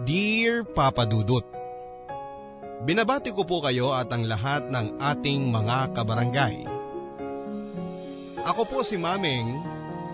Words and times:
Dear 0.00 0.64
Papa 0.64 1.04
Dudut, 1.04 1.44
Binabati 2.88 3.28
ko 3.28 3.44
po 3.44 3.60
kayo 3.60 3.92
at 3.92 4.08
ang 4.08 4.24
lahat 4.24 4.72
ng 4.72 4.96
ating 4.96 5.52
mga 5.52 5.92
kabarangay. 5.92 6.64
Ako 8.40 8.64
po 8.64 8.80
si 8.80 8.96
Maming, 8.96 9.60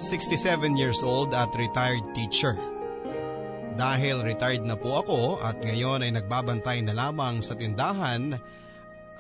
67 0.03 0.75
years 0.75 1.01
old 1.07 1.31
at 1.31 1.55
retired 1.55 2.03
teacher. 2.11 2.59
Dahil 3.79 4.27
retired 4.27 4.67
na 4.67 4.75
po 4.75 4.99
ako 4.99 5.39
at 5.47 5.63
ngayon 5.63 6.03
ay 6.03 6.11
nagbabantay 6.11 6.83
na 6.83 6.99
lamang 6.99 7.39
sa 7.39 7.55
tindahan, 7.55 8.35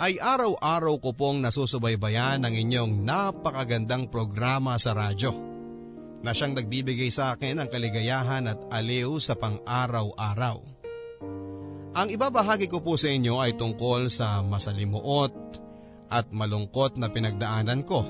ay 0.03 0.19
araw-araw 0.19 0.99
ko 0.99 1.15
pong 1.15 1.39
nasusubaybayan 1.39 2.43
ang 2.43 2.53
inyong 2.53 3.07
napakagandang 3.07 4.11
programa 4.11 4.75
sa 4.75 4.93
radyo 4.93 5.48
na 6.23 6.35
siyang 6.35 6.59
nagbibigay 6.59 7.11
sa 7.14 7.34
akin 7.34 7.62
ng 7.62 7.69
kaligayahan 7.71 8.51
at 8.51 8.59
aliw 8.75 9.19
sa 9.23 9.39
pang-araw-araw. 9.39 10.59
Ang 11.98 12.09
ibabahagi 12.14 12.70
ko 12.70 12.84
po 12.84 12.95
sa 12.95 13.10
inyo 13.10 13.43
ay 13.43 13.59
tungkol 13.59 14.06
sa 14.06 14.45
masalimuot 14.45 15.34
at 16.12 16.30
malungkot 16.30 16.95
na 17.01 17.10
pinagdaanan 17.10 17.83
ko. 17.83 18.07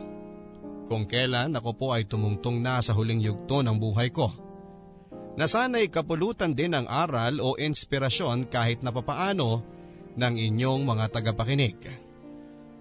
Kung 0.89 1.05
kailan 1.05 1.53
ako 1.53 1.71
po 1.77 1.87
ay 1.93 2.09
tumungtong 2.09 2.65
na 2.65 2.81
sa 2.81 2.97
huling 2.97 3.21
yugto 3.21 3.61
ng 3.61 3.77
buhay 3.77 4.09
ko. 4.09 4.33
Na 5.39 5.47
sana'y 5.47 5.93
kapulutan 5.93 6.57
din 6.57 6.75
ng 6.75 6.89
aral 6.89 7.39
o 7.39 7.55
inspirasyon 7.55 8.51
kahit 8.51 8.83
na 8.83 8.91
papaano 8.91 9.63
ng 10.19 10.35
inyong 10.35 10.83
mga 10.83 11.05
tagapakinig. 11.15 11.79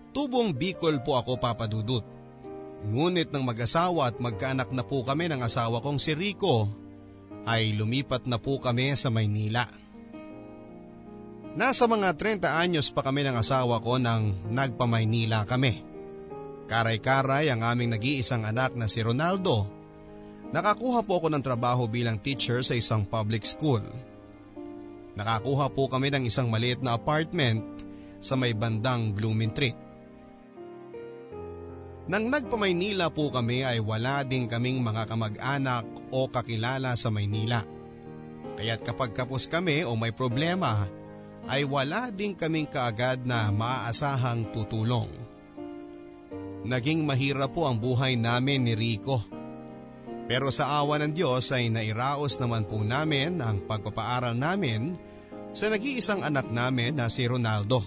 Tubong 0.10 0.58
Bicol 0.58 1.06
po 1.06 1.22
ako 1.22 1.38
papadudut. 1.38 2.17
Ngunit 2.86 3.34
ng 3.34 3.42
mag-asawa 3.42 4.14
at 4.14 4.22
magkaanak 4.22 4.70
na 4.70 4.86
po 4.86 5.02
kami 5.02 5.26
ng 5.34 5.42
asawa 5.42 5.82
kong 5.82 5.98
si 5.98 6.14
Rico, 6.14 6.70
ay 7.48 7.74
lumipat 7.74 8.30
na 8.30 8.38
po 8.38 8.62
kami 8.62 8.94
sa 8.94 9.10
Maynila. 9.10 9.66
Nasa 11.58 11.90
mga 11.90 12.14
30 12.14 12.46
anyos 12.46 12.94
pa 12.94 13.02
kami 13.02 13.26
ng 13.26 13.34
asawa 13.34 13.82
ko 13.82 13.98
nang 13.98 14.38
nagpamaynila 14.54 15.42
kami. 15.50 15.82
Karay-karay 16.70 17.50
ang 17.50 17.66
aming 17.66 17.98
nag-iisang 17.98 18.46
anak 18.46 18.78
na 18.78 18.86
si 18.86 19.02
Ronaldo. 19.02 19.66
Nakakuha 20.54 21.02
po 21.02 21.18
ako 21.18 21.34
ng 21.34 21.42
trabaho 21.42 21.90
bilang 21.90 22.22
teacher 22.22 22.62
sa 22.62 22.78
isang 22.78 23.10
public 23.10 23.42
school. 23.42 23.82
Nakakuha 25.18 25.74
po 25.74 25.90
kami 25.90 26.14
ng 26.14 26.30
isang 26.30 26.46
maliit 26.46 26.86
na 26.86 26.94
apartment 26.94 27.66
sa 28.22 28.38
may 28.38 28.54
bandang 28.54 29.18
Blooming 29.18 29.50
Street. 29.50 29.87
Nang 32.08 32.32
nagpamaynila 32.32 33.12
po 33.12 33.28
kami 33.28 33.68
ay 33.68 33.84
wala 33.84 34.24
din 34.24 34.48
kaming 34.48 34.80
mga 34.80 35.12
kamag-anak 35.12 35.84
o 36.08 36.32
kakilala 36.32 36.96
sa 36.96 37.12
Maynila. 37.12 37.68
Kaya't 38.56 38.80
kapag 38.80 39.12
kapos 39.12 39.52
kami 39.52 39.84
o 39.84 40.00
may 40.00 40.16
problema 40.16 40.88
ay 41.52 41.68
wala 41.68 42.08
din 42.08 42.32
kaming 42.32 42.72
kaagad 42.72 43.28
na 43.28 43.52
maaasahang 43.52 44.56
tutulong. 44.56 45.12
Naging 46.64 47.04
mahirap 47.04 47.52
po 47.52 47.68
ang 47.68 47.76
buhay 47.76 48.16
namin 48.16 48.68
ni 48.68 48.74
Rico. 48.76 49.24
Pero 50.28 50.52
sa 50.52 50.80
awa 50.80 51.00
ng 51.00 51.12
Diyos 51.12 51.52
ay 51.56 51.72
nairaos 51.72 52.40
naman 52.40 52.68
po 52.68 52.84
namin 52.84 53.40
ang 53.40 53.64
pagpapaaral 53.64 54.36
namin 54.36 54.96
sa 55.56 55.72
nag-iisang 55.72 56.24
anak 56.24 56.52
namin 56.52 57.00
na 57.00 57.08
si 57.08 57.24
Ronaldo. 57.24 57.80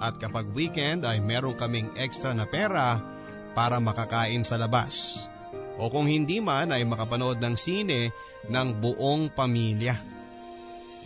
At 0.00 0.20
kapag 0.20 0.52
weekend 0.52 1.08
ay 1.08 1.24
meron 1.24 1.56
kaming 1.56 1.88
extra 1.96 2.36
na 2.36 2.44
pera 2.44 3.00
para 3.58 3.82
makakain 3.82 4.46
sa 4.46 4.54
labas. 4.54 5.26
O 5.82 5.90
kung 5.90 6.06
hindi 6.06 6.38
man 6.38 6.70
ay 6.70 6.86
makapanood 6.86 7.42
ng 7.42 7.58
sine 7.58 8.14
ng 8.46 8.68
buong 8.78 9.34
pamilya. 9.34 9.98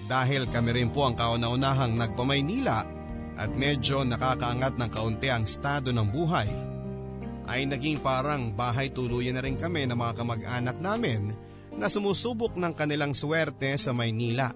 Dahil 0.04 0.52
kami 0.52 0.76
rin 0.76 0.92
po 0.92 1.08
ang 1.08 1.16
kauna-unahang 1.16 1.96
nagpamaynila 1.96 2.78
at 3.40 3.50
medyo 3.56 4.04
nakakaangat 4.04 4.76
ng 4.76 4.90
kaunti 4.92 5.32
ang 5.32 5.48
estado 5.48 5.96
ng 5.96 6.04
buhay, 6.12 6.50
ay 7.48 7.64
naging 7.64 8.04
parang 8.04 8.52
bahay 8.52 8.92
tuluyan 8.92 9.40
na 9.40 9.42
rin 9.48 9.56
kami 9.56 9.88
ng 9.88 9.96
mga 9.96 10.12
kamag-anak 10.20 10.76
namin 10.76 11.32
na 11.72 11.88
sumusubok 11.88 12.60
ng 12.60 12.76
kanilang 12.76 13.16
swerte 13.16 13.72
sa 13.80 13.96
Maynila. 13.96 14.52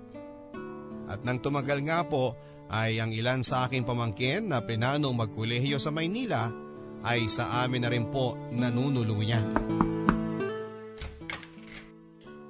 At 1.09 1.25
nang 1.25 1.41
tumagal 1.41 1.81
nga 1.81 2.05
po 2.05 2.37
ay 2.69 3.01
ang 3.01 3.17
ilan 3.17 3.41
sa 3.41 3.65
aking 3.65 3.89
pamangkin 3.89 4.53
na 4.53 4.61
pinanong 4.61 5.17
magkolehiyo 5.17 5.81
sa 5.81 5.89
Maynila 5.89 6.66
ay 7.07 7.31
sa 7.31 7.63
amin 7.63 7.87
na 7.87 7.91
rin 7.95 8.11
po 8.11 8.35
nanunuluyan. 8.51 9.47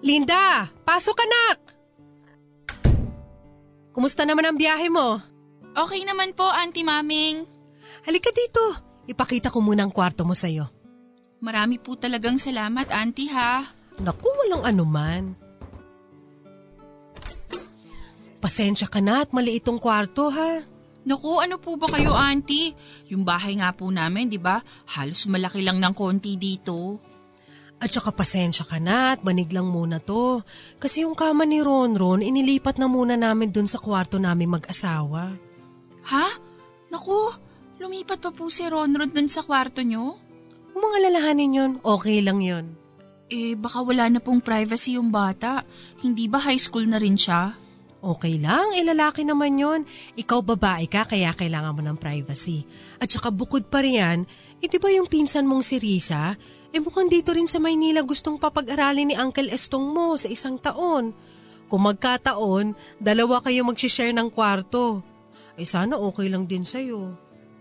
Linda, 0.01 0.73
pasok 0.81 1.17
anak! 1.21 1.59
Kumusta 3.93 4.25
naman 4.25 4.49
ang 4.49 4.57
biyahe 4.57 4.89
mo? 4.89 5.21
Okay 5.77 6.05
naman 6.09 6.33
po, 6.33 6.49
Auntie 6.49 6.85
Maming. 6.85 7.45
Halika 8.09 8.33
dito. 8.33 8.65
Ipakita 9.05 9.53
ko 9.53 9.61
muna 9.61 9.85
ang 9.85 9.93
kwarto 9.93 10.25
mo 10.25 10.33
sa'yo. 10.33 10.69
Marami 11.45 11.77
po 11.77 11.97
talagang 12.01 12.41
salamat, 12.41 12.89
Auntie 12.93 13.29
ha. 13.33 13.65
Naku, 14.01 14.29
walang 14.45 14.65
anuman. 14.65 15.37
Pasensya 18.41 18.89
ka 18.89 19.01
na 19.01 19.25
at 19.25 19.33
maliit 19.33 19.65
tong 19.65 19.81
kwarto 19.81 20.29
ha. 20.29 20.65
Naku, 21.07 21.39
ano 21.39 21.63
po 21.63 21.79
ba 21.79 21.87
kayo, 21.87 22.11
Auntie? 22.19 22.75
Yung 23.15 23.23
bahay 23.23 23.55
nga 23.63 23.71
po 23.71 23.87
namin, 23.95 24.27
di 24.27 24.43
ba? 24.43 24.59
Halos 24.99 25.31
malaki 25.31 25.63
lang 25.63 25.79
ng 25.79 25.95
konti 25.95 26.35
dito. 26.35 26.99
At 27.79 27.95
saka 27.95 28.11
pasensya 28.11 28.67
ka 28.67 28.83
na 28.83 29.15
at 29.15 29.23
manig 29.23 29.55
lang 29.55 29.71
muna 29.71 30.03
to. 30.03 30.43
Kasi 30.83 31.07
yung 31.07 31.15
kama 31.15 31.47
ni 31.47 31.63
Ronron, 31.63 32.27
inilipat 32.27 32.83
na 32.83 32.91
muna 32.91 33.15
namin 33.15 33.55
dun 33.55 33.71
sa 33.71 33.79
kwarto 33.79 34.19
namin 34.19 34.59
mag-asawa. 34.59 35.31
Ha? 36.11 36.27
Naku, 36.91 37.19
lumipat 37.79 38.19
pa 38.19 38.35
po 38.35 38.51
si 38.51 38.67
Ronron 38.67 39.15
dun 39.15 39.31
sa 39.31 39.47
kwarto 39.47 39.87
nyo? 39.87 40.19
Mga 40.75 40.97
lalahanin 41.07 41.57
yun, 41.57 41.73
okay 41.87 42.19
lang 42.19 42.43
yun. 42.43 42.75
Eh, 43.31 43.55
baka 43.55 43.79
wala 43.83 44.11
na 44.11 44.19
pong 44.19 44.43
privacy 44.43 44.99
yung 44.99 45.15
bata. 45.15 45.63
Hindi 46.03 46.27
ba 46.27 46.43
high 46.43 46.59
school 46.59 46.87
na 46.91 46.99
rin 46.99 47.15
siya? 47.15 47.55
Okay 48.07 48.39
lang, 48.39 48.71
eh 48.79 48.87
lalaki 48.87 49.27
naman 49.27 49.59
yon. 49.59 49.83
Ikaw 50.15 50.39
babae 50.55 50.87
ka 50.87 51.11
kaya 51.11 51.35
kailangan 51.35 51.75
mo 51.75 51.83
ng 51.83 51.99
privacy. 51.99 52.63
At 53.03 53.11
saka 53.11 53.35
bukod 53.35 53.67
pa 53.67 53.83
riyan, 53.83 54.23
eh 54.63 54.71
di 54.71 54.79
ba 54.79 54.95
yung 54.95 55.11
pinsan 55.11 55.43
mong 55.43 55.67
si 55.67 55.83
Risa, 55.83 56.39
eh 56.71 56.79
mukhang 56.79 57.11
dito 57.11 57.35
rin 57.35 57.51
sa 57.51 57.59
Maynila 57.59 58.07
gustong 58.07 58.39
papag-aralin 58.39 59.11
ni 59.11 59.19
Uncle 59.19 59.51
Estong 59.51 59.91
mo 59.91 60.15
sa 60.15 60.31
isang 60.31 60.55
taon. 60.55 61.11
Kung 61.67 61.83
magkataon, 61.83 62.79
dalawa 63.03 63.43
kayo 63.43 63.67
mag-share 63.67 64.15
ng 64.15 64.31
kwarto. 64.31 65.03
Eh 65.59 65.67
sana 65.67 65.99
okay 65.99 66.31
lang 66.31 66.47
din 66.47 66.63
sa'yo. 66.63 67.11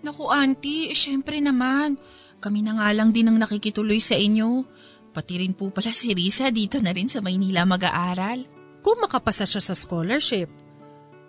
Naku 0.05 0.29
auntie, 0.29 0.93
eh, 0.93 0.97
syempre 0.97 1.41
naman. 1.41 1.97
Kami 2.37 2.61
na 2.61 2.77
nga 2.77 2.93
lang 2.93 3.09
din 3.09 3.33
ang 3.33 3.41
nakikituloy 3.41 3.97
sa 3.97 4.13
inyo. 4.13 4.61
Pati 5.09 5.41
rin 5.41 5.57
po 5.57 5.73
pala 5.73 5.89
si 5.89 6.13
Risa 6.13 6.53
dito 6.53 6.77
na 6.77 6.93
rin 6.93 7.09
sa 7.09 7.17
Maynila 7.25 7.65
mag-aaral. 7.65 8.54
Kung 8.85 9.01
makapasa 9.01 9.49
siya 9.49 9.65
sa 9.65 9.73
scholarship. 9.73 10.45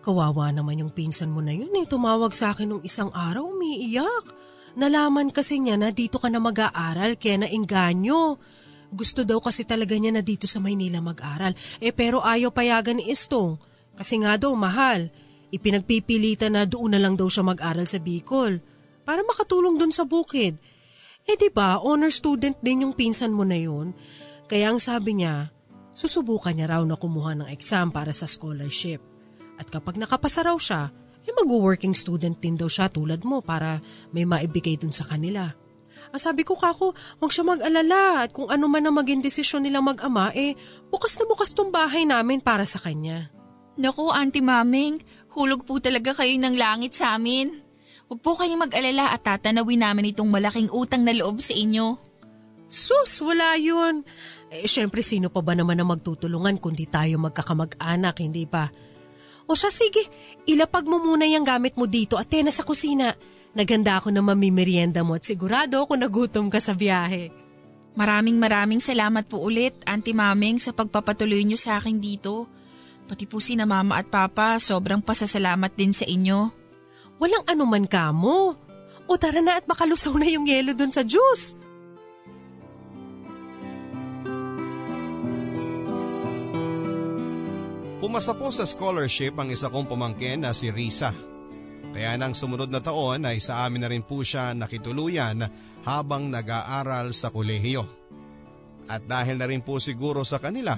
Kawawa 0.04 0.52
naman 0.52 0.84
yung 0.84 0.92
pinsan 0.92 1.32
mo 1.32 1.40
na 1.40 1.56
yun 1.56 1.72
eh. 1.72 1.88
Tumawag 1.88 2.36
sa 2.36 2.52
akin 2.52 2.68
nung 2.68 2.84
isang 2.84 3.08
araw, 3.16 3.48
umiiyak. 3.48 4.28
Nalaman 4.76 5.32
kasi 5.32 5.56
niya 5.56 5.80
na 5.80 5.88
dito 5.88 6.20
ka 6.20 6.28
na 6.28 6.36
mag-aaral 6.36 7.16
kaya 7.16 7.40
nainganyo. 7.40 8.36
Gusto 8.92 9.24
daw 9.24 9.40
kasi 9.40 9.64
talaga 9.64 9.96
niya 9.96 10.12
na 10.12 10.20
dito 10.20 10.44
sa 10.44 10.60
Maynila 10.60 11.00
mag-aral. 11.00 11.56
Eh 11.80 11.96
pero 11.96 12.20
ayaw 12.20 12.52
payagan 12.52 13.00
ni 13.00 13.08
Istong. 13.08 13.56
Kasi 13.96 14.20
nga 14.20 14.36
daw 14.36 14.52
mahal. 14.52 15.08
Ipinagpipilitan 15.48 16.60
na 16.60 16.68
doon 16.68 16.92
na 16.92 17.00
lang 17.00 17.16
daw 17.16 17.32
siya 17.32 17.40
mag-aral 17.40 17.88
sa 17.88 17.96
Bicol. 17.96 18.60
Para 19.00 19.24
makatulong 19.24 19.80
doon 19.80 19.96
sa 19.96 20.04
bukid. 20.04 20.60
Eh 21.24 21.40
di 21.40 21.48
ba, 21.48 21.80
honor 21.80 22.12
student 22.12 22.60
din 22.60 22.84
yung 22.84 22.92
pinsan 22.92 23.32
mo 23.32 23.48
na 23.48 23.56
yun. 23.56 23.96
Kaya 24.44 24.70
ang 24.70 24.78
sabi 24.78 25.24
niya, 25.24 25.55
susubukan 25.96 26.52
niya 26.52 26.76
raw 26.76 26.82
na 26.84 27.00
kumuha 27.00 27.40
ng 27.40 27.48
exam 27.48 27.88
para 27.88 28.12
sa 28.12 28.28
scholarship. 28.28 29.00
At 29.56 29.72
kapag 29.72 29.96
nakapasa 29.96 30.44
raw 30.44 30.56
siya, 30.60 30.92
eh 31.24 31.32
mag-working 31.32 31.96
student 31.96 32.36
din 32.36 32.60
daw 32.60 32.68
siya 32.68 32.92
tulad 32.92 33.24
mo 33.24 33.40
para 33.40 33.80
may 34.12 34.28
maibigay 34.28 34.76
dun 34.76 34.92
sa 34.92 35.08
kanila. 35.08 35.48
Ang 36.12 36.20
sabi 36.22 36.46
ko 36.46 36.54
kako, 36.54 36.94
huwag 37.18 37.32
siya 37.32 37.42
mag-alala 37.42 38.28
at 38.28 38.30
kung 38.30 38.46
ano 38.46 38.68
man 38.70 38.84
ang 38.84 38.94
maging 38.94 39.24
desisyon 39.24 39.66
nila 39.66 39.82
mag-ama, 39.82 40.30
eh 40.36 40.54
bukas 40.92 41.18
na 41.18 41.24
bukas 41.26 41.50
tong 41.50 41.72
bahay 41.72 42.06
namin 42.06 42.38
para 42.38 42.62
sa 42.62 42.78
kanya. 42.78 43.32
Naku, 43.76 44.12
Auntie 44.12 44.44
Maming, 44.44 45.02
hulog 45.34 45.66
po 45.66 45.82
talaga 45.82 46.14
kayo 46.14 46.32
ng 46.38 46.54
langit 46.54 46.94
sa 46.94 47.18
amin. 47.18 47.60
Huwag 48.06 48.22
po 48.22 48.38
kayong 48.38 48.70
mag-alala 48.70 49.10
at 49.10 49.26
tatanawin 49.26 49.82
namin 49.82 50.14
itong 50.14 50.30
malaking 50.30 50.70
utang 50.70 51.02
na 51.02 51.10
loob 51.10 51.42
sa 51.42 51.52
inyo. 51.52 52.05
Sus, 52.66 53.22
wala 53.22 53.54
yun. 53.54 54.02
Eh, 54.50 54.66
syempre, 54.66 55.02
sino 55.02 55.30
pa 55.30 55.42
ba 55.42 55.54
naman 55.54 55.78
ang 55.78 55.94
magtutulungan 55.94 56.58
kundi 56.58 56.86
tayo 56.90 57.18
magkakamag-anak, 57.22 58.22
hindi 58.22 58.46
ba? 58.46 58.70
O 59.46 59.54
siya, 59.54 59.70
sige, 59.70 60.02
ilapag 60.50 60.90
mo 60.90 60.98
muna 60.98 61.26
yung 61.26 61.46
gamit 61.46 61.78
mo 61.78 61.86
dito 61.86 62.18
at 62.18 62.26
tena 62.26 62.50
sa 62.50 62.66
kusina. 62.66 63.14
Naganda 63.54 64.02
ako 64.02 64.10
na 64.10 64.20
mamimerienda 64.20 65.06
mo 65.06 65.14
at 65.14 65.24
sigurado 65.24 65.80
ako 65.80 65.94
nagutom 65.94 66.50
ka 66.50 66.58
sa 66.58 66.74
biyahe. 66.74 67.30
Maraming 67.96 68.36
maraming 68.36 68.82
salamat 68.82 69.24
po 69.24 69.40
ulit, 69.40 69.72
Auntie 69.88 70.12
Maming, 70.12 70.60
sa 70.60 70.76
pagpapatuloy 70.76 71.40
niyo 71.46 71.56
sa 71.56 71.80
akin 71.80 71.96
dito. 71.96 72.44
Pati 73.06 73.24
po 73.24 73.40
si 73.40 73.56
na 73.56 73.64
mama 73.64 73.96
at 73.96 74.10
papa, 74.10 74.58
sobrang 74.60 75.00
pasasalamat 75.00 75.72
din 75.72 75.94
sa 75.94 76.04
inyo. 76.04 76.50
Walang 77.16 77.46
anuman 77.48 77.86
kamo. 77.88 78.58
O 79.06 79.12
tara 79.16 79.40
na 79.40 79.56
at 79.56 79.64
makalusaw 79.64 80.12
na 80.18 80.26
yung 80.26 80.44
yelo 80.44 80.74
dun 80.74 80.90
sa 80.90 81.06
juice. 81.06 81.54
Pumasa 87.96 88.36
po 88.36 88.52
sa 88.52 88.68
scholarship 88.68 89.40
ang 89.40 89.48
isa 89.48 89.72
kong 89.72 89.88
pamangkin 89.88 90.44
na 90.44 90.52
si 90.52 90.68
Risa. 90.68 91.16
Kaya 91.96 92.12
nang 92.20 92.36
sumunod 92.36 92.68
na 92.68 92.84
taon 92.84 93.24
ay 93.24 93.40
sa 93.40 93.64
amin 93.64 93.80
na 93.80 93.88
rin 93.88 94.04
po 94.04 94.20
siya 94.20 94.52
nakituluyan 94.52 95.40
habang 95.80 96.28
nag-aaral 96.28 97.16
sa 97.16 97.32
kolehiyo. 97.32 97.88
At 98.92 99.08
dahil 99.08 99.40
na 99.40 99.48
rin 99.48 99.64
po 99.64 99.80
siguro 99.80 100.28
sa 100.28 100.36
kanila, 100.36 100.76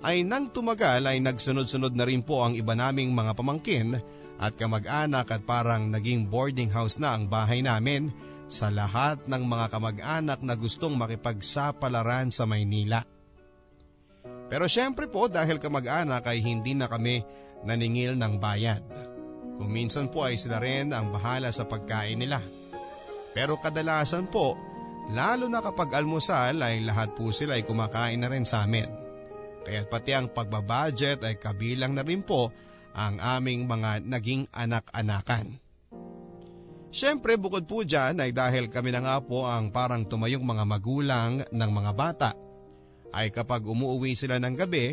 ay 0.00 0.24
nang 0.24 0.48
tumagal 0.48 1.04
ay 1.04 1.20
nagsunod-sunod 1.20 1.92
na 1.92 2.08
rin 2.08 2.24
po 2.24 2.40
ang 2.40 2.56
iba 2.56 2.72
naming 2.72 3.12
mga 3.12 3.36
pamangkin 3.36 3.92
at 4.40 4.56
kamag-anak 4.56 5.28
at 5.28 5.44
parang 5.44 5.92
naging 5.92 6.24
boarding 6.24 6.72
house 6.72 6.96
na 6.96 7.20
ang 7.20 7.28
bahay 7.28 7.60
namin 7.60 8.08
sa 8.48 8.72
lahat 8.72 9.28
ng 9.28 9.44
mga 9.44 9.76
kamag-anak 9.76 10.40
na 10.40 10.56
gustong 10.56 10.96
makipagsapalaran 10.96 12.32
sa 12.32 12.48
Maynila. 12.48 13.04
Pero 14.46 14.70
syempre 14.70 15.10
po 15.10 15.26
dahil 15.26 15.58
kamag-anak 15.58 16.22
ay 16.30 16.38
hindi 16.38 16.78
na 16.78 16.86
kami 16.86 17.22
naningil 17.66 18.14
ng 18.14 18.34
bayad. 18.38 18.82
Kung 19.56 19.72
po 20.12 20.28
ay 20.28 20.36
sila 20.38 20.60
rin 20.62 20.92
ang 20.92 21.10
bahala 21.10 21.50
sa 21.50 21.64
pagkain 21.66 22.20
nila. 22.20 22.38
Pero 23.32 23.58
kadalasan 23.58 24.28
po, 24.30 24.54
lalo 25.10 25.50
na 25.50 25.64
kapag 25.64 25.96
almusal 25.96 26.60
ay 26.62 26.84
lahat 26.84 27.16
po 27.16 27.32
sila 27.32 27.58
ay 27.58 27.64
kumakain 27.66 28.20
na 28.20 28.30
rin 28.30 28.46
sa 28.46 28.68
amin. 28.68 28.86
Kaya 29.66 29.82
pati 29.88 30.14
ang 30.14 30.30
pagbabudget 30.30 31.26
ay 31.26 31.42
kabilang 31.42 31.96
na 31.96 32.06
rin 32.06 32.22
po 32.22 32.54
ang 32.94 33.18
aming 33.18 33.66
mga 33.66 34.06
naging 34.06 34.46
anak-anakan. 34.54 35.58
Siyempre 36.94 37.36
bukod 37.36 37.66
po 37.66 37.82
dyan 37.82 38.22
ay 38.22 38.30
dahil 38.30 38.70
kami 38.70 38.94
na 38.94 39.02
nga 39.02 39.16
po 39.20 39.44
ang 39.44 39.74
parang 39.74 40.06
tumayong 40.06 40.46
mga 40.46 40.64
magulang 40.64 41.32
ng 41.50 41.70
mga 41.74 41.92
bata– 41.96 42.30
ay 43.16 43.32
kapag 43.32 43.64
umuwi 43.64 44.12
sila 44.12 44.36
ng 44.36 44.52
gabi, 44.52 44.92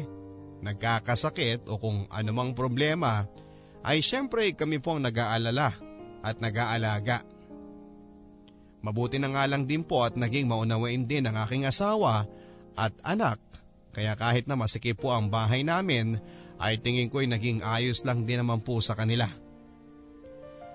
nagkakasakit 0.64 1.68
o 1.68 1.76
kung 1.76 2.08
anumang 2.08 2.56
problema, 2.56 3.28
ay 3.84 4.00
syempre 4.00 4.48
kami 4.56 4.80
po 4.80 4.96
ang 4.96 5.04
nag-aalala 5.04 5.76
at 6.24 6.40
nag-aalaga. 6.40 7.28
Mabuti 8.80 9.20
na 9.20 9.28
nga 9.36 9.44
lang 9.44 9.68
din 9.68 9.84
po 9.84 10.08
at 10.08 10.16
naging 10.16 10.48
maunawain 10.48 11.04
din 11.04 11.28
ang 11.28 11.36
aking 11.44 11.68
asawa 11.68 12.24
at 12.80 12.96
anak 13.04 13.40
kaya 13.94 14.18
kahit 14.18 14.50
na 14.50 14.58
masikip 14.58 14.98
po 14.98 15.14
ang 15.14 15.30
bahay 15.30 15.62
namin 15.62 16.18
ay 16.58 16.82
tingin 16.82 17.14
ko'y 17.14 17.30
naging 17.30 17.62
ayos 17.62 18.02
lang 18.02 18.26
din 18.26 18.42
naman 18.42 18.66
po 18.66 18.82
sa 18.82 18.98
kanila. 18.98 19.30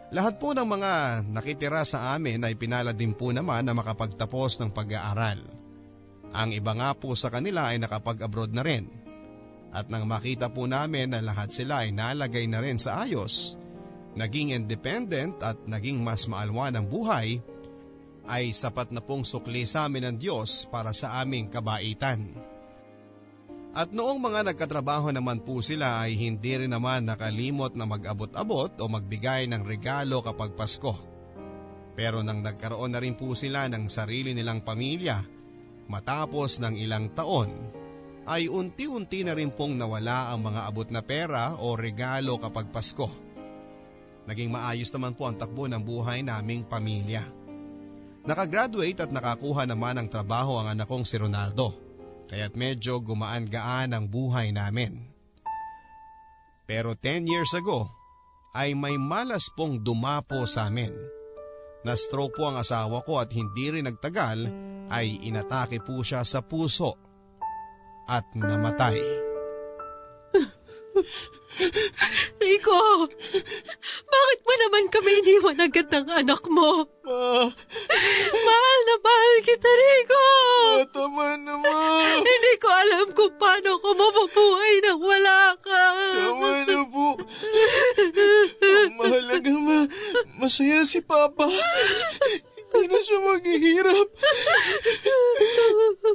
Lahat 0.08 0.40
po 0.40 0.56
ng 0.56 0.64
mga 0.64 0.92
nakitira 1.28 1.84
sa 1.84 2.16
amin 2.16 2.40
ay 2.40 2.56
pinala 2.56 2.96
din 2.96 3.12
po 3.12 3.28
naman 3.28 3.66
na 3.66 3.76
makapagtapos 3.76 4.56
ng 4.62 4.70
pag-aaral. 4.72 5.67
Ang 6.36 6.52
iba 6.52 6.76
nga 6.76 6.92
po 6.92 7.16
sa 7.16 7.32
kanila 7.32 7.72
ay 7.72 7.80
nakapag-abroad 7.80 8.52
na 8.52 8.64
rin. 8.64 8.88
At 9.72 9.92
nang 9.92 10.08
makita 10.08 10.48
po 10.48 10.64
namin 10.64 11.12
na 11.12 11.20
lahat 11.20 11.52
sila 11.52 11.84
ay 11.84 11.92
nalagay 11.92 12.48
na 12.48 12.60
rin 12.64 12.80
sa 12.80 13.04
ayos, 13.04 13.56
naging 14.16 14.56
independent 14.56 15.40
at 15.44 15.60
naging 15.68 16.00
mas 16.00 16.24
maalwa 16.24 16.72
ng 16.72 16.84
buhay, 16.88 17.40
ay 18.28 18.52
sapat 18.52 18.92
na 18.92 19.00
pong 19.00 19.24
sukli 19.24 19.64
sa 19.64 19.88
amin 19.88 20.12
ng 20.12 20.16
Diyos 20.20 20.68
para 20.68 20.92
sa 20.92 21.20
aming 21.24 21.48
kabaitan. 21.48 22.36
At 23.72 23.92
noong 23.92 24.20
mga 24.20 24.52
nagkatrabaho 24.52 25.12
naman 25.12 25.44
po 25.44 25.60
sila 25.60 26.04
ay 26.04 26.16
hindi 26.16 26.56
rin 26.56 26.72
naman 26.72 27.08
nakalimot 27.08 27.76
na 27.76 27.84
mag-abot-abot 27.84 28.72
o 28.80 28.84
magbigay 28.88 29.48
ng 29.48 29.64
regalo 29.64 30.24
kapag 30.24 30.56
Pasko. 30.56 30.96
Pero 31.92 32.24
nang 32.24 32.40
nagkaroon 32.40 32.96
na 32.96 33.00
rin 33.00 33.16
po 33.16 33.36
sila 33.36 33.68
ng 33.68 33.86
sarili 33.86 34.32
nilang 34.32 34.64
pamilya, 34.64 35.37
Matapos 35.88 36.60
ng 36.60 36.76
ilang 36.76 37.08
taon, 37.16 37.48
ay 38.28 38.44
unti-unti 38.44 39.24
na 39.24 39.32
rin 39.32 39.48
pong 39.48 39.80
nawala 39.80 40.28
ang 40.28 40.44
mga 40.44 40.68
abot 40.68 40.88
na 40.92 41.00
pera 41.00 41.56
o 41.56 41.72
regalo 41.72 42.36
kapag 42.36 42.68
Pasko. 42.68 43.08
Naging 44.28 44.52
maayos 44.52 44.92
naman 44.92 45.16
po 45.16 45.24
ang 45.24 45.40
takbo 45.40 45.64
ng 45.64 45.80
buhay 45.80 46.20
naming 46.20 46.68
pamilya. 46.68 47.24
Nakagraduate 48.28 49.08
at 49.08 49.08
nakakuha 49.08 49.64
naman 49.64 49.96
ng 49.96 50.08
trabaho 50.12 50.60
ang 50.60 50.76
anak 50.76 50.84
kong 50.84 51.08
si 51.08 51.16
Ronaldo, 51.16 51.72
kaya't 52.28 52.52
medyo 52.52 53.00
gumaan-gaan 53.00 53.96
ang 53.96 54.04
buhay 54.04 54.52
namin. 54.52 55.08
Pero 56.68 56.92
10 56.92 57.24
years 57.24 57.56
ago, 57.56 57.88
ay 58.52 58.76
may 58.76 59.00
malas 59.00 59.48
pong 59.56 59.80
dumapo 59.80 60.44
sa 60.44 60.68
amin. 60.68 60.92
Na-stroke 61.86 62.34
po 62.34 62.50
ang 62.50 62.58
asawa 62.58 63.06
ko 63.06 63.22
at 63.22 63.30
hindi 63.30 63.70
rin 63.70 63.86
nagtagal 63.86 64.50
ay 64.90 65.22
inatake 65.28 65.78
po 65.84 66.02
siya 66.02 66.26
sa 66.26 66.42
puso 66.42 66.98
at 68.08 68.24
namatay. 68.34 68.98
Rico, 72.42 73.06
bakit 74.08 74.40
mo 74.40 74.54
naman 74.56 74.84
kami 74.88 75.10
iniwan 75.20 75.60
agad 75.60 75.86
ng 75.92 76.08
anak 76.08 76.42
mo? 76.48 76.88
Ma! 77.04 77.48
Mahal 78.48 78.78
na 78.88 78.94
mahal 79.04 79.34
kita, 79.44 79.68
Rico! 79.68 80.24
Ma, 80.24 80.84
tama 80.92 81.24
na, 81.36 81.54
ma! 81.60 81.76
Hindi 82.24 82.52
ko 82.60 82.68
alam 82.68 83.06
kung 83.12 83.34
paano 83.36 83.76
ko 83.80 83.88
mapabuhay 83.92 84.74
nang 84.84 85.00
wala 85.00 85.56
ka. 85.60 85.84
Tama 86.16 86.50
na 86.64 86.78
po. 86.88 87.08
Ang 88.64 88.96
mahalaga, 88.96 89.52
ma. 89.56 89.78
Masaya 90.40 90.84
si 90.88 91.04
Papa. 91.04 91.48
Hindi 92.68 92.84
na 92.88 92.98
siya 93.00 93.18
maghihirap. 93.24 94.08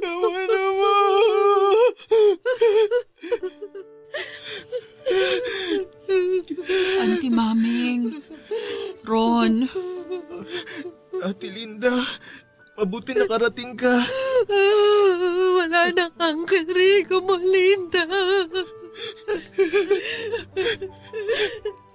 Tama 0.02 0.40
na, 0.50 0.62
ma. 0.74 0.94
Auntie 7.02 7.32
Maming, 7.32 8.20
Ron, 9.04 9.68
Ate 11.24 11.48
Linda, 11.48 11.94
mabuti 12.76 13.16
nakarating 13.16 13.74
ka. 13.78 13.94
Wala 15.56 15.90
na 15.94 16.06
Uncle 16.30 16.68
Rico 16.68 17.22
mo, 17.24 17.38
Linda. 17.38 18.04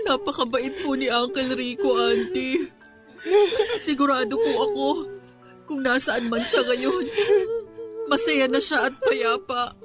napakabait 0.09 0.73
po 0.81 0.97
ni 0.97 1.05
Uncle 1.05 1.53
Rico, 1.53 1.93
Auntie. 1.93 2.71
Sigurado 3.77 4.39
po 4.39 4.51
ako 4.65 4.87
kung 5.69 5.85
nasaan 5.85 6.25
man 6.31 6.41
siya 6.41 6.65
ngayon. 6.65 7.05
Masaya 8.09 8.49
na 8.49 8.57
siya 8.57 8.89
at 8.89 8.95
payapa. 8.97 9.77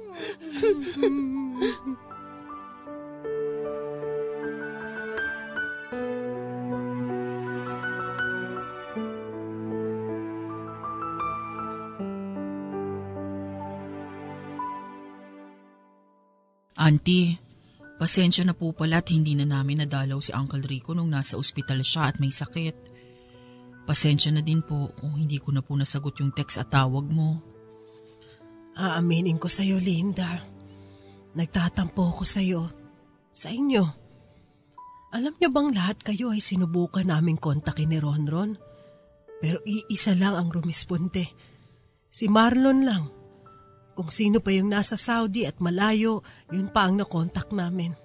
Auntie, 16.85 17.33
pasensya 17.97 18.45
na 18.45 18.53
po 18.53 18.69
pala 18.69 19.01
at 19.01 19.09
hindi 19.09 19.33
na 19.33 19.49
namin 19.49 19.81
nadalaw 19.81 20.21
si 20.21 20.29
Uncle 20.29 20.61
Rico 20.61 20.93
nung 20.93 21.09
nasa 21.09 21.33
ospital 21.33 21.81
siya 21.81 22.13
at 22.13 22.21
may 22.21 22.29
sakit. 22.29 22.77
Pasensya 23.89 24.29
na 24.29 24.45
din 24.45 24.61
po 24.61 24.93
kung 24.93 25.17
hindi 25.17 25.41
ko 25.41 25.49
na 25.49 25.65
po 25.65 25.73
nasagot 25.73 26.13
yung 26.21 26.29
text 26.29 26.61
at 26.61 26.69
tawag 26.69 27.09
mo. 27.09 27.41
Aaminin 28.77 29.41
ko 29.41 29.49
sa'yo, 29.49 29.81
Linda. 29.81 30.45
Nagtatampo 31.33 32.21
ko 32.21 32.21
sa'yo. 32.21 32.69
Sa 33.33 33.49
inyo. 33.49 33.83
Alam 35.09 35.33
niyo 35.41 35.49
bang 35.49 35.73
lahat 35.73 36.05
kayo 36.05 36.37
ay 36.37 36.43
sinubukan 36.43 37.09
naming 37.09 37.41
kontakin 37.41 37.89
ni 37.89 37.97
Ronron? 37.97 38.61
Pero 39.41 39.57
iisa 39.65 40.13
lang 40.13 40.37
ang 40.37 40.53
rumisponde. 40.53 41.25
Si 42.13 42.29
Marlon 42.29 42.85
lang. 42.85 43.14
Kung 43.95 44.11
sino 44.11 44.43
pa 44.43 44.51
yung 44.51 44.67
nasa 44.67 44.99
Saudi 44.99 45.47
at 45.47 45.63
malayo, 45.63 46.19
yun 46.51 46.67
pa 46.67 46.85
ang 46.85 46.99
nakontak 46.99 47.55
namin. 47.55 47.95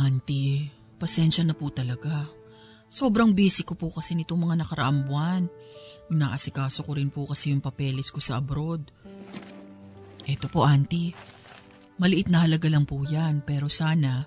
Auntie, 0.00 0.72
pasensya 0.96 1.44
na 1.44 1.52
po 1.52 1.68
talaga. 1.68 2.24
Sobrang 2.88 3.36
busy 3.36 3.62
ko 3.68 3.76
po 3.76 3.92
kasi 3.92 4.16
nitong 4.16 4.48
mga 4.48 4.64
nakaraang 4.64 5.04
buwan. 5.04 5.44
Inaasikaso 6.08 6.80
ko 6.80 6.96
rin 6.96 7.12
po 7.12 7.28
kasi 7.28 7.52
yung 7.52 7.60
papeles 7.60 8.08
ko 8.08 8.24
sa 8.24 8.40
abroad. 8.40 8.88
Eto 10.24 10.48
po, 10.48 10.64
Auntie. 10.64 11.12
Maliit 12.00 12.32
na 12.32 12.48
halaga 12.48 12.66
lang 12.66 12.88
po 12.88 13.04
yan, 13.04 13.44
pero 13.44 13.68
sana 13.68 14.24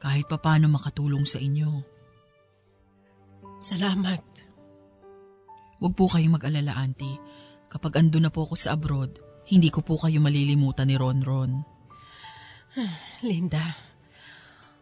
kahit 0.00 0.30
papano 0.30 0.70
makatulong 0.70 1.26
sa 1.28 1.36
inyo. 1.42 1.82
Salamat. 3.60 4.24
Huwag 5.82 5.92
po 5.92 6.08
kayong 6.08 6.38
mag-alala, 6.38 6.78
Auntie. 6.78 7.20
Kapag 7.68 8.00
ando 8.00 8.16
na 8.22 8.32
po 8.32 8.48
ako 8.48 8.54
sa 8.56 8.72
abroad, 8.72 9.29
hindi 9.50 9.68
ko 9.68 9.82
po 9.82 9.98
kayo 9.98 10.22
malilimutan 10.22 10.86
ni 10.86 10.94
Ron 10.94 11.20
Ron. 11.26 11.52
Linda, 13.26 13.90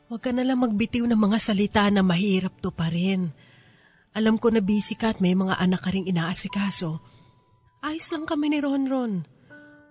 Huwag 0.08 0.24
ka 0.24 0.32
nalang 0.32 0.64
magbitiw 0.64 1.04
ng 1.04 1.20
mga 1.20 1.36
salita 1.36 1.84
na 1.92 2.00
mahirap 2.00 2.64
to 2.64 2.72
pa 2.72 2.88
rin. 2.88 3.28
Alam 4.16 4.40
ko 4.40 4.48
na 4.48 4.64
busy 4.64 4.96
ka 4.96 5.12
at 5.12 5.20
may 5.20 5.36
mga 5.36 5.60
anak 5.60 5.84
ka 5.84 5.92
ring 5.92 6.08
inaasikaso. 6.08 7.04
Ayos 7.84 8.08
lang 8.08 8.24
kami 8.24 8.48
ni 8.48 8.58
Ronron. 8.64 9.28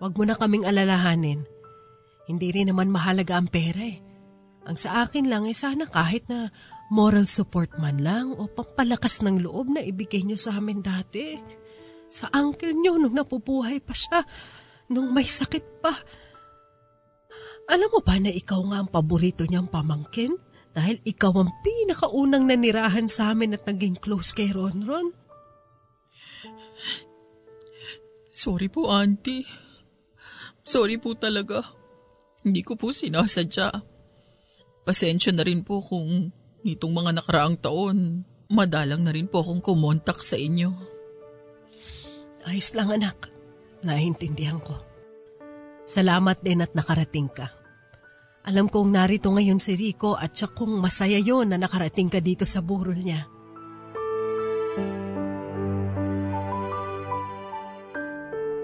Huwag 0.02 0.18
mo 0.18 0.26
na 0.26 0.34
kaming 0.34 0.66
alalahanin. 0.66 1.46
Hindi 2.26 2.50
rin 2.50 2.66
naman 2.66 2.90
mahalaga 2.90 3.38
ang 3.38 3.46
pera 3.46 3.78
eh. 3.78 4.02
Ang 4.66 4.74
sa 4.74 5.06
akin 5.06 5.30
lang 5.30 5.46
eh 5.46 5.54
sana 5.54 5.86
kahit 5.86 6.26
na 6.26 6.50
moral 6.90 7.30
support 7.30 7.78
man 7.78 8.02
lang 8.02 8.34
o 8.34 8.50
pampalakas 8.50 9.22
ng 9.22 9.46
loob 9.46 9.70
na 9.70 9.86
ibigay 9.86 10.26
niyo 10.26 10.36
sa 10.36 10.58
amin 10.58 10.82
dati. 10.82 11.38
Sa 12.10 12.26
uncle 12.34 12.74
niyo 12.74 12.98
nung 12.98 13.14
napubuhay 13.14 13.78
pa 13.78 13.94
siya, 13.94 14.26
nung 14.88 15.12
may 15.12 15.28
sakit 15.28 15.84
pa. 15.84 15.92
Alam 17.68 17.88
mo 17.92 18.00
ba 18.00 18.16
na 18.16 18.32
ikaw 18.32 18.64
nga 18.72 18.80
ang 18.80 18.88
paborito 18.88 19.44
niyang 19.44 19.68
pamangkin? 19.68 20.32
Dahil 20.72 21.00
ikaw 21.04 21.32
ang 21.36 21.50
pinakaunang 21.60 22.48
nanirahan 22.48 23.08
sa 23.08 23.32
amin 23.32 23.56
at 23.56 23.64
naging 23.68 24.00
close 24.00 24.32
kay 24.32 24.52
Ronron. 24.52 25.12
Sorry 28.32 28.70
po, 28.72 28.88
auntie. 28.88 29.44
Sorry 30.62 30.96
po 30.96 31.18
talaga. 31.18 31.64
Hindi 32.46 32.62
ko 32.62 32.78
po 32.78 32.94
sinasadya. 32.94 33.68
Pasensya 34.86 35.34
na 35.34 35.44
rin 35.44 35.66
po 35.66 35.84
kung 35.84 36.32
nitong 36.64 36.94
mga 36.94 37.10
nakaraang 37.20 37.58
taon, 37.60 38.24
madalang 38.48 39.04
na 39.04 39.12
rin 39.12 39.28
po 39.28 39.44
akong 39.44 39.60
kumontak 39.60 40.24
sa 40.24 40.38
inyo. 40.38 40.70
Ayos 42.48 42.72
lang 42.72 42.88
anak. 42.88 43.37
Naintindihan 43.82 44.58
ko. 44.58 44.74
Salamat 45.88 46.42
din 46.42 46.60
at 46.60 46.74
nakarating 46.74 47.30
ka. 47.30 47.48
Alam 48.48 48.68
kong 48.68 48.92
narito 48.92 49.28
ngayon 49.28 49.60
si 49.60 49.76
Rico 49.76 50.16
at 50.16 50.32
siya 50.32 50.48
kung 50.52 50.76
masaya 50.80 51.20
yon 51.20 51.52
na 51.52 51.60
nakarating 51.60 52.08
ka 52.08 52.20
dito 52.20 52.48
sa 52.48 52.64
burol 52.64 52.96
niya. 52.96 53.28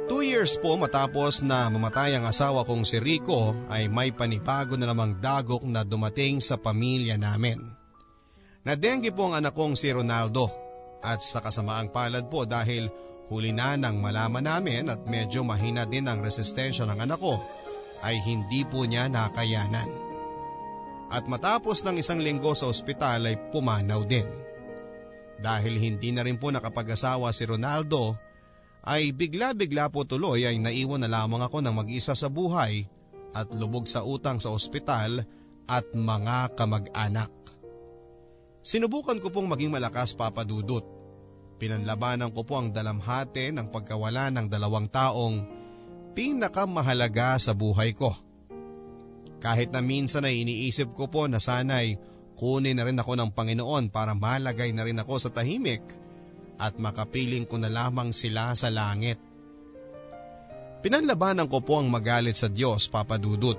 Two 0.08 0.24
years 0.24 0.56
po 0.60 0.76
matapos 0.80 1.44
na 1.44 1.68
mamatay 1.68 2.16
ang 2.16 2.24
asawa 2.28 2.64
kong 2.64 2.84
si 2.84 2.96
Rico 2.96 3.56
ay 3.68 3.92
may 3.92 4.12
panibago 4.12 4.76
na 4.76 4.88
namang 4.88 5.20
dagok 5.20 5.64
na 5.68 5.84
dumating 5.84 6.40
sa 6.40 6.56
pamilya 6.56 7.20
namin. 7.20 7.60
Nadengge 8.64 9.12
po 9.12 9.28
ang 9.28 9.36
anak 9.36 9.52
kong 9.52 9.76
si 9.76 9.92
Ronaldo 9.92 10.48
at 11.04 11.20
sa 11.20 11.44
kasamaang 11.44 11.92
palad 11.92 12.24
po 12.32 12.48
dahil 12.48 12.88
huli 13.32 13.52
na 13.52 13.78
nang 13.78 14.00
malaman 14.00 14.44
namin 14.44 14.92
at 14.92 15.04
medyo 15.08 15.44
mahina 15.44 15.88
din 15.88 16.04
ang 16.08 16.20
resistensya 16.20 16.84
ng 16.84 17.00
anak 17.04 17.20
ko 17.20 17.40
ay 18.04 18.20
hindi 18.20 18.66
po 18.68 18.84
niya 18.84 19.08
nakayanan. 19.08 19.88
At 21.08 21.24
matapos 21.30 21.84
ng 21.84 22.00
isang 22.00 22.20
linggo 22.20 22.52
sa 22.52 22.68
ospital 22.68 23.30
ay 23.30 23.36
pumanaw 23.48 24.02
din. 24.04 24.26
Dahil 25.40 25.76
hindi 25.80 26.12
na 26.12 26.24
rin 26.24 26.40
po 26.40 26.52
nakapag-asawa 26.52 27.32
si 27.32 27.44
Ronaldo, 27.48 28.16
ay 28.84 29.16
bigla-bigla 29.16 29.88
po 29.88 30.04
tuloy 30.04 30.44
ay 30.44 30.60
naiwan 30.60 31.00
na 31.00 31.08
lamang 31.08 31.40
ako 31.40 31.64
ng 31.64 31.72
mag-isa 31.72 32.12
sa 32.12 32.28
buhay 32.28 32.84
at 33.32 33.48
lubog 33.56 33.88
sa 33.88 34.04
utang 34.04 34.36
sa 34.36 34.52
ospital 34.52 35.24
at 35.64 35.88
mga 35.96 36.52
kamag-anak. 36.54 37.32
Sinubukan 38.64 39.20
ko 39.20 39.28
pong 39.32 39.48
maging 39.48 39.72
malakas 39.72 40.12
papadudot. 40.16 40.84
Pinanlabanan 41.54 42.34
ko 42.34 42.42
po 42.42 42.58
ang 42.58 42.74
dalamhati 42.74 43.54
ng 43.54 43.70
pagkawala 43.70 44.34
ng 44.34 44.46
dalawang 44.50 44.90
taong 44.90 45.36
pinakamahalaga 46.14 47.38
sa 47.38 47.54
buhay 47.54 47.94
ko. 47.94 48.10
Kahit 49.38 49.70
na 49.70 49.84
minsan 49.84 50.26
ay 50.26 50.42
iniisip 50.42 50.96
ko 50.96 51.06
po 51.06 51.28
na 51.30 51.38
sana'y 51.38 52.00
kunin 52.34 52.74
na 52.74 52.82
rin 52.82 52.98
ako 52.98 53.14
ng 53.14 53.30
Panginoon 53.30 53.92
para 53.92 54.16
malagay 54.16 54.74
na 54.74 54.82
rin 54.82 54.98
ako 54.98 55.28
sa 55.28 55.30
tahimik 55.30 55.84
at 56.58 56.78
makapiling 56.78 57.46
ko 57.46 57.60
na 57.60 57.70
lamang 57.70 58.10
sila 58.10 58.54
sa 58.58 58.70
langit. 58.72 59.20
Pinanlabanan 60.82 61.48
ko 61.48 61.64
po 61.64 61.80
ang 61.80 61.88
magalit 61.88 62.36
sa 62.36 62.50
Diyos, 62.50 62.92
Papa 62.92 63.16
Dudut, 63.16 63.56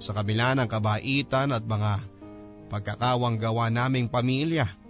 sa 0.00 0.16
kabila 0.16 0.56
ng 0.56 0.68
kabaitan 0.68 1.52
at 1.52 1.64
mga 1.64 1.92
pagkakawang 2.68 3.36
gawa 3.36 3.68
naming 3.72 4.08
pamilya 4.08 4.85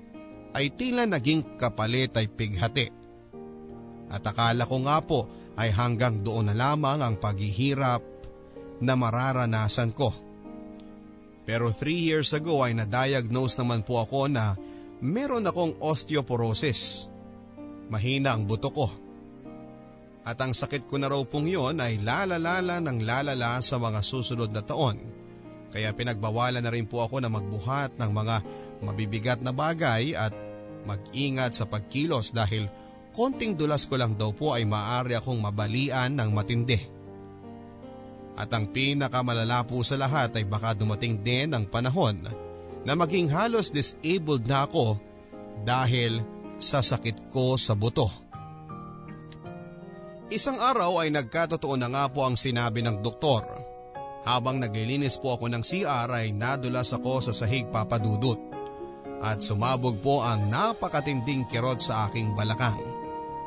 ay 0.57 0.73
tila 0.73 1.05
naging 1.05 1.61
kapalit 1.61 2.17
ay 2.17 2.33
pighati. 2.33 2.89
At 4.09 4.25
akala 4.25 4.65
ko 4.65 4.81
nga 4.89 5.05
po 5.05 5.29
ay 5.61 5.69
hanggang 5.69 6.25
doon 6.25 6.49
na 6.49 6.55
lamang 6.57 7.05
ang 7.05 7.21
paghihirap 7.21 8.01
na 8.81 8.97
mararanasan 8.97 9.93
ko. 9.93 10.17
Pero 11.45 11.71
3 11.71 11.93
years 11.93 12.33
ago 12.33 12.65
ay 12.65 12.73
na-diagnose 12.73 13.61
naman 13.61 13.85
po 13.85 14.01
ako 14.01 14.33
na 14.33 14.57
meron 15.05 15.45
akong 15.45 15.77
osteoporosis. 15.79 17.13
Mahina 17.93 18.33
ang 18.33 18.49
buto 18.49 18.73
ko. 18.73 18.89
At 20.27 20.43
ang 20.43 20.57
sakit 20.57 20.91
ko 20.91 20.99
na 20.99 21.07
raw 21.07 21.23
pong 21.23 21.47
yon 21.47 21.79
ay 21.79 22.03
lalalala 22.03 22.83
ng 22.83 22.99
lalala 23.07 23.63
sa 23.63 23.79
mga 23.79 24.03
susunod 24.03 24.51
na 24.51 24.65
taon. 24.65 24.99
Kaya 25.71 25.95
pinagbawalan 25.95 26.65
na 26.65 26.73
rin 26.73 26.89
po 26.89 27.05
ako 27.05 27.23
na 27.23 27.31
magbuhat 27.31 27.95
ng 27.95 28.11
mga 28.11 28.37
mabibigat 28.83 29.41
na 29.41 29.55
bagay 29.55 30.19
at 30.19 30.35
mag-ingat 30.87 31.59
sa 31.59 31.67
pagkilos 31.67 32.31
dahil 32.31 32.71
konting 33.11 33.59
dulas 33.59 33.85
ko 33.85 33.99
lang 33.99 34.15
daw 34.15 34.31
po 34.31 34.55
ay 34.55 34.63
maaari 34.63 35.19
akong 35.19 35.43
mabalian 35.43 36.15
ng 36.15 36.31
matindi. 36.31 36.79
At 38.37 38.53
ang 38.53 38.69
pinakamalala 38.71 39.65
po 39.65 39.81
sa 39.81 39.97
lahat 39.97 40.37
ay 40.37 40.45
baka 40.45 40.77
dumating 40.77 41.25
din 41.25 41.57
ang 41.57 41.65
panahon 41.67 42.21
na 42.85 42.93
maging 42.93 43.33
halos 43.33 43.73
disabled 43.73 44.45
na 44.45 44.69
ako 44.69 45.01
dahil 45.65 46.21
sa 46.61 46.85
sakit 46.85 47.33
ko 47.33 47.57
sa 47.57 47.73
buto. 47.73 48.07
Isang 50.27 50.59
araw 50.61 51.07
ay 51.07 51.15
nagkatotoo 51.15 51.79
na 51.79 51.89
nga 51.89 52.05
po 52.13 52.27
ang 52.27 52.37
sinabi 52.37 52.83
ng 52.85 53.01
doktor. 53.01 53.47
Habang 54.27 54.59
naglilinis 54.59 55.23
po 55.23 55.39
ako 55.39 55.47
ng 55.55 55.63
CR 55.63 56.11
ay 56.11 56.35
nadulas 56.35 56.91
ako 56.91 57.31
sa 57.31 57.33
sahig 57.33 57.71
papadudot 57.71 58.56
at 59.21 59.41
sumabog 59.41 60.01
po 60.05 60.21
ang 60.21 60.49
napakatinding 60.53 61.49
kirot 61.49 61.81
sa 61.81 62.09
aking 62.09 62.37
balakang. 62.37 62.79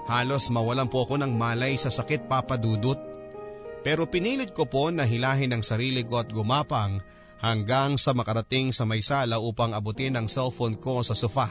Halos 0.09 0.49
mawalan 0.49 0.89
po 0.89 1.05
ako 1.05 1.21
ng 1.21 1.37
malay 1.37 1.77
sa 1.77 1.93
sakit 1.93 2.25
papadudot. 2.25 2.97
Pero 3.85 4.09
pinilit 4.09 4.51
ko 4.57 4.65
po 4.65 4.89
na 4.89 5.05
hilahin 5.05 5.53
ang 5.53 5.63
sarili 5.63 6.01
ko 6.03 6.19
at 6.19 6.33
gumapang 6.33 6.99
hanggang 7.39 7.95
sa 7.95 8.11
makarating 8.11 8.75
sa 8.75 8.83
may 8.83 8.99
sala 8.99 9.39
upang 9.39 9.71
abutin 9.71 10.17
ang 10.19 10.27
cellphone 10.27 10.81
ko 10.81 11.05
sa 11.05 11.15
sofa. 11.15 11.47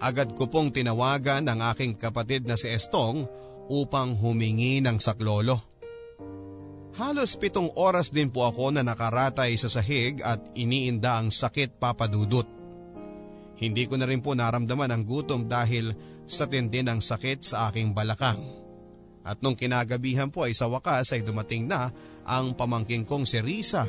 Agad 0.00 0.32
ko 0.38 0.48
pong 0.48 0.72
tinawagan 0.72 1.44
ang 1.50 1.60
aking 1.74 1.98
kapatid 1.98 2.48
na 2.48 2.56
si 2.56 2.72
Estong 2.72 3.26
upang 3.68 4.16
humingi 4.16 4.80
ng 4.80 4.96
saklolo. 4.96 5.60
Halos 6.94 7.34
pitong 7.34 7.74
oras 7.74 8.14
din 8.14 8.30
po 8.30 8.46
ako 8.46 8.70
na 8.70 8.86
nakaratay 8.86 9.58
sa 9.58 9.66
sahig 9.66 10.22
at 10.22 10.38
iniinda 10.54 11.18
ang 11.18 11.34
sakit 11.34 11.82
papadudot. 11.82 12.46
Hindi 13.54 13.86
ko 13.86 13.94
na 13.94 14.06
rin 14.08 14.18
po 14.18 14.34
naramdaman 14.34 14.90
ang 14.90 15.02
gutom 15.06 15.46
dahil 15.46 15.94
sa 16.24 16.48
tindi 16.48 16.80
ng 16.82 16.98
sakit 16.98 17.44
sa 17.44 17.70
aking 17.70 17.94
balakang. 17.94 18.40
At 19.24 19.40
nung 19.40 19.56
kinagabihan 19.56 20.28
po 20.28 20.44
ay 20.44 20.52
sa 20.52 20.68
wakas 20.68 21.16
ay 21.16 21.24
dumating 21.24 21.64
na 21.64 21.88
ang 22.28 22.52
pamangking 22.52 23.08
kong 23.08 23.24
si 23.24 23.40
Risa 23.40 23.88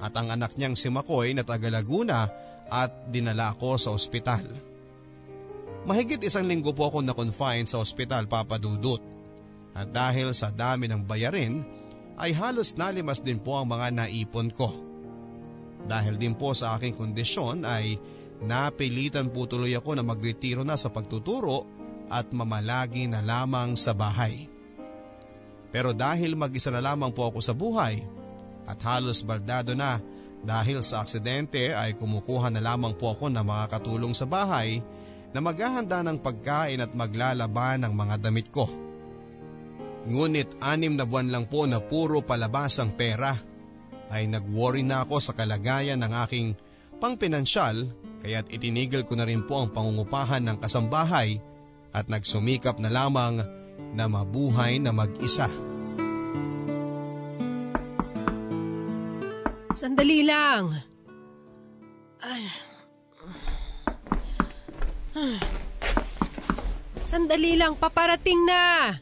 at 0.00 0.12
ang 0.14 0.30
anak 0.30 0.54
niyang 0.54 0.78
si 0.78 0.86
Makoy 0.88 1.34
na 1.34 1.42
taga 1.42 1.68
Laguna 1.68 2.30
at 2.70 3.10
dinala 3.10 3.50
ako 3.52 3.76
sa 3.76 3.90
ospital. 3.90 4.46
Mahigit 5.90 6.22
isang 6.22 6.46
linggo 6.46 6.70
po 6.70 6.92
ako 6.92 7.02
na-confine 7.02 7.66
sa 7.66 7.82
ospital 7.82 8.30
papadudot 8.30 9.00
at 9.74 9.90
dahil 9.90 10.30
sa 10.36 10.54
dami 10.54 10.86
ng 10.86 11.02
bayarin 11.02 11.64
ay 12.20 12.36
halos 12.36 12.76
nalimas 12.76 13.24
din 13.24 13.40
po 13.40 13.58
ang 13.58 13.66
mga 13.72 13.96
naipon 13.96 14.52
ko. 14.52 14.70
Dahil 15.88 16.20
din 16.20 16.36
po 16.36 16.52
sa 16.52 16.76
aking 16.76 16.94
kondisyon 16.94 17.64
ay 17.64 17.96
Napilitan 18.40 19.28
po 19.28 19.44
tuloy 19.44 19.76
ako 19.76 20.00
na 20.00 20.04
magretiro 20.04 20.64
na 20.64 20.76
sa 20.76 20.88
pagtuturo 20.88 21.68
at 22.08 22.32
mamalagi 22.32 23.06
na 23.06 23.20
lamang 23.20 23.76
sa 23.76 23.92
bahay. 23.92 24.48
Pero 25.70 25.94
dahil 25.94 26.34
mag-isa 26.34 26.72
na 26.74 26.82
lamang 26.82 27.14
po 27.14 27.30
ako 27.30 27.38
sa 27.38 27.54
buhay 27.54 28.02
at 28.66 28.80
halos 28.82 29.22
baldado 29.22 29.76
na 29.76 30.02
dahil 30.40 30.80
sa 30.80 31.04
aksidente 31.04 31.70
ay 31.76 31.94
kumukuha 31.94 32.48
na 32.48 32.64
lamang 32.64 32.96
po 32.96 33.12
ako 33.12 33.28
ng 33.28 33.44
mga 33.44 33.64
katulong 33.70 34.16
sa 34.16 34.24
bahay 34.24 34.80
na 35.30 35.38
maghahanda 35.38 36.02
ng 36.02 36.18
pagkain 36.18 36.82
at 36.82 36.90
maglalaban 36.96 37.86
ng 37.86 37.92
mga 37.94 38.16
damit 38.18 38.48
ko. 38.50 38.66
Ngunit 40.10 40.58
anim 40.64 40.96
na 40.96 41.04
buwan 41.04 41.28
lang 41.28 41.44
po 41.46 41.68
na 41.68 41.78
puro 41.78 42.24
palabas 42.24 42.80
ang 42.80 42.96
pera 42.96 43.36
ay 44.10 44.26
nag-worry 44.26 44.82
na 44.82 45.06
ako 45.06 45.22
sa 45.22 45.36
kalagayan 45.36 46.02
ng 46.02 46.12
aking 46.26 46.56
pangpinansyal 46.98 47.86
kaya't 48.20 48.52
itinigil 48.52 49.02
ko 49.08 49.16
na 49.16 49.24
rin 49.24 49.42
po 49.44 49.64
ang 49.64 49.72
pangungupahan 49.72 50.44
ng 50.44 50.56
kasambahay 50.60 51.40
at 51.90 52.06
nagsumikap 52.06 52.78
na 52.78 52.92
lamang 52.92 53.40
na 53.96 54.04
mabuhay 54.06 54.78
na 54.78 54.94
mag-isa. 54.94 55.50
Sandali 59.74 60.22
lang. 60.22 60.76
Sandali 67.02 67.58
lang, 67.58 67.74
paparating 67.74 68.38
na. 68.46 68.94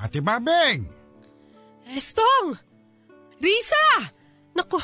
Ate 0.00 0.22
Babeng! 0.22 0.86
Estong! 1.92 2.56
Risa! 3.42 4.14
Nako, 4.56 4.80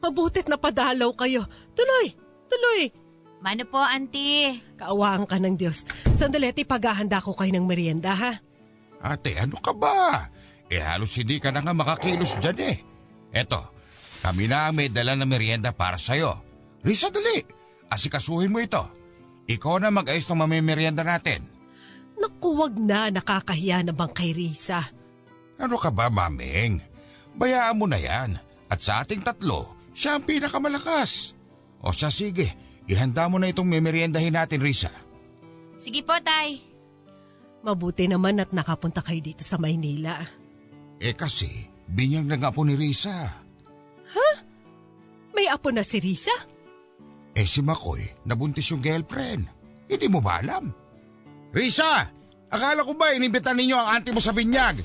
mabutit 0.00 0.48
na 0.48 0.56
padalaw 0.56 1.12
kayo. 1.14 1.44
Tuloy, 1.76 2.16
tuloy. 2.48 2.92
Mano 3.40 3.64
po, 3.64 3.80
auntie? 3.80 4.60
Kaawaan 4.76 5.24
ka 5.24 5.40
ng 5.40 5.56
Diyos. 5.56 5.88
Sandali, 6.12 6.52
ti 6.52 6.68
paghahanda 6.68 7.24
ko 7.24 7.32
kayo 7.32 7.56
ng 7.56 7.64
merienda, 7.64 8.12
ha? 8.12 8.32
Ate, 9.00 9.40
ano 9.40 9.56
ka 9.56 9.72
ba? 9.72 10.28
Eh 10.68 10.84
halos 10.84 11.16
hindi 11.16 11.40
ka 11.40 11.48
na 11.48 11.64
nga 11.64 11.72
makakilos 11.72 12.36
dyan 12.36 12.58
eh. 12.60 12.78
Eto, 13.32 13.64
kami 14.20 14.44
na 14.44 14.68
may 14.76 14.92
dala 14.92 15.16
na 15.16 15.24
merienda 15.24 15.72
para 15.72 15.96
sa'yo. 15.96 16.36
Risa, 16.84 17.08
dali! 17.08 17.40
Asikasuhin 17.88 18.52
mo 18.52 18.60
ito. 18.60 18.84
Ikaw 19.48 19.80
na 19.80 19.88
mag-ayos 19.88 20.28
ng 20.28 20.44
mamimerienda 20.44 21.02
natin. 21.02 21.42
Naku, 22.20 22.60
wag 22.60 22.76
na. 22.76 23.08
Nakakahiya 23.08 23.82
naman 23.88 24.12
kay 24.12 24.36
Risa. 24.36 24.84
Ano 25.56 25.80
ka 25.80 25.88
ba, 25.88 26.12
maming? 26.12 26.78
Bayaan 27.34 27.80
mo 27.80 27.88
na 27.88 27.96
yan. 27.96 28.36
At 28.70 28.84
sa 28.84 29.02
ating 29.02 29.24
tatlo, 29.24 29.79
siya 29.94 30.18
ang 30.18 30.24
pinakamalakas. 30.24 31.34
O 31.80 31.90
siya 31.90 32.12
sige, 32.12 32.52
ihanda 32.90 33.26
mo 33.30 33.40
na 33.40 33.48
itong 33.48 33.66
memeriendahin 33.66 34.36
natin, 34.36 34.60
Risa. 34.60 34.92
Sige 35.80 36.04
po, 36.04 36.16
tay. 36.20 36.60
Mabuti 37.64 38.08
naman 38.08 38.40
at 38.40 38.52
nakapunta 38.56 39.04
kayo 39.04 39.20
dito 39.20 39.44
sa 39.44 39.60
Maynila. 39.60 40.16
Eh 41.00 41.16
kasi, 41.16 41.48
binyang 41.88 42.28
na 42.28 42.36
nga 42.36 42.52
po 42.52 42.64
ni 42.64 42.76
Risa. 42.76 43.40
May 45.40 45.48
apo 45.48 45.72
na 45.72 45.80
si 45.80 45.96
Risa? 46.04 46.36
Eh 47.32 47.48
si 47.48 47.64
Makoy, 47.64 48.04
nabuntis 48.28 48.68
yung 48.68 48.84
girlfriend. 48.84 49.48
Hindi 49.88 50.06
mo 50.10 50.20
ba 50.20 50.44
alam? 50.44 50.68
Risa! 51.56 52.04
Akala 52.50 52.84
ko 52.84 52.92
ba 52.98 53.14
inimbitan 53.14 53.56
ninyo 53.56 53.72
ang 53.72 53.88
auntie 53.96 54.12
mo 54.12 54.20
sa 54.20 54.34
binyag? 54.34 54.82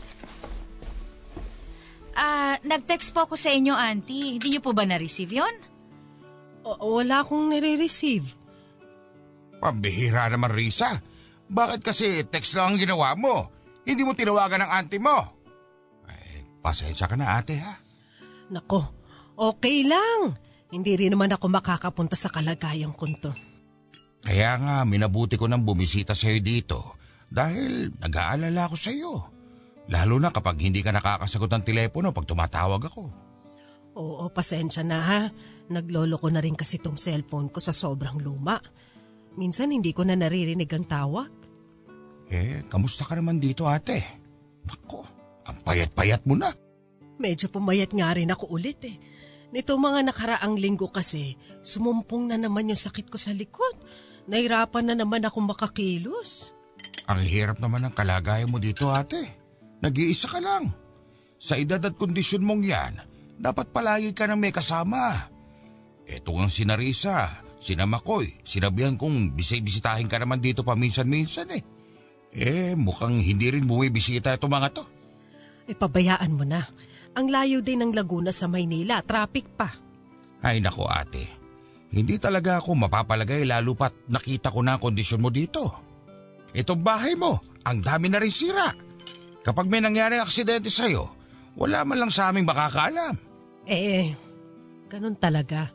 Ah, 2.15 2.55
nag-text 2.63 3.11
po 3.11 3.27
ako 3.27 3.35
sa 3.35 3.51
inyo, 3.51 3.75
auntie. 3.75 4.39
Hindi 4.39 4.55
niyo 4.55 4.61
po 4.63 4.71
ba 4.71 4.87
na-receive 4.87 5.43
yon? 5.43 5.55
O, 6.63 6.97
wala 6.97 7.21
akong 7.21 7.51
nire-receive. 7.51 8.25
Pambihira 9.59 10.31
naman, 10.31 10.55
Risa. 10.55 10.95
Bakit 11.45 11.81
kasi 11.85 12.23
text 12.25 12.57
lang 12.57 12.73
ang 12.73 12.79
ginawa 12.81 13.13
mo? 13.13 13.51
Hindi 13.85 14.01
mo 14.01 14.17
tinawagan 14.17 14.65
ng 14.65 14.71
auntie 14.71 15.03
mo? 15.03 15.17
Eh, 16.09 16.41
pasensya 16.63 17.05
ka 17.05 17.13
na 17.13 17.37
ate 17.37 17.59
ha. 17.61 17.77
Nako, 18.49 18.81
okay 19.37 19.85
lang. 19.85 20.33
Hindi 20.73 20.97
rin 20.97 21.13
naman 21.13 21.29
ako 21.29 21.45
makakapunta 21.51 22.17
sa 22.17 22.33
kalagayang 22.33 22.97
kunto. 22.97 23.29
Kaya 24.25 24.57
nga, 24.57 24.75
minabuti 24.89 25.37
ko 25.37 25.45
nang 25.45 25.61
bumisita 25.61 26.17
sa'yo 26.17 26.41
dito 26.41 26.97
dahil 27.29 27.93
nag-aalala 28.01 28.65
ako 28.65 28.75
sa'yo. 28.75 29.13
Lalo 29.85 30.17
na 30.17 30.33
kapag 30.33 30.57
hindi 30.61 30.81
ka 30.81 30.89
nakakasagot 30.89 31.51
ng 31.51 31.63
telepono 31.65 32.09
pag 32.09 32.25
tumatawag 32.25 32.89
ako. 32.89 33.03
Oo, 33.95 34.25
pasensya 34.33 34.81
na 34.81 34.99
ha. 34.99 35.21
Naglolo 35.69 36.17
ko 36.17 36.27
na 36.29 36.41
rin 36.41 36.57
kasi 36.57 36.81
tong 36.81 36.97
cellphone 36.97 37.49
ko 37.53 37.61
sa 37.61 37.71
sobrang 37.71 38.19
luma. 38.19 38.57
Minsan 39.37 39.71
hindi 39.71 39.93
ko 39.93 40.03
na 40.03 40.17
naririnig 40.17 40.69
ang 40.73 40.85
tawag. 40.85 41.31
Eh, 42.31 42.65
kamusta 42.67 43.05
ka 43.05 43.13
naman 43.13 43.37
dito 43.37 43.69
ate? 43.69 44.01
Nako, 44.65 45.05
ang 45.45 45.57
payat-payat 45.61 46.25
mo 46.25 46.33
na. 46.33 46.49
Medyo 47.21 47.47
pumayat 47.53 47.93
nga 47.93 48.11
rin 48.17 48.33
ako 48.33 48.57
ulit 48.57 48.81
eh. 48.83 48.97
Nito 49.53 49.77
mga 49.77 50.11
nakaraang 50.11 50.57
linggo 50.57 50.89
kasi, 50.89 51.37
sumumpong 51.61 52.33
na 52.33 52.35
naman 52.35 52.67
yung 52.67 52.79
sakit 52.79 53.07
ko 53.07 53.15
sa 53.15 53.31
likod. 53.31 53.77
Nahirapan 54.25 54.91
na 54.91 54.95
naman 54.97 55.23
ako 55.23 55.45
makakilos. 55.45 56.51
Ang 57.05 57.21
hirap 57.21 57.61
naman 57.61 57.85
ng 57.85 57.93
kalagayan 57.93 58.49
mo 58.49 58.57
dito 58.57 58.89
ate. 58.89 59.44
Nag-iisa 59.83 60.27
ka 60.31 60.39
lang. 60.39 60.71
Sa 61.35 61.59
edad 61.59 61.83
at 61.83 61.99
kondisyon 61.99 62.47
mong 62.47 62.63
yan, 62.63 62.93
dapat 63.35 63.69
palagi 63.71 64.15
ka 64.15 64.25
nang 64.25 64.39
may 64.39 64.55
kasama. 64.55 65.27
Eto 66.05 66.37
ang 66.37 66.53
sinarisa, 66.53 67.43
sinamakoy, 67.59 68.39
sinabihan 68.45 68.95
kong 68.95 69.35
bisay-bisitahin 69.35 70.07
ka 70.07 70.21
naman 70.21 70.39
dito 70.39 70.61
paminsan-minsan 70.61 71.49
eh. 71.53 71.63
Eh, 72.35 72.73
mukhang 72.75 73.19
hindi 73.19 73.47
rin 73.47 73.65
bumibisita 73.65 74.35
ito 74.35 74.47
mga 74.51 74.69
to. 74.75 74.83
E 75.65 75.73
pabayaan 75.73 76.35
mo 76.35 76.43
na. 76.43 76.67
Ang 77.15 77.31
layo 77.31 77.63
din 77.63 77.79
ng 77.79 77.91
Laguna 77.95 78.35
sa 78.35 78.45
Maynila, 78.45 78.99
traffic 79.01 79.47
pa. 79.55 79.71
Ay 80.43 80.59
nako 80.59 80.85
ate, 80.85 81.25
hindi 81.95 82.19
talaga 82.19 82.59
ako 82.59 82.75
mapapalagay 82.85 83.47
lalo 83.47 83.71
pat 83.73 83.95
nakita 84.11 84.51
ko 84.51 84.59
na 84.61 84.75
ang 84.75 84.81
kondisyon 84.83 85.23
mo 85.23 85.31
dito. 85.31 85.63
Itong 86.51 86.83
bahay 86.83 87.15
mo, 87.15 87.39
ang 87.63 87.79
dami 87.79 88.11
na 88.11 88.19
rin 88.19 88.31
sira. 88.31 88.67
Kapag 89.45 89.69
may 89.69 89.77
nangyari 89.77 90.17
aksidente 90.17 90.73
sa'yo, 90.73 91.05
wala 91.53 91.85
man 91.85 92.01
lang 92.01 92.11
sa 92.11 92.33
aming 92.33 92.49
makakaalam. 92.49 93.13
Eh, 93.69 94.17
ganun 94.89 95.13
talaga. 95.13 95.69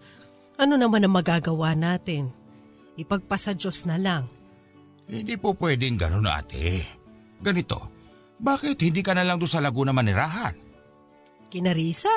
Ano 0.59 0.75
naman 0.75 1.07
ang 1.07 1.15
magagawa 1.15 1.79
natin? 1.79 2.35
Ipagpasa 2.99 3.55
Diyos 3.55 3.87
na 3.87 3.95
lang. 3.95 4.27
Hindi 5.07 5.39
po 5.39 5.55
pwedeng 5.55 5.95
ganun 5.97 6.27
ate. 6.27 6.83
Ganito, 7.39 7.79
bakit 8.37 8.83
hindi 8.83 9.01
ka 9.01 9.15
na 9.15 9.23
lang 9.23 9.39
doon 9.39 9.49
sa 9.51 9.63
Laguna 9.63 9.95
manirahan? 9.95 10.55
Kinarisa? 11.47 12.13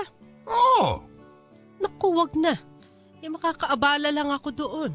Oo, 0.50 1.14
Naku, 1.84 2.08
wag 2.16 2.32
na. 2.40 2.56
Eh, 3.20 3.28
makakaabala 3.28 4.12
lang 4.12 4.32
ako 4.32 4.50
doon. 4.52 4.92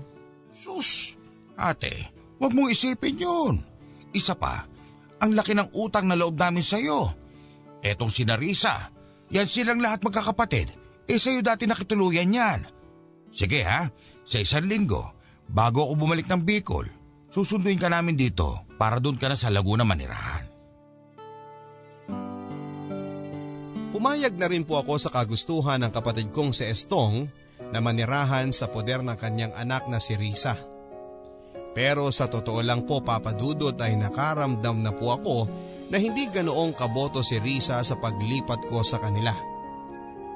sus. 0.52 1.16
Ate, 1.54 2.10
huwag 2.40 2.52
mong 2.56 2.72
isipin 2.72 3.18
yun. 3.20 3.54
Isa 4.12 4.32
pa, 4.32 4.64
ang 5.18 5.34
laki 5.34 5.54
ng 5.54 5.74
utang 5.74 6.06
na 6.06 6.14
loob 6.14 6.38
namin 6.38 6.62
sa'yo. 6.62 7.10
Etong 7.82 8.10
si 8.10 8.22
Narisa, 8.26 8.90
yan 9.30 9.46
silang 9.46 9.82
lahat 9.82 10.02
magkakapatid. 10.02 10.68
Eh 11.08 11.18
sa'yo 11.18 11.42
dati 11.42 11.66
nakituluyan 11.66 12.34
yan. 12.34 12.60
Sige 13.28 13.64
ha, 13.64 13.88
sa 14.24 14.38
isang 14.40 14.64
linggo, 14.64 15.12
bago 15.48 15.84
ako 15.84 15.94
bumalik 16.00 16.28
ng 16.28 16.42
Bicol, 16.44 16.86
susunduin 17.28 17.80
ka 17.80 17.92
namin 17.92 18.16
dito 18.16 18.64
para 18.80 19.00
doon 19.00 19.16
ka 19.20 19.28
na 19.28 19.36
sa 19.36 19.52
Laguna 19.52 19.84
manirahan. 19.84 20.48
Pumayag 23.88 24.36
na 24.36 24.46
rin 24.46 24.62
po 24.68 24.78
ako 24.78 25.00
sa 25.00 25.10
kagustuhan 25.10 25.80
ng 25.82 25.92
kapatid 25.92 26.28
kong 26.30 26.52
si 26.52 26.68
Estong 26.68 27.26
na 27.72 27.80
manirahan 27.80 28.52
sa 28.52 28.68
poder 28.68 29.02
ng 29.02 29.16
kanyang 29.16 29.52
anak 29.56 29.88
na 29.88 29.98
si 29.98 30.14
Risa. 30.14 30.77
Pero 31.76 32.10
sa 32.10 32.26
totoo 32.26 32.60
lang 32.64 32.84
po 32.88 33.04
papadudot 33.04 33.76
ay 33.78 33.94
nakaramdam 33.94 34.82
na 34.82 34.92
po 34.92 35.14
ako 35.14 35.36
na 35.88 35.96
hindi 35.96 36.28
ganoong 36.28 36.76
kaboto 36.76 37.24
si 37.24 37.40
Risa 37.40 37.80
sa 37.80 37.96
paglipat 37.96 38.68
ko 38.68 38.84
sa 38.84 39.00
kanila. 39.00 39.32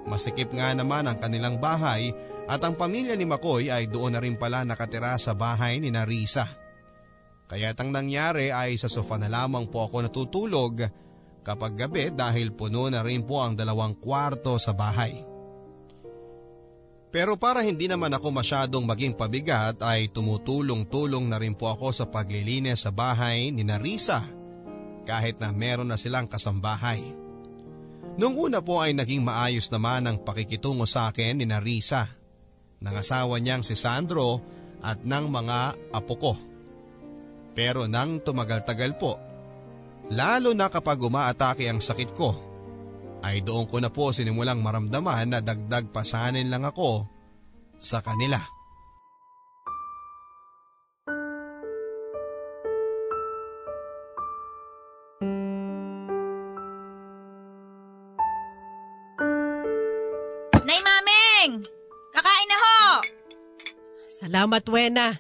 Masikip 0.09 0.51
nga 0.55 0.75
naman 0.75 1.07
ang 1.07 1.19
kanilang 1.21 1.63
bahay 1.63 2.11
at 2.51 2.59
ang 2.65 2.75
pamilya 2.75 3.15
ni 3.15 3.29
Makoy 3.29 3.71
ay 3.71 3.87
doon 3.87 4.19
na 4.19 4.21
rin 4.21 4.35
pala 4.35 4.67
nakatira 4.67 5.15
sa 5.21 5.37
bahay 5.37 5.79
ni 5.79 5.95
Narisa. 5.95 6.45
Kaya't 7.47 7.79
ang 7.85 7.93
nangyari 7.93 8.49
ay 8.49 8.81
sa 8.81 8.89
sofa 8.89 9.21
na 9.21 9.29
lamang 9.29 9.69
po 9.69 9.85
ako 9.85 10.09
natutulog 10.09 10.75
kapag 11.45 11.77
gabi 11.77 12.11
dahil 12.15 12.55
puno 12.57 12.89
na 12.89 13.05
rin 13.05 13.23
po 13.29 13.45
ang 13.45 13.53
dalawang 13.55 14.01
kwarto 14.01 14.57
sa 14.57 14.73
bahay. 14.73 15.32
Pero 17.13 17.37
para 17.37 17.61
hindi 17.61 17.93
naman 17.93 18.09
ako 18.17 18.33
masyadong 18.33 18.89
maging 18.89 19.13
pabigat 19.13 19.77
ay 19.85 20.09
tumutulong-tulong 20.09 21.29
na 21.29 21.37
rin 21.37 21.53
po 21.53 21.69
ako 21.69 21.93
sa 21.93 22.09
paglilinis 22.09 22.89
sa 22.89 22.91
bahay 22.91 23.53
ni 23.53 23.69
Narisa 23.69 24.25
kahit 25.05 25.37
na 25.37 25.53
meron 25.53 25.93
na 25.93 26.01
silang 26.01 26.25
kasambahay. 26.25 27.05
Nung 28.17 28.41
una 28.41 28.65
po 28.65 28.81
ay 28.81 28.97
naging 28.97 29.21
maayos 29.21 29.69
naman 29.69 30.09
ang 30.09 30.25
pakikitungo 30.25 30.89
sa 30.89 31.13
akin 31.13 31.37
ni 31.37 31.45
Narisa, 31.45 32.09
ng 32.83 32.95
asawa 32.97 33.39
niyang 33.39 33.63
si 33.63 33.77
Sandro 33.77 34.41
at 34.81 35.05
ng 35.05 35.27
mga 35.29 35.59
apo 35.95 36.15
ko. 36.19 36.33
Pero 37.53 37.85
nang 37.87 38.25
tumagal-tagal 38.25 38.97
po, 38.97 39.21
lalo 40.09 40.57
na 40.57 40.73
kapag 40.73 40.99
umaatake 40.99 41.69
ang 41.69 41.79
sakit 41.79 42.11
ko, 42.17 42.52
ay 43.23 43.41
doon 43.47 43.71
ko 43.71 43.79
na 43.79 43.89
po 43.89 44.11
sinimulang 44.11 44.59
maramdaman 44.59 45.31
na 45.31 45.39
dagdag 45.39 45.95
pasanin 45.95 46.51
lang 46.51 46.67
ako 46.67 47.07
sa 47.79 48.03
kanila. 48.03 48.39
Nay 60.67 60.81
Mameng! 60.83 61.63
Kakain 62.11 62.49
na 62.51 62.59
ho! 62.59 62.79
Salamat, 64.11 64.63
Wena. 64.71 65.19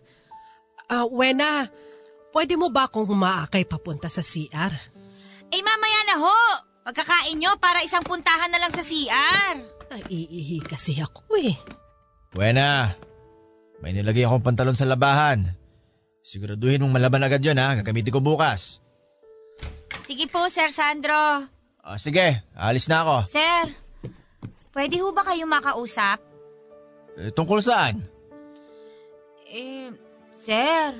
Ah, 0.86 1.06
Wena, 1.06 1.70
pwede 2.34 2.54
mo 2.58 2.70
ba 2.70 2.86
akong 2.86 3.06
humaakay 3.06 3.66
papunta 3.66 4.06
sa 4.10 4.22
CR? 4.22 4.74
Eh 5.50 5.62
mamaya 5.62 6.00
na 6.06 6.16
ho! 6.18 6.71
Pagkakain 6.82 7.38
nyo 7.38 7.54
para 7.62 7.78
isang 7.86 8.02
puntahan 8.02 8.50
na 8.50 8.58
lang 8.58 8.74
sa 8.74 8.82
CR. 8.82 9.54
Naiihi 9.86 10.58
kasi 10.66 10.98
ako 10.98 11.38
eh. 11.38 11.54
Buena, 12.34 12.90
may 13.78 13.94
nilagay 13.94 14.26
akong 14.26 14.42
pantalon 14.42 14.74
sa 14.74 14.88
labahan. 14.88 15.46
Siguraduhin 16.26 16.82
mong 16.82 16.94
malaban 16.94 17.22
agad 17.22 17.42
yun 17.42 17.58
ha, 17.58 17.78
gagamitin 17.78 18.14
ko 18.14 18.18
bukas. 18.18 18.82
Sige 20.02 20.26
po, 20.26 20.42
Sir 20.50 20.74
Sandro. 20.74 21.46
O 21.82 21.98
sige, 21.98 22.42
alis 22.54 22.90
na 22.90 23.06
ako. 23.06 23.16
Sir, 23.30 23.64
pwede 24.74 24.98
ho 24.98 25.14
ba 25.14 25.22
kayo 25.22 25.46
makausap? 25.46 26.18
Eh, 27.18 27.30
tungkol 27.30 27.62
saan? 27.62 28.02
Eh, 29.46 29.90
Sir, 30.34 30.98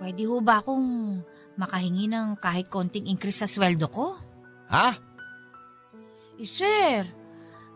pwede 0.00 0.24
ho 0.24 0.40
ba 0.40 0.64
akong 0.64 1.20
makahingi 1.58 2.08
ng 2.08 2.38
kahit 2.40 2.70
konting 2.72 3.10
increase 3.10 3.44
sa 3.44 3.50
sweldo 3.50 3.90
ko? 3.90 4.27
Ha? 4.68 4.88
Eh, 6.38 6.48
Sir, 6.48 7.02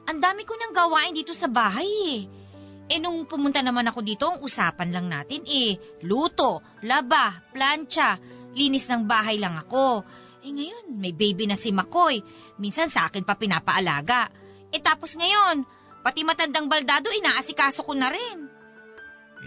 ang 0.07 0.19
dami 0.19 0.45
ko 0.45 0.55
nang 0.55 0.75
gawain 0.75 1.15
dito 1.17 1.33
sa 1.33 1.49
bahay 1.49 1.89
eh. 2.13 2.21
Eh 2.93 2.99
nung 3.01 3.25
pumunta 3.25 3.65
naman 3.65 3.89
ako 3.89 4.01
dito, 4.05 4.25
ang 4.29 4.45
usapan 4.45 4.93
lang 4.93 5.07
natin 5.09 5.41
eh, 5.49 5.79
luto, 6.05 6.61
laba, 6.85 7.33
plancha, 7.55 8.21
linis 8.53 8.91
ng 8.93 9.09
bahay 9.09 9.41
lang 9.41 9.57
ako. 9.57 10.05
Eh 10.43 10.53
ngayon, 10.53 10.99
may 10.99 11.15
baby 11.15 11.47
na 11.47 11.57
si 11.57 11.71
Makoy. 11.71 12.21
Minsan 12.59 12.91
sa 12.91 13.09
akin 13.09 13.23
pa 13.23 13.39
pinapaalaga. 13.39 14.29
Eh 14.75 14.83
tapos 14.83 15.15
ngayon, 15.15 15.65
pati 16.03 16.27
matandang 16.27 16.67
baldado 16.67 17.09
inaasikaso 17.15 17.87
ko 17.87 17.95
na 17.95 18.11
rin. 18.11 18.39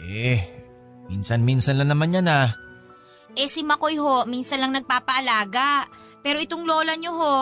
Eh, 0.09 0.39
minsan-minsan 1.11 1.77
lang 1.77 1.91
naman 1.91 2.15
yan 2.15 2.31
ah. 2.31 2.49
Eh 3.35 3.51
si 3.51 3.61
Makoy 3.61 3.99
ho, 3.99 4.23
minsan 4.23 4.63
lang 4.63 4.71
nagpapaalaga. 4.71 5.85
Pero 6.25 6.41
itong 6.41 6.65
lola 6.65 6.97
nyo 6.97 7.13
ho, 7.13 7.37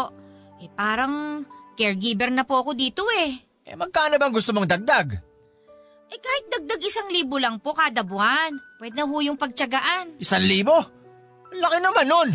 eh 0.59 0.67
parang 0.67 1.47
caregiver 1.79 2.27
na 2.35 2.43
po 2.43 2.59
ako 2.59 2.75
dito 2.75 3.07
eh. 3.15 3.39
Eh 3.63 3.79
magkano 3.79 4.19
bang 4.19 4.35
gusto 4.35 4.51
mong 4.51 4.67
dagdag? 4.67 5.07
Eh 6.11 6.19
kahit 6.19 6.45
dagdag 6.51 6.83
isang 6.83 7.07
libo 7.07 7.39
lang 7.39 7.63
po 7.63 7.71
kada 7.71 8.03
buwan. 8.03 8.51
Pwede 8.75 8.99
na 8.99 9.07
ho 9.07 9.15
yung 9.23 9.39
pagtyagaan. 9.39 10.19
Isang 10.19 10.43
libo? 10.43 10.75
Laki 11.55 11.79
naman 11.79 12.11
nun. 12.11 12.29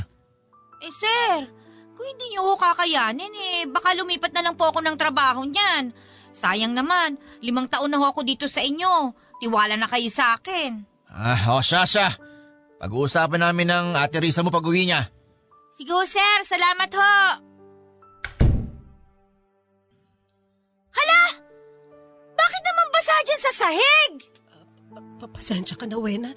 Eh 0.80 0.92
sir, 0.96 1.44
kung 1.92 2.08
hindi 2.08 2.32
niyo 2.32 2.48
ho 2.48 2.56
kakayanin 2.56 3.34
eh, 3.36 3.68
baka 3.68 3.92
lumipat 3.92 4.32
na 4.32 4.48
lang 4.48 4.56
po 4.56 4.72
ako 4.72 4.80
ng 4.80 4.96
trabaho 4.96 5.44
niyan. 5.44 5.92
Sayang 6.32 6.72
naman, 6.72 7.20
limang 7.44 7.68
taon 7.68 7.92
na 7.92 8.00
ho 8.00 8.08
ako 8.08 8.24
dito 8.24 8.48
sa 8.48 8.64
inyo. 8.64 9.12
Tiwala 9.36 9.76
na 9.76 9.84
kayo 9.84 10.08
sa 10.08 10.32
akin. 10.40 10.80
Ah, 11.12 11.52
o 11.52 11.60
siya 11.60 11.84
siya. 11.84 12.08
Pag-uusapan 12.80 13.44
namin 13.44 13.68
ng 13.68 13.86
ate 14.00 14.16
Risa 14.16 14.40
mo 14.40 14.48
pag 14.48 14.64
uwi 14.64 14.88
niya. 14.88 15.12
Sige 15.78 15.94
ho 15.94 16.02
sir, 16.02 16.42
salamat 16.42 16.90
ho. 16.90 17.14
Hala! 20.90 21.22
Bakit 22.34 22.62
naman 22.66 22.86
basa 22.90 23.14
dyan 23.22 23.40
sa 23.46 23.52
sahig? 23.54 24.12
Papasensya 25.22 25.78
ka 25.78 25.86
na, 25.86 26.02
Wena. 26.02 26.34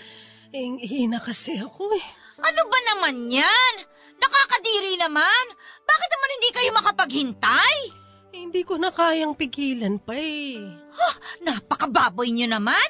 Eh, 0.53 0.77
hina 0.85 1.17
kasi 1.17 1.57
ako 1.57 1.89
eh. 1.97 2.05
Ano 2.37 2.69
ba 2.69 2.79
naman 2.93 3.33
yan? 3.33 3.73
Nakakadiri 4.21 5.01
naman. 5.01 5.45
Bakit 5.89 6.09
naman 6.13 6.33
hindi 6.37 6.49
kayo 6.53 6.69
makapaghintay? 6.77 7.77
Eh, 8.37 8.45
hindi 8.45 8.61
ko 8.61 8.77
na 8.77 8.93
kayang 8.93 9.33
pigilan 9.33 9.97
pa 9.97 10.21
eh. 10.21 10.61
Huh, 10.69 11.15
napakababoy 11.41 12.29
nyo 12.29 12.45
naman. 12.45 12.89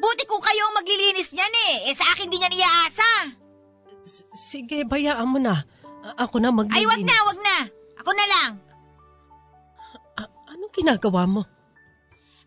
Buti 0.00 0.24
kung 0.24 0.40
kayo 0.40 0.64
ang 0.64 0.80
maglilinis 0.80 1.28
niyan 1.36 1.54
eh. 1.76 1.92
Eh 1.92 1.94
sa 1.94 2.08
akin 2.08 2.32
din 2.32 2.40
yan 2.40 2.56
iaasa. 2.56 3.36
S- 4.00 4.24
sige, 4.32 4.88
bayaan 4.88 5.28
mo 5.28 5.36
na. 5.36 5.60
A- 6.00 6.24
ako 6.24 6.40
na 6.40 6.50
maglilinis. 6.50 6.80
Ay, 6.80 6.88
wag 6.88 7.02
na, 7.04 7.16
wag 7.28 7.38
na. 7.40 7.56
Ako 8.00 8.10
na 8.16 8.26
lang. 8.26 8.50
A- 10.16 10.32
anong 10.52 10.72
ginagawa 10.72 11.28
mo? 11.28 11.42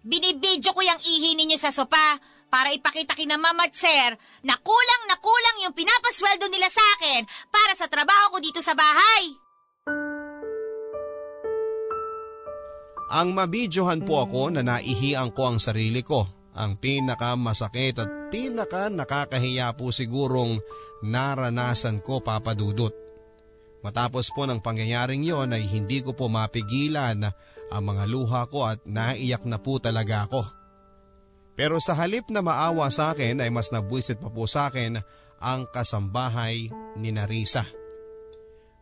Binibidyo 0.03 0.75
ko 0.75 0.81
yung 0.83 0.99
ihi 0.99 1.37
ninyo 1.37 1.55
sa 1.55 1.71
sopa 1.71 2.19
para 2.51 2.69
ipakita 2.69 3.17
kina 3.17 3.39
mama 3.39 3.65
at 3.65 3.73
sir 3.73 4.13
na 4.45 4.55
kulang 4.61 5.03
na 5.09 5.17
kulang 5.17 5.57
yung 5.65 5.73
pinapasweldo 5.73 6.51
nila 6.53 6.69
sa 6.69 6.83
akin 6.99 7.25
para 7.49 7.73
sa 7.73 7.89
trabaho 7.89 8.35
ko 8.35 8.37
dito 8.43 8.61
sa 8.61 8.77
bahay. 8.77 9.23
Ang 13.13 13.37
mabidyohan 13.37 14.01
po 14.01 14.25
ako 14.25 14.53
na 14.53 14.61
naihian 14.65 15.29
ko 15.33 15.53
ang 15.53 15.57
sarili 15.61 16.01
ko. 16.01 16.25
Ang 16.53 16.77
pinaka 16.77 17.33
masakit 17.33 17.97
at 17.97 18.09
pinaka 18.29 18.89
nakakahiya 18.89 19.73
po 19.73 19.89
sigurong 19.89 20.57
naranasan 21.05 22.01
ko 22.05 22.21
papadudot. 22.21 22.93
Matapos 23.83 24.31
po 24.31 24.47
ng 24.47 24.63
pangyayaring 24.63 25.27
yon 25.27 25.51
ay 25.51 25.67
hindi 25.67 25.99
ko 25.99 26.15
po 26.15 26.31
mapigilan 26.31 27.19
ang 27.67 27.83
mga 27.83 28.03
luha 28.07 28.47
ko 28.47 28.63
at 28.63 28.79
naiyak 28.87 29.43
na 29.43 29.59
po 29.59 29.75
talaga 29.83 30.23
ako. 30.23 30.47
Pero 31.53 31.77
sa 31.83 31.93
halip 31.99 32.31
na 32.31 32.39
maawa 32.39 32.87
sa 32.87 33.11
akin 33.11 33.43
ay 33.43 33.51
mas 33.51 33.69
nabwisit 33.69 34.23
pa 34.23 34.31
po 34.31 34.47
sa 34.47 34.71
akin 34.71 34.97
ang 35.43 35.67
kasambahay 35.67 36.71
ni 36.95 37.11
Narisa. 37.11 37.67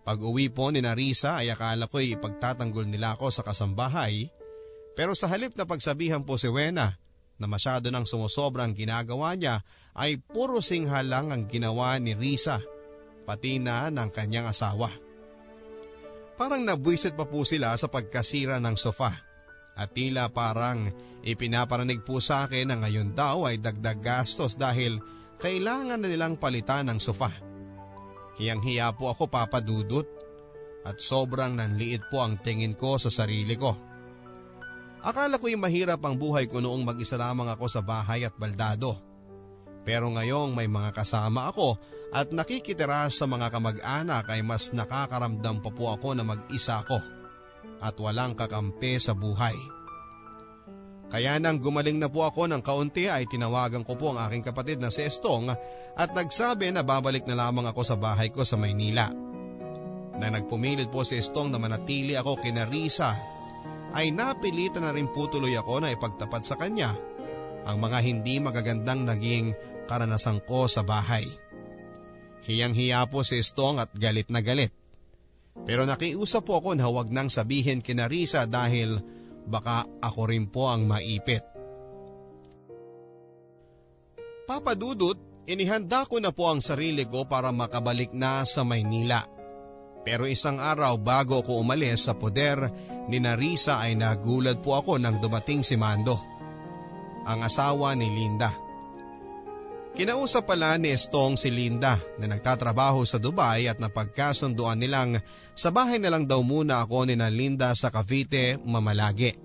Pag 0.05 0.21
uwi 0.21 0.53
po 0.53 0.69
ni 0.69 0.85
Narisa 0.85 1.41
ay 1.41 1.49
akala 1.49 1.89
ko'y 1.89 2.15
ipagtatanggol 2.15 2.85
nila 2.85 3.17
ako 3.17 3.33
sa 3.33 3.41
kasambahay 3.41 4.29
pero 4.93 5.17
sa 5.17 5.27
halip 5.33 5.57
na 5.57 5.65
pagsabihan 5.65 6.21
po 6.21 6.37
si 6.37 6.45
Wena 6.45 6.93
na 7.41 7.45
masyado 7.49 7.89
nang 7.89 8.05
sumusobrang 8.05 8.77
ginagawa 8.77 9.33
niya 9.33 9.65
ay 9.97 10.21
puro 10.21 10.61
singhal 10.61 11.09
lang 11.09 11.33
ang 11.33 11.49
ginawa 11.49 11.97
ni 11.97 12.13
Risa 12.13 12.61
pati 13.23 13.61
na 13.61 13.87
ng 13.89 14.09
kanyang 14.09 14.49
asawa. 14.49 14.89
Parang 16.35 16.65
nabwisit 16.65 17.13
pa 17.13 17.29
po 17.29 17.45
sila 17.45 17.77
sa 17.77 17.85
pagkasira 17.85 18.57
ng 18.57 18.73
sofa 18.73 19.13
at 19.77 19.93
tila 19.93 20.27
parang 20.33 20.89
ipinaparanig 21.21 22.01
po 22.01 22.17
sa 22.17 22.49
akin 22.49 22.73
na 22.73 22.75
ngayon 22.81 23.13
daw 23.13 23.45
ay 23.45 23.61
dagdag 23.61 24.01
gastos 24.01 24.57
dahil 24.57 24.97
kailangan 25.37 26.01
na 26.01 26.07
nilang 26.09 26.37
palitan 26.41 26.89
ng 26.89 26.99
sofa. 26.99 27.29
Hiyang-hiya 28.41 28.93
po 28.97 29.13
ako 29.13 29.29
papadudot 29.29 30.07
at 30.81 30.97
sobrang 30.97 31.61
nanliit 31.61 32.09
po 32.09 32.25
ang 32.25 32.41
tingin 32.41 32.73
ko 32.73 32.97
sa 32.97 33.13
sarili 33.13 33.53
ko. 33.53 33.77
Akala 35.01 35.41
ko'y 35.41 35.57
mahirap 35.57 36.01
ang 36.05 36.17
buhay 36.17 36.45
ko 36.45 36.61
noong 36.61 36.85
mag-isa 36.85 37.17
lamang 37.17 37.49
ako 37.49 37.65
sa 37.69 37.81
bahay 37.81 38.21
at 38.25 38.37
baldado. 38.37 38.97
Pero 39.81 40.13
ngayong 40.13 40.53
may 40.53 40.69
mga 40.69 40.93
kasama 40.93 41.49
ako 41.49 41.77
at 42.11 42.35
nakikitira 42.35 43.07
sa 43.07 43.23
mga 43.23 43.47
kamag-anak 43.47 44.27
ay 44.27 44.43
mas 44.43 44.75
nakakaramdam 44.75 45.63
pa 45.63 45.71
po 45.71 45.95
ako 45.95 46.19
na 46.19 46.27
mag-isa 46.27 46.83
ko 46.83 46.99
at 47.79 47.95
walang 47.97 48.35
kakampi 48.35 48.99
sa 48.99 49.15
buhay. 49.15 49.55
Kaya 51.11 51.39
nang 51.43 51.59
gumaling 51.59 51.99
na 51.99 52.07
po 52.07 52.23
ako 52.23 52.47
ng 52.47 52.63
kaunti 52.63 53.11
ay 53.11 53.27
tinawagan 53.27 53.83
ko 53.83 53.99
po 53.99 54.15
ang 54.15 54.23
aking 54.27 54.47
kapatid 54.47 54.79
na 54.79 54.87
si 54.87 55.03
Estong 55.03 55.51
at 55.95 56.09
nagsabi 56.15 56.71
na 56.71 56.87
babalik 56.87 57.27
na 57.27 57.35
lamang 57.35 57.67
ako 57.67 57.83
sa 57.83 57.99
bahay 57.99 58.31
ko 58.31 58.47
sa 58.47 58.55
Maynila. 58.55 59.11
Na 60.15 60.27
nagpumilit 60.31 60.87
po 60.87 61.03
si 61.03 61.19
Estong 61.19 61.51
na 61.51 61.59
manatili 61.59 62.15
ako 62.15 62.39
kina 62.39 62.63
Risa 62.63 63.11
ay 63.91 64.15
napilitan 64.15 64.87
na 64.87 64.95
rin 64.95 65.11
po 65.11 65.27
tuloy 65.27 65.51
ako 65.59 65.83
na 65.83 65.91
ipagtapat 65.91 66.47
sa 66.47 66.55
kanya 66.55 66.95
ang 67.67 67.77
mga 67.83 67.99
hindi 68.07 68.39
magagandang 68.39 69.03
naging 69.03 69.51
karanasan 69.91 70.39
ko 70.47 70.71
sa 70.71 70.79
bahay. 70.79 71.27
Hiyang-hiya 72.45 73.05
po 73.09 73.21
si 73.21 73.37
Estong 73.37 73.77
at 73.77 73.93
galit 73.93 74.29
na 74.33 74.41
galit. 74.41 74.73
Pero 75.67 75.85
nakiusap 75.85 76.47
po 76.47 76.57
ako 76.57 76.73
na 76.79 76.89
huwag 76.89 77.13
nang 77.13 77.29
sabihin 77.29 77.83
kina 77.83 78.09
Risa 78.09 78.49
dahil 78.49 78.97
baka 79.45 79.85
ako 80.01 80.21
rin 80.31 80.49
po 80.49 80.71
ang 80.71 80.87
maipit. 80.87 81.43
Papadudot, 84.49 85.45
inihanda 85.47 86.03
ko 86.09 86.17
na 86.19 86.33
po 86.33 86.49
ang 86.49 86.59
sarili 86.59 87.05
ko 87.07 87.23
para 87.29 87.53
makabalik 87.53 88.11
na 88.11 88.43
sa 88.43 88.65
Maynila. 88.67 89.23
Pero 90.01 90.25
isang 90.25 90.57
araw 90.57 90.97
bago 90.97 91.45
ako 91.45 91.61
umalis 91.61 92.09
sa 92.09 92.17
poder 92.17 92.57
ni 93.05 93.21
Narisa 93.21 93.77
ay 93.79 93.93
nagulat 93.93 94.59
po 94.59 94.75
ako 94.75 94.97
nang 94.97 95.21
dumating 95.21 95.61
si 95.61 95.77
Mando, 95.77 96.17
ang 97.21 97.45
asawa 97.45 97.93
ni 97.93 98.09
Linda. 98.09 98.49
Kinausap 99.91 100.47
pala 100.47 100.79
ni 100.79 100.95
Estong 100.95 101.35
si 101.35 101.51
Linda 101.51 101.99
na 102.15 102.23
nagtatrabaho 102.31 103.03
sa 103.03 103.19
Dubai 103.19 103.67
at 103.67 103.75
napagkasunduan 103.75 104.79
nilang 104.79 105.19
sa 105.51 105.67
bahay 105.67 105.99
na 105.99 106.07
lang 106.07 106.23
daw 106.23 106.39
muna 106.39 106.79
ako 106.87 107.11
ni 107.11 107.19
na 107.19 107.27
Linda 107.27 107.75
sa 107.75 107.91
Cavite 107.91 108.55
mamalagi. 108.63 109.35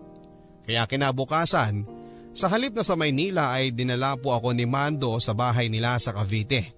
Kaya 0.62 0.86
kinabukasan, 0.86 1.82
sa 2.30 2.46
halip 2.46 2.78
na 2.78 2.86
sa 2.86 2.94
Maynila 2.94 3.58
ay 3.58 3.74
dinala 3.74 4.14
po 4.14 4.38
ako 4.38 4.54
ni 4.54 4.70
Mando 4.70 5.18
sa 5.18 5.34
bahay 5.34 5.66
nila 5.66 5.98
sa 5.98 6.14
Cavite. 6.14 6.76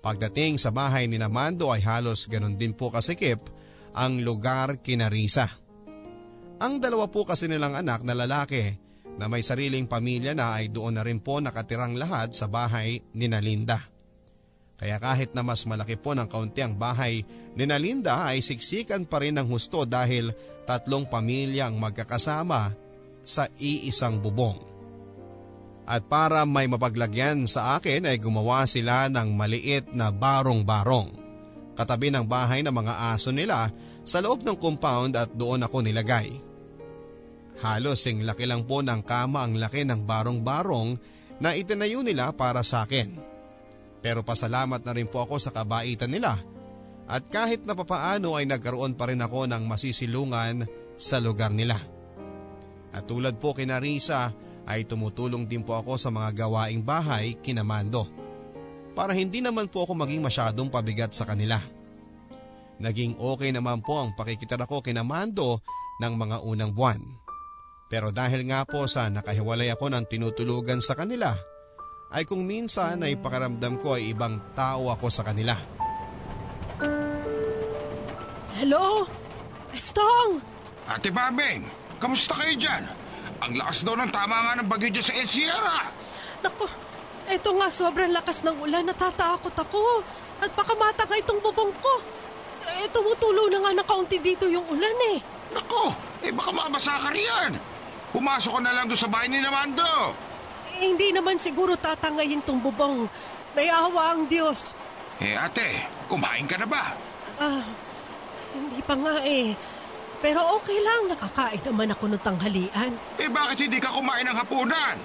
Pagdating 0.00 0.56
sa 0.56 0.72
bahay 0.72 1.04
ni 1.04 1.20
Mando 1.20 1.68
ay 1.68 1.84
halos 1.84 2.24
ganun 2.32 2.56
din 2.56 2.72
po 2.72 2.88
kasikip 2.88 3.44
ang 3.92 4.24
lugar 4.24 4.80
kinarisa. 4.80 5.52
Ang 6.64 6.80
dalawa 6.80 7.12
po 7.12 7.28
kasi 7.28 7.44
nilang 7.44 7.76
anak 7.76 8.00
na 8.08 8.16
lalaki 8.16 8.83
na 9.18 9.30
may 9.30 9.46
sariling 9.46 9.86
pamilya 9.86 10.34
na 10.34 10.58
ay 10.58 10.70
doon 10.70 10.98
na 10.98 11.02
rin 11.06 11.22
po 11.22 11.38
nakatirang 11.38 11.94
lahat 11.94 12.34
sa 12.34 12.50
bahay 12.50 12.98
ni 13.14 13.30
Nalinda. 13.30 13.78
Kaya 14.74 14.98
kahit 14.98 15.32
na 15.32 15.46
mas 15.46 15.62
malaki 15.70 15.94
po 15.94 16.18
ng 16.18 16.26
kaunti 16.26 16.60
ang 16.60 16.74
bahay 16.74 17.22
ni 17.54 17.64
Nalinda 17.64 18.26
ay 18.26 18.42
siksikan 18.42 19.06
pa 19.06 19.22
rin 19.22 19.38
ng 19.38 19.46
husto 19.46 19.86
dahil 19.86 20.34
tatlong 20.66 21.06
pamilya 21.06 21.70
ang 21.70 21.78
magkakasama 21.78 22.74
sa 23.22 23.46
iisang 23.56 24.18
bubong. 24.18 24.58
At 25.84 26.08
para 26.08 26.42
may 26.48 26.64
mapaglagyan 26.64 27.44
sa 27.44 27.76
akin 27.76 28.08
ay 28.08 28.16
gumawa 28.16 28.64
sila 28.64 29.06
ng 29.12 29.36
maliit 29.36 29.92
na 29.92 30.08
barong-barong. 30.08 31.22
Katabi 31.76 32.08
ng 32.08 32.24
bahay 32.24 32.64
ng 32.64 32.72
mga 32.72 33.12
aso 33.12 33.28
nila 33.28 33.68
sa 34.00 34.24
loob 34.24 34.42
ng 34.42 34.56
compound 34.56 35.12
at 35.16 35.28
doon 35.36 35.64
ako 35.64 35.84
nilagay. 35.84 36.53
Halos 37.62 38.02
sing 38.02 38.26
laki 38.26 38.50
lang 38.50 38.66
po 38.66 38.82
ng 38.82 39.06
kama 39.06 39.46
ang 39.46 39.54
laki 39.54 39.86
ng 39.86 40.02
barong-barong 40.02 40.98
na 41.38 41.54
itinayo 41.54 42.02
nila 42.02 42.34
para 42.34 42.66
sa 42.66 42.82
akin. 42.82 43.14
Pero 44.02 44.26
pasalamat 44.26 44.82
na 44.82 44.92
rin 44.92 45.06
po 45.06 45.22
ako 45.22 45.38
sa 45.38 45.54
kabaitan 45.54 46.10
nila 46.10 46.36
at 47.04 47.22
kahit 47.28 47.68
na 47.68 47.76
papaano 47.76 48.36
ay 48.36 48.48
nagkaroon 48.48 48.96
pa 48.96 49.08
rin 49.08 49.20
ako 49.20 49.48
ng 49.48 49.62
masisilungan 49.68 50.64
sa 50.96 51.20
lugar 51.20 51.52
nila. 51.52 51.76
At 52.94 53.06
tulad 53.06 53.36
po 53.38 53.52
kina 53.52 53.80
Risa 53.82 54.32
ay 54.64 54.88
tumutulong 54.88 55.44
din 55.44 55.62
po 55.62 55.76
ako 55.76 56.00
sa 56.00 56.08
mga 56.08 56.46
gawaing 56.46 56.80
bahay 56.80 57.36
kinamando 57.40 58.08
para 58.94 59.12
hindi 59.12 59.42
naman 59.42 59.66
po 59.68 59.84
ako 59.84 59.92
maging 59.98 60.22
masyadong 60.22 60.70
pabigat 60.70 61.12
sa 61.12 61.26
kanila. 61.26 61.58
Naging 62.78 63.18
okay 63.18 63.50
naman 63.50 63.82
po 63.82 64.02
ang 64.02 64.14
pakikitara 64.14 64.66
ko 64.66 64.82
kina 64.82 65.02
Mando 65.02 65.62
ng 66.02 66.14
mga 66.14 66.36
unang 66.42 66.72
buwan. 66.74 67.23
Pero 67.88 68.10
dahil 68.10 68.48
nga 68.48 68.64
po 68.64 68.88
sa 68.88 69.12
nakahiwalay 69.12 69.68
ako 69.70 69.92
ng 69.92 70.04
tinutulugan 70.08 70.80
sa 70.80 70.96
kanila, 70.96 71.36
ay 72.14 72.24
kung 72.24 72.46
minsan 72.46 73.02
ay 73.02 73.18
pakaramdam 73.18 73.82
ko 73.82 73.98
ay 73.98 74.14
ibang 74.14 74.40
tao 74.54 74.88
ako 74.88 75.10
sa 75.10 75.26
kanila. 75.26 75.52
Hello? 78.54 79.04
Estong! 79.74 80.38
Ate 80.86 81.10
Babeng, 81.10 81.66
kamusta 81.98 82.38
kayo 82.38 82.54
dyan? 82.54 82.86
Ang 83.42 83.58
lakas 83.58 83.82
daw 83.82 83.98
ng 83.98 84.10
tama 84.14 84.36
nga 84.46 84.52
ng 84.62 84.68
bagyo 84.70 84.88
dyan 84.94 85.04
sa 85.04 85.14
El 85.18 85.28
Sierra. 85.28 85.90
Naku, 86.40 86.64
eto 87.28 87.50
nga 87.58 87.68
sobrang 87.68 88.14
lakas 88.14 88.46
ng 88.46 88.56
ulan, 88.62 88.86
natatakot 88.86 89.52
ako. 89.52 90.06
At 90.38 90.54
baka 90.54 90.72
matangay 90.78 91.20
itong 91.26 91.42
bubong 91.42 91.74
ko. 91.82 91.94
Eh, 92.64 92.88
tumutulo 92.94 93.50
na 93.52 93.58
nga 93.60 93.72
na 93.76 93.84
kaunti 93.84 94.22
dito 94.22 94.48
yung 94.48 94.64
ulan 94.70 94.96
eh. 95.12 95.18
Nako, 95.52 95.92
eh 96.24 96.32
baka 96.32 96.50
mabasa 96.54 96.94
ka 97.02 97.10
riyan. 97.12 97.73
Pumasok 98.14 98.52
ka 98.54 98.60
na 98.62 98.70
lang 98.70 98.86
doon 98.86 99.00
sa 99.02 99.10
bahay 99.10 99.26
ni 99.26 99.42
Namando. 99.42 100.14
Eh, 100.70 100.86
hindi 100.86 101.10
naman 101.10 101.34
siguro 101.34 101.74
tatangayin 101.74 102.46
tong 102.46 102.62
bubong. 102.62 103.10
May 103.58 103.66
awa 103.66 104.14
ang 104.14 104.30
Diyos. 104.30 104.78
Eh 105.18 105.34
ate, 105.34 105.82
kumain 106.06 106.46
ka 106.46 106.54
na 106.54 106.66
ba? 106.70 106.94
Ah, 107.42 107.66
hindi 108.54 108.78
pa 108.86 108.94
nga 108.94 109.18
eh. 109.26 109.58
Pero 110.22 110.40
okay 110.58 110.78
lang, 110.78 111.10
nakakain 111.10 111.62
naman 111.66 111.90
ako 111.90 112.04
ng 112.14 112.22
tanghalian. 112.22 112.92
Eh 113.18 113.26
bakit 113.26 113.66
hindi 113.66 113.82
ka 113.82 113.90
kumain 113.90 114.26
ng 114.30 114.38
hapunan? 114.38 114.96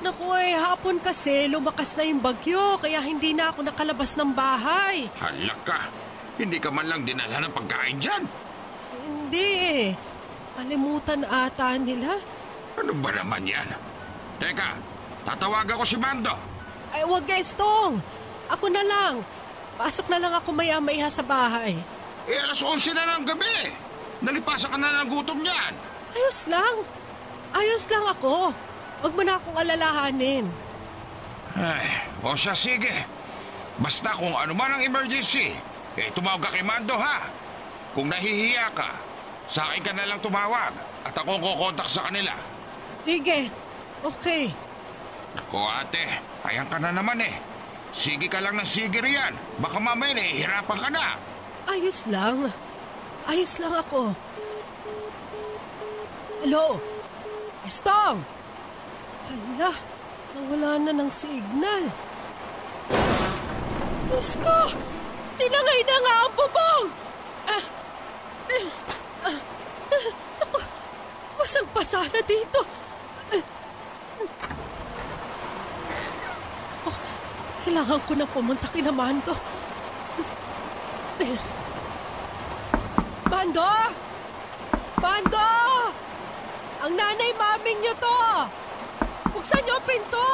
Naku 0.00 0.26
eh, 0.40 0.56
hapon 0.56 1.04
kasi 1.04 1.52
lumakas 1.52 2.00
na 2.00 2.06
yung 2.08 2.24
bagyo, 2.24 2.80
kaya 2.80 3.02
hindi 3.04 3.36
na 3.36 3.52
ako 3.52 3.66
nakalabas 3.66 4.16
ng 4.16 4.30
bahay. 4.32 5.10
Halak 5.20 5.60
ka, 5.68 5.80
hindi 6.40 6.56
ka 6.62 6.72
man 6.72 6.86
lang 6.88 7.04
dinala 7.04 7.44
ng 7.44 7.52
pagkain 7.52 7.98
dyan. 8.00 8.22
Hindi 9.04 9.48
eh. 9.68 9.86
Kalimutan 10.58 11.22
ata 11.22 11.78
nila. 11.78 12.18
Ano 12.74 12.90
ba 12.98 13.14
naman 13.14 13.46
yan? 13.46 13.78
Teka, 14.42 14.74
tatawagan 15.22 15.78
ko 15.78 15.86
si 15.86 15.94
Mando. 15.94 16.34
Ay, 16.90 17.06
wag 17.06 17.22
guys, 17.30 17.54
Tong. 17.54 18.02
Ako 18.50 18.66
na 18.66 18.82
lang. 18.82 19.22
Pasok 19.78 20.10
na 20.10 20.18
lang 20.18 20.34
ako 20.34 20.50
maya-maya 20.50 21.06
sa 21.06 21.22
bahay. 21.22 21.78
Eh 22.26 22.34
alas 22.42 22.58
11 22.58 22.90
na 22.90 23.22
ng 23.22 23.30
gabi. 23.30 23.70
Nalipasan 24.18 24.74
ka 24.74 24.78
na 24.82 25.06
ng 25.06 25.10
gutom 25.14 25.38
niyan. 25.46 25.78
Ayos 26.18 26.50
lang. 26.50 26.74
Ayos 27.54 27.86
lang 27.86 28.06
ako. 28.18 28.50
Huwag 28.98 29.14
mo 29.14 29.22
na 29.22 29.38
akong 29.38 29.58
alalahanin. 29.62 30.50
Ay, 31.54 31.86
o 32.18 32.34
siya 32.34 32.58
sige. 32.58 33.06
Basta 33.78 34.10
kung 34.18 34.34
ano 34.34 34.58
man 34.58 34.74
ang 34.74 34.82
emergency, 34.82 35.54
eh 35.94 36.10
tumawag 36.18 36.50
ka 36.50 36.58
kay 36.58 36.66
Mando 36.66 36.98
ha. 36.98 37.30
Kung 37.94 38.10
nahihiya 38.10 38.74
ka, 38.74 38.90
sa 39.48 39.72
akin 39.72 39.82
ka 39.82 39.92
na 39.96 40.04
lang 40.04 40.20
tumawag 40.20 40.72
at 41.08 41.14
ako 41.16 41.40
kukontak 41.40 41.88
sa 41.88 42.04
kanila. 42.08 42.36
Sige. 43.00 43.48
Okay. 44.04 44.52
Ako 45.34 45.58
ate, 45.66 46.04
ayan 46.46 46.68
ka 46.68 46.78
na 46.78 46.92
naman 46.92 47.18
eh. 47.24 47.34
Sige 47.96 48.28
ka 48.28 48.38
lang 48.38 48.60
ng 48.60 48.68
sige 48.68 49.00
riyan. 49.00 49.32
Baka 49.58 49.80
mamaya 49.80 50.14
nahihirapan 50.14 50.78
ka 50.78 50.88
na. 50.92 51.16
Ayos 51.68 52.04
lang. 52.06 52.52
Ayos 53.24 53.56
lang 53.60 53.74
ako. 53.74 54.12
Hello? 56.44 56.78
Estong! 57.66 58.22
Hala, 59.28 59.72
nawala 60.32 60.70
na 60.80 60.92
ng 60.94 61.10
signal. 61.12 61.84
Diyos 64.08 64.40
ko! 64.40 64.72
Tinangay 65.36 65.80
na 65.84 65.96
nga 66.00 66.14
ang 66.24 66.34
bubong! 66.38 66.84
Ah, 67.44 67.64
eh, 68.48 68.64
basang-basa 71.48 72.04
na 72.12 72.20
dito. 72.28 72.60
Oh, 76.84 76.98
kailangan 77.64 78.04
ko 78.04 78.12
na 78.12 78.28
pumunta 78.28 78.68
kina 78.68 78.92
Mando. 78.92 79.32
Mando! 83.32 83.64
Mando! 85.00 85.48
Ang 86.84 86.92
nanay 86.92 87.32
maming 87.32 87.80
niyo 87.80 87.96
to! 87.96 88.20
Buksan 89.32 89.64
niyo 89.64 89.80
pinto! 89.88 90.28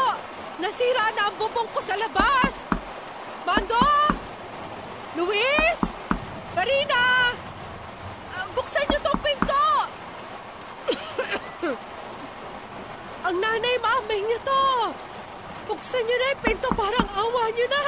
Nasira 0.58 1.14
na 1.14 1.30
ang 1.30 1.38
bubong 1.38 1.70
ko 1.70 1.78
sa 1.78 1.94
labas! 1.94 2.66
Mando! 3.46 3.78
Luis! 5.14 5.94
Karina! 6.58 7.02
Ah, 8.34 8.50
buksan 8.50 8.82
niyo 8.90 8.98
tong 8.98 9.22
pinto! 9.22 9.62
Ang 13.34 13.42
nanay 13.42 13.76
maming 13.82 14.24
niyo 14.30 14.38
to! 14.46 14.64
Buksan 15.66 16.06
niyo 16.06 16.16
na 16.22 16.30
yung 16.30 16.42
pinto 16.46 16.70
parang 16.70 17.08
awa 17.10 17.50
niyo 17.50 17.66
na! 17.66 17.82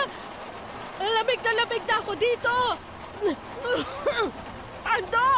Lamig 1.07 1.41
na 1.47 1.53
lamig 1.55 1.85
na 1.87 1.97
ako 2.03 2.13
dito! 2.19 2.55
Ando! 4.99 5.31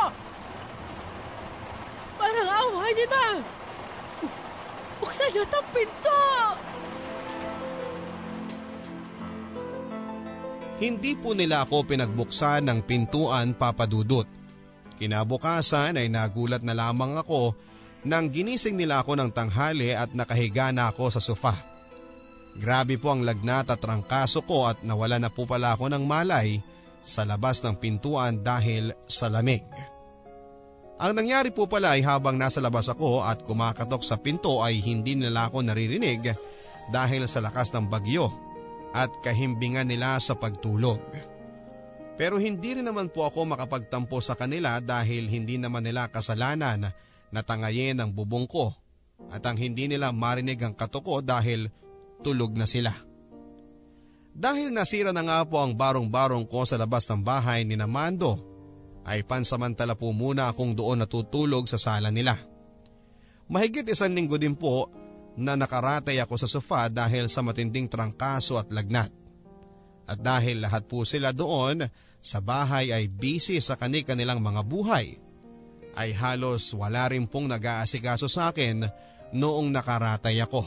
Parang 2.17 2.49
awa 2.49 2.89
niyo 2.89 3.07
na! 3.13 3.27
Buksan 4.97 5.29
niyo 5.29 5.45
itong 5.45 5.69
pinto! 5.77 6.21
Hindi 10.79 11.13
po 11.21 11.37
nila 11.37 11.69
ako 11.69 11.85
pinagbuksan 11.85 12.65
ng 12.65 12.81
pintuan 12.89 13.53
papadudot. 13.53 14.25
Kinabukasan 14.97 16.01
ay 16.01 16.09
nagulat 16.09 16.65
na 16.65 16.73
lamang 16.73 17.19
ako 17.19 17.68
nang 18.07 18.31
ginising 18.31 18.79
nila 18.79 19.03
ako 19.03 19.19
ng 19.19 19.31
tanghali 19.35 19.91
at 19.91 20.15
nakahiga 20.15 20.71
na 20.71 20.91
ako 20.93 21.19
sa 21.19 21.23
sofa. 21.23 21.55
Grabe 22.59 22.99
po 22.99 23.15
ang 23.15 23.23
lagnat 23.23 23.71
at 23.71 23.79
trangkaso 23.79 24.43
ko 24.43 24.67
at 24.67 24.83
nawala 24.83 25.19
na 25.23 25.31
po 25.31 25.47
pala 25.47 25.75
ako 25.75 25.91
ng 25.95 26.05
malay 26.07 26.59
sa 27.03 27.23
labas 27.23 27.63
ng 27.63 27.79
pintuan 27.79 28.43
dahil 28.43 28.95
sa 29.07 29.31
lamig. 29.31 29.63
Ang 30.99 31.15
nangyari 31.15 31.55
po 31.55 31.71
pala 31.71 31.95
ay 31.95 32.03
habang 32.03 32.35
nasa 32.35 32.59
labas 32.59 32.91
ako 32.91 33.23
at 33.23 33.47
kumakatok 33.47 34.03
sa 34.03 34.19
pinto 34.19 34.59
ay 34.59 34.83
hindi 34.83 35.15
nila 35.15 35.47
ako 35.47 35.63
naririnig 35.63 36.35
dahil 36.91 37.31
sa 37.31 37.39
lakas 37.39 37.71
ng 37.71 37.87
bagyo 37.87 38.27
at 38.91 39.07
kahimbingan 39.23 39.87
nila 39.87 40.19
sa 40.19 40.35
pagtulog. 40.35 40.99
Pero 42.19 42.43
hindi 42.43 42.75
rin 42.75 42.83
naman 42.83 43.15
po 43.15 43.31
ako 43.31 43.47
makapagtampo 43.55 44.19
sa 44.19 44.35
kanila 44.35 44.83
dahil 44.83 45.31
hindi 45.31 45.55
naman 45.55 45.87
nila 45.87 46.11
kasalanan 46.11 46.91
na 47.35 47.45
tangayin 47.45 47.99
ang 48.01 48.11
bubong 48.13 48.49
ko 48.49 48.73
at 49.29 49.43
ang 49.45 49.59
hindi 49.59 49.91
nila 49.91 50.15
marinig 50.15 50.63
ang 50.63 50.73
kato 50.73 51.03
dahil 51.21 51.69
tulog 52.23 52.55
na 52.55 52.65
sila. 52.65 52.95
Dahil 54.39 54.71
nasira 54.71 55.11
na 55.11 55.27
nga 55.27 55.43
po 55.43 55.59
ang 55.59 55.75
barong-barong 55.75 56.47
ko 56.47 56.63
sa 56.63 56.79
labas 56.79 57.11
ng 57.11 57.27
bahay 57.27 57.67
ni 57.67 57.75
Namando, 57.75 58.39
ay 59.03 59.27
pansamantala 59.27 59.99
po 59.99 60.15
muna 60.15 60.53
akong 60.53 60.77
doon 60.77 61.03
natutulog 61.03 61.67
sa 61.67 61.81
sala 61.81 62.13
nila. 62.13 62.37
Mahigit 63.49 63.89
isang 63.89 64.13
linggo 64.13 64.37
din 64.37 64.55
po 64.55 64.93
na 65.35 65.57
nakaratay 65.57 66.21
ako 66.21 66.35
sa 66.37 66.47
sofa 66.47 66.87
dahil 66.93 67.27
sa 67.27 67.41
matinding 67.41 67.89
trangkaso 67.89 68.61
at 68.61 68.69
lagnat. 68.69 69.11
At 70.05 70.21
dahil 70.21 70.61
lahat 70.61 70.87
po 70.87 71.03
sila 71.09 71.33
doon 71.33 71.89
sa 72.21 72.39
bahay 72.45 72.93
ay 72.93 73.09
busy 73.09 73.59
sa 73.59 73.75
kani-kanilang 73.75 74.39
mga 74.39 74.63
buhay, 74.63 75.17
ay 75.95 76.13
halos 76.13 76.75
wala 76.77 77.09
rin 77.09 77.25
pong 77.25 77.49
nag-aasikaso 77.49 78.29
sa 78.29 78.53
akin 78.53 78.85
noong 79.33 79.69
nakaratay 79.73 80.41
ako. 80.45 80.65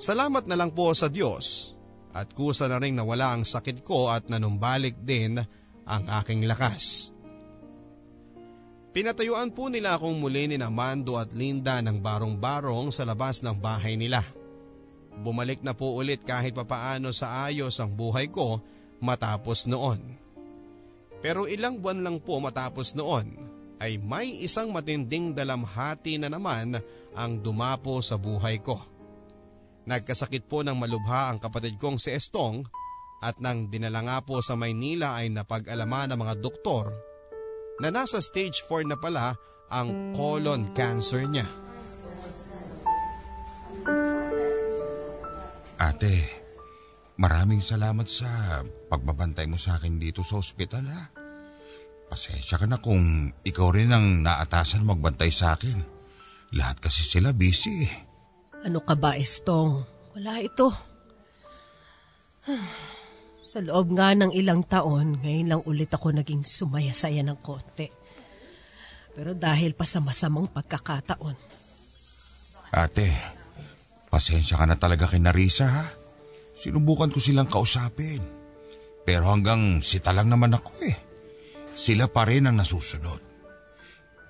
Salamat 0.00 0.48
na 0.48 0.56
lang 0.56 0.72
po 0.72 0.92
sa 0.96 1.12
Diyos 1.12 1.76
at 2.16 2.32
kusa 2.32 2.66
na 2.66 2.80
rin 2.80 2.96
nawala 2.96 3.36
ang 3.36 3.44
sakit 3.44 3.84
ko 3.84 4.08
at 4.08 4.32
nanumbalik 4.32 4.96
din 5.04 5.36
ang 5.84 6.04
aking 6.22 6.48
lakas. 6.48 7.12
Pinatayuan 8.90 9.54
po 9.54 9.70
nila 9.70 9.94
akong 9.94 10.18
muli 10.18 10.50
ni 10.50 10.58
Amando 10.58 11.14
at 11.14 11.30
Linda 11.30 11.78
ng 11.78 12.02
barong-barong 12.02 12.90
sa 12.90 13.06
labas 13.06 13.38
ng 13.44 13.54
bahay 13.54 13.94
nila. 13.94 14.18
Bumalik 15.20 15.62
na 15.62 15.76
po 15.76 15.94
ulit 15.94 16.26
kahit 16.26 16.58
papaano 16.58 17.14
sa 17.14 17.46
ayos 17.46 17.78
ang 17.78 17.94
buhay 17.94 18.32
ko 18.32 18.58
matapos 18.98 19.70
noon. 19.70 20.00
Pero 21.20 21.44
ilang 21.46 21.78
buwan 21.78 22.02
lang 22.02 22.16
po 22.18 22.40
matapos 22.42 22.96
noon 22.96 23.49
ay 23.80 23.96
may 23.96 24.44
isang 24.44 24.70
matinding 24.70 25.32
dalamhati 25.32 26.20
na 26.20 26.28
naman 26.28 26.76
ang 27.16 27.40
dumapo 27.40 28.04
sa 28.04 28.20
buhay 28.20 28.60
ko. 28.60 28.76
Nagkasakit 29.88 30.46
po 30.46 30.60
ng 30.60 30.76
malubha 30.76 31.32
ang 31.32 31.40
kapatid 31.40 31.80
kong 31.80 31.96
si 31.96 32.12
Estong 32.12 32.62
at 33.24 33.40
nang 33.40 33.72
dinala 33.72 34.04
nga 34.04 34.18
po 34.20 34.44
sa 34.44 34.54
Maynila 34.54 35.16
ay 35.16 35.32
napag-alaman 35.32 36.12
ng 36.12 36.18
mga 36.20 36.34
doktor 36.38 36.92
na 37.80 37.88
nasa 37.88 38.20
stage 38.20 38.60
4 38.68 38.92
na 38.92 39.00
pala 39.00 39.32
ang 39.72 40.12
colon 40.12 40.76
cancer 40.76 41.24
niya. 41.24 41.48
Ate, 45.80 46.28
maraming 47.16 47.64
salamat 47.64 48.04
sa 48.04 48.60
pagbabantay 48.92 49.48
mo 49.48 49.56
sa 49.56 49.80
akin 49.80 49.96
dito 49.96 50.20
sa 50.20 50.36
ospital 50.36 50.84
ha. 50.92 51.19
Pasensya 52.10 52.58
ka 52.58 52.66
na 52.66 52.82
kung 52.82 53.30
ikaw 53.46 53.70
rin 53.70 53.94
ang 53.94 54.26
naatasan 54.26 54.82
magbantay 54.82 55.30
sa 55.30 55.54
akin. 55.54 55.78
Lahat 56.58 56.82
kasi 56.82 57.06
sila 57.06 57.30
busy 57.30 57.86
eh. 57.86 57.92
Ano 58.66 58.82
ka 58.82 58.98
ba, 58.98 59.14
Estong? 59.14 59.86
Wala 60.18 60.42
ito. 60.42 60.74
Sa 63.50 63.58
loob 63.62 63.94
nga 63.94 64.14
ng 64.14 64.30
ilang 64.34 64.62
taon, 64.66 65.22
ngayon 65.22 65.48
lang 65.50 65.62
ulit 65.66 65.90
ako 65.90 66.14
naging 66.14 66.46
sumaya-saya 66.46 67.22
ng 67.26 67.38
konti. 67.42 67.88
Pero 69.10 69.34
dahil 69.34 69.74
pa 69.74 69.82
sa 69.82 69.98
masamang 69.98 70.46
pagkakataon. 70.46 71.34
Ate, 72.70 73.10
pasensya 74.06 74.54
ka 74.54 74.70
na 74.70 74.78
talaga 74.78 75.10
kay 75.10 75.18
Narisa 75.18 75.66
ha. 75.66 75.86
Sinubukan 76.54 77.10
ko 77.10 77.18
silang 77.18 77.50
kausapin. 77.50 78.22
Pero 79.02 79.34
hanggang 79.34 79.82
sita 79.82 80.14
lang 80.14 80.30
naman 80.30 80.54
ako 80.54 80.70
eh. 80.86 81.09
Sila 81.80 82.12
pa 82.12 82.28
rin 82.28 82.44
ang 82.44 82.60
nasusunod. 82.60 83.24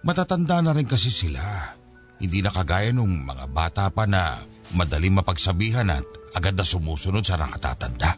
Matatanda 0.06 0.62
na 0.62 0.70
rin 0.70 0.86
kasi 0.86 1.10
sila. 1.10 1.42
Hindi 2.22 2.46
na 2.46 2.54
kagaya 2.54 2.94
nung 2.94 3.26
mga 3.26 3.50
bata 3.50 3.90
pa 3.90 4.06
na 4.06 4.38
madaling 4.70 5.18
mapagsabihan 5.18 5.90
at 5.90 6.06
agad 6.38 6.54
na 6.54 6.62
sumusunod 6.62 7.26
sa 7.26 7.34
nakatatanda. 7.34 8.14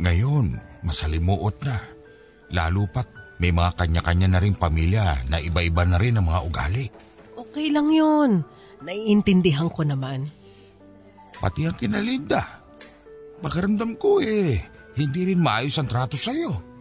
Ngayon, 0.00 0.56
masalimuot 0.80 1.68
na. 1.68 1.76
Lalo 2.48 2.88
pat 2.88 3.12
may 3.36 3.52
mga 3.52 3.76
kanya-kanya 3.76 4.28
na 4.32 4.40
rin 4.40 4.56
pamilya 4.56 5.28
na 5.28 5.36
iba-iba 5.36 5.84
na 5.84 6.00
rin 6.00 6.16
ang 6.16 6.24
mga 6.24 6.40
ugali. 6.48 6.86
Okay 7.36 7.68
lang 7.68 7.92
yon. 7.92 8.40
Naiintindihan 8.80 9.68
ko 9.68 9.84
naman. 9.84 10.32
Pati 11.44 11.68
ang 11.68 11.76
kinalinda. 11.76 12.40
Pakiramdam 13.44 14.00
ko 14.00 14.24
eh, 14.24 14.64
hindi 14.96 15.20
rin 15.28 15.44
maayos 15.44 15.76
ang 15.76 15.92
trato 15.92 16.16
sa'yo. 16.16 16.73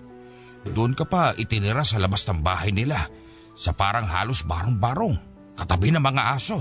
Doon 0.64 0.96
ka 0.96 1.04
pa 1.04 1.36
itinira 1.36 1.84
sa 1.84 2.00
labas 2.00 2.24
ng 2.24 2.40
bahay 2.40 2.72
nila 2.72 3.12
sa 3.54 3.76
parang 3.76 4.08
halos 4.08 4.48
barong-barong, 4.48 5.16
katabi 5.60 5.92
ng 5.92 6.00
mga 6.00 6.24
aso. 6.40 6.60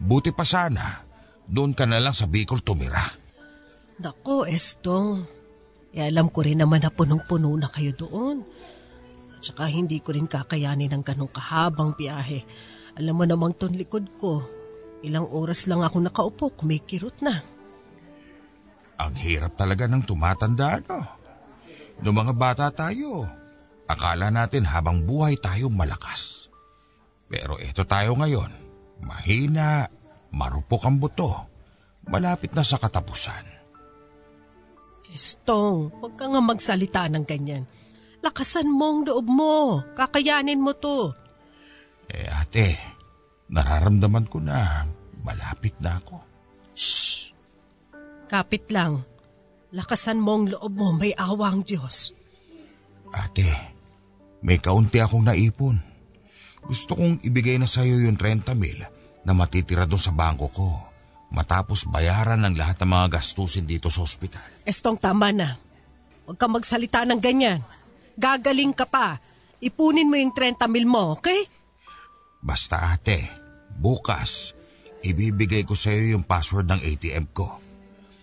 Buti 0.00 0.32
pa 0.32 0.48
sana, 0.48 1.04
doon 1.44 1.76
ka 1.76 1.84
na 1.84 2.00
lang 2.00 2.16
sa 2.16 2.24
Bicol 2.24 2.64
tumira. 2.64 3.04
Nako, 4.00 4.48
Estong. 4.48 5.20
E 5.92 6.00
alam 6.00 6.32
ko 6.32 6.40
rin 6.40 6.64
naman 6.64 6.80
na 6.80 6.88
punong-puno 6.88 7.52
na 7.60 7.68
kayo 7.68 7.92
doon. 7.92 8.40
At 9.36 9.42
saka 9.44 9.68
hindi 9.68 10.00
ko 10.00 10.16
rin 10.16 10.24
kakayanin 10.24 10.88
ng 10.96 11.04
ganong 11.04 11.28
kahabang 11.28 11.92
biyahe. 11.92 12.46
Alam 12.96 13.20
mo 13.20 13.24
namang 13.28 13.52
ton 13.60 13.76
likod 13.76 14.16
ko. 14.16 14.40
Ilang 15.04 15.28
oras 15.28 15.68
lang 15.68 15.84
ako 15.84 15.96
nakaupo, 16.00 16.46
kumikirot 16.56 17.20
na. 17.20 17.44
Ang 19.00 19.14
hirap 19.16 19.56
talaga 19.56 19.88
ng 19.88 20.04
tumatanda, 20.04 20.80
no? 20.84 21.19
Noong 22.00 22.16
mga 22.16 22.34
bata 22.36 22.66
tayo, 22.72 23.28
akala 23.84 24.32
natin 24.32 24.64
habang 24.64 25.04
buhay 25.04 25.36
tayo 25.36 25.68
malakas. 25.68 26.48
Pero 27.28 27.60
ito 27.60 27.84
tayo 27.84 28.16
ngayon, 28.16 28.50
mahina, 29.04 29.84
marupok 30.32 30.88
ang 30.88 30.96
buto, 30.96 31.46
malapit 32.08 32.56
na 32.56 32.64
sa 32.64 32.80
katapusan. 32.80 33.44
Estong, 35.12 35.90
huwag 36.00 36.14
ka 36.16 36.30
nga 36.30 36.40
magsalita 36.40 37.10
ng 37.10 37.24
ganyan. 37.26 37.64
Lakasan 38.20 38.68
mo 38.70 38.94
ang 38.94 39.00
loob 39.04 39.26
mo. 39.26 39.82
Kakayanin 39.96 40.60
mo 40.60 40.76
to. 40.76 41.10
Eh 42.10 42.28
ate, 42.30 42.78
nararamdaman 43.50 44.28
ko 44.28 44.38
na 44.38 44.86
malapit 45.24 45.74
na 45.82 45.98
ako. 45.98 46.20
Shh! 46.76 47.32
Kapit 48.30 48.70
lang. 48.70 49.02
Lakasan 49.70 50.18
mo 50.18 50.38
ang 50.38 50.50
loob 50.50 50.72
mo. 50.74 50.90
May 50.94 51.14
awa 51.14 51.54
ang 51.54 51.62
Diyos. 51.62 52.14
Ate, 53.10 53.46
may 54.42 54.58
kaunti 54.58 54.98
akong 54.98 55.26
naipon. 55.26 55.78
Gusto 56.60 56.98
kong 56.98 57.22
ibigay 57.24 57.56
na 57.56 57.66
sa'yo 57.66 58.02
yung 58.04 58.18
30 58.18 58.52
mil 58.58 58.78
na 59.24 59.32
matitira 59.32 59.88
doon 59.88 60.02
sa 60.02 60.12
bangko 60.14 60.46
ko 60.52 60.68
matapos 61.30 61.86
bayaran 61.86 62.42
ng 62.42 62.54
lahat 62.58 62.82
ng 62.82 62.90
mga 62.90 63.06
gastusin 63.18 63.64
dito 63.64 63.88
sa 63.88 64.02
ospital. 64.02 64.44
Estong, 64.66 64.98
tama 64.98 65.30
na. 65.30 65.56
Huwag 66.26 66.36
ka 66.38 66.46
magsalita 66.50 67.06
ng 67.06 67.22
ganyan. 67.22 67.62
Gagaling 68.18 68.74
ka 68.74 68.84
pa. 68.86 69.22
Ipunin 69.62 70.10
mo 70.10 70.18
yung 70.18 70.34
30 70.34 70.66
mil 70.66 70.86
mo, 70.88 71.14
okay? 71.18 71.46
Basta 72.40 72.96
ate, 72.96 73.28
bukas, 73.76 74.56
ibibigay 75.04 75.62
ko 75.68 75.76
sa 75.76 75.92
iyo 75.92 76.16
yung 76.16 76.24
password 76.24 76.66
ng 76.66 76.80
ATM 76.80 77.26
ko. 77.30 77.59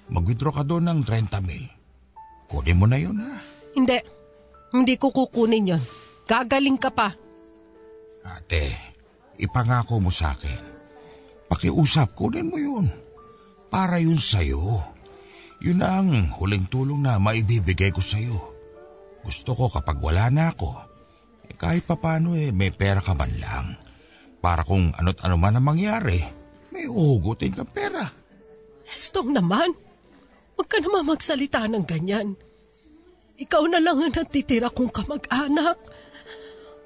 Mag-withdraw 0.08 0.54
ka 0.56 0.63
doon 0.63 0.88
ng 0.88 1.00
30 1.04 1.43
mil. 1.43 1.65
Kunin 2.48 2.80
mo 2.80 2.88
na 2.88 2.98
yun 2.98 3.20
ha. 3.20 3.43
Hindi. 3.76 4.00
Hindi 4.72 4.96
ko 4.96 5.12
kukunin 5.12 5.76
yon. 5.76 5.84
Gagaling 6.28 6.80
ka 6.80 6.91
pa. 6.91 7.12
Ate, 8.28 8.76
ipangako 9.39 10.04
mo 10.04 10.12
sa 10.12 10.36
akin. 10.36 10.60
Pakiusap, 11.48 12.15
kunin 12.15 12.52
mo 12.52 12.60
yun. 12.60 12.88
Para 13.72 14.00
yun 14.00 14.20
sa'yo. 14.20 14.80
Yun 15.63 15.80
ang 15.84 16.08
huling 16.36 16.67
tulong 16.67 17.04
na 17.04 17.20
maibibigay 17.20 17.91
ko 17.91 18.04
sa'yo. 18.04 18.36
Gusto 19.24 19.56
ko 19.56 19.72
kapag 19.72 20.00
wala 20.00 20.32
na 20.32 20.52
ako, 20.52 20.72
eh 21.48 21.56
kahit 21.56 21.88
papano 21.88 22.36
eh 22.36 22.52
may 22.52 22.72
pera 22.72 23.00
ka 23.04 23.15
man 23.15 23.32
lang. 23.39 23.67
Para 24.43 24.63
kung 24.63 24.91
ano't 24.96 25.20
ano 25.24 25.36
man 25.36 25.60
ang 25.60 25.65
mangyari, 25.65 26.20
may 26.72 26.86
uhugutin 26.88 27.56
kang 27.56 27.72
pera. 27.72 28.08
Estong 28.88 29.36
naman, 29.36 29.72
huwag 30.58 30.67
ka 30.67 30.82
naman 30.82 31.06
magsalita 31.06 31.70
ng 31.70 31.86
ganyan. 31.86 32.34
Ikaw 33.38 33.63
na 33.70 33.78
lang 33.78 34.02
ang 34.02 34.10
natitira 34.10 34.74
kong 34.74 34.89
kamag-anak. 34.89 35.78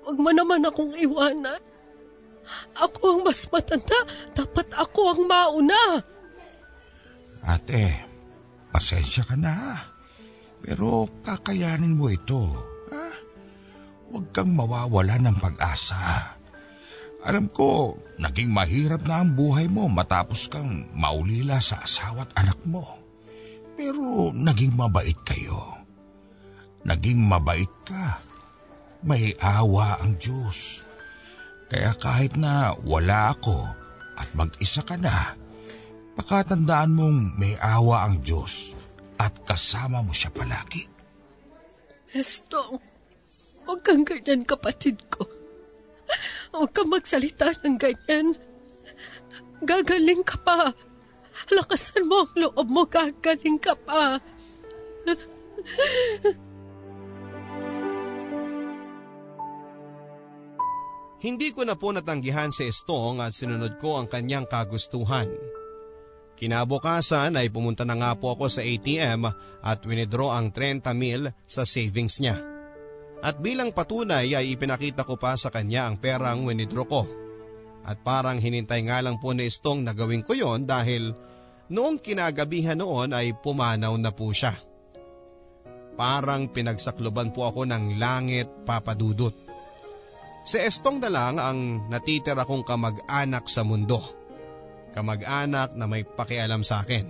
Huwag 0.03 0.17
mo 0.19 0.29
naman 0.35 0.67
akong 0.67 0.91
iwanan. 0.99 1.63
Ako 2.75 2.99
ang 3.15 3.21
mas 3.23 3.47
matanda. 3.47 3.95
Dapat 4.35 4.67
ako 4.75 5.15
ang 5.15 5.21
mauna. 5.23 5.83
Ate, 7.47 8.03
pasensya 8.75 9.23
ka 9.23 9.39
na. 9.39 9.79
Pero 10.59 11.07
kakayanin 11.23 11.95
mo 11.95 12.11
ito. 12.11 12.43
Ha? 12.91 13.07
Huwag 14.11 14.35
kang 14.35 14.51
mawawala 14.51 15.15
ng 15.23 15.37
pag-asa. 15.39 16.35
Alam 17.21 17.47
ko, 17.47 17.95
naging 18.19 18.51
mahirap 18.51 19.07
na 19.07 19.23
ang 19.23 19.37
buhay 19.37 19.71
mo 19.71 19.87
matapos 19.87 20.51
kang 20.51 20.89
maulila 20.91 21.63
sa 21.63 21.79
asawa 21.79 22.27
at 22.27 22.33
anak 22.43 22.59
mo. 22.67 23.00
Pero 23.81 24.29
naging 24.29 24.77
mabait 24.77 25.17
kayo. 25.25 25.57
Naging 26.85 27.17
mabait 27.25 27.73
ka. 27.81 28.21
May 29.01 29.33
awa 29.41 29.97
ang 30.05 30.21
Diyos. 30.21 30.85
Kaya 31.65 31.97
kahit 31.97 32.37
na 32.37 32.77
wala 32.85 33.33
ako 33.33 33.65
at 34.21 34.29
mag-isa 34.37 34.85
ka 34.85 35.01
na, 35.01 35.33
pakatandaan 36.13 36.93
mong 36.93 37.41
may 37.41 37.57
awa 37.57 38.05
ang 38.05 38.21
Diyos 38.21 38.77
at 39.17 39.33
kasama 39.49 40.05
mo 40.05 40.13
siya 40.13 40.29
palagi. 40.29 40.85
Estong, 42.13 42.77
huwag 43.65 43.81
kang 43.81 44.05
ganyan 44.05 44.45
kapatid 44.45 45.01
ko. 45.09 45.25
Huwag 46.53 46.69
kang 46.69 46.93
magsalita 46.93 47.49
ng 47.65 47.81
ganyan. 47.81 48.37
Gagaling 49.65 50.21
ka 50.21 50.37
pa. 50.37 50.69
Lakasan 51.51 52.07
mo 52.07 52.23
ang 52.23 52.35
loob 52.35 52.67
mo, 52.71 52.83
gagaling 52.87 53.59
ka 53.59 53.75
pa. 53.75 54.19
Hindi 61.21 61.53
ko 61.53 61.61
na 61.61 61.77
po 61.77 61.93
natanggihan 61.93 62.49
si 62.49 62.65
Estong 62.65 63.21
at 63.21 63.37
sinunod 63.37 63.77
ko 63.77 64.01
ang 64.01 64.09
kanyang 64.09 64.49
kagustuhan. 64.49 65.29
Kinabukasan 66.33 67.37
ay 67.37 67.53
pumunta 67.53 67.85
na 67.85 67.93
nga 67.93 68.17
po 68.17 68.33
ako 68.33 68.49
sa 68.49 68.65
ATM 68.65 69.29
at 69.61 69.85
winidraw 69.85 70.33
ang 70.33 70.49
30 70.49 70.81
mil 70.97 71.29
sa 71.45 71.61
savings 71.61 72.17
niya. 72.17 72.41
At 73.21 73.37
bilang 73.37 73.69
patunay 73.69 74.33
ay 74.33 74.57
ipinakita 74.57 75.05
ko 75.05 75.13
pa 75.21 75.37
sa 75.37 75.53
kanya 75.53 75.85
ang 75.85 76.01
perang 76.01 76.41
winidraw 76.41 76.85
ko. 76.89 77.05
At 77.85 78.01
parang 78.01 78.41
hinintay 78.41 78.89
nga 78.89 78.97
lang 79.05 79.21
po 79.21 79.37
ni 79.37 79.45
Istong 79.45 79.85
na 79.85 79.93
gawin 79.93 80.25
ko 80.25 80.33
yon 80.33 80.65
dahil 80.65 81.13
noong 81.71 82.03
kinagabihan 82.03 82.77
noon 82.77 83.15
ay 83.15 83.31
pumanaw 83.39 83.95
na 83.95 84.11
po 84.11 84.35
siya. 84.35 84.51
Parang 85.95 86.51
pinagsakluban 86.51 87.31
po 87.31 87.47
ako 87.47 87.63
ng 87.67 87.95
langit 87.95 88.47
papadudot. 88.67 89.33
Si 90.41 90.57
Estong 90.57 90.97
na 90.97 91.07
lang 91.07 91.37
ang 91.37 91.87
natitira 91.87 92.43
kong 92.43 92.65
kamag-anak 92.65 93.45
sa 93.47 93.61
mundo. 93.61 94.01
Kamag-anak 94.91 95.77
na 95.77 95.85
may 95.87 96.03
pakialam 96.03 96.65
sa 96.65 96.81
akin. 96.83 97.07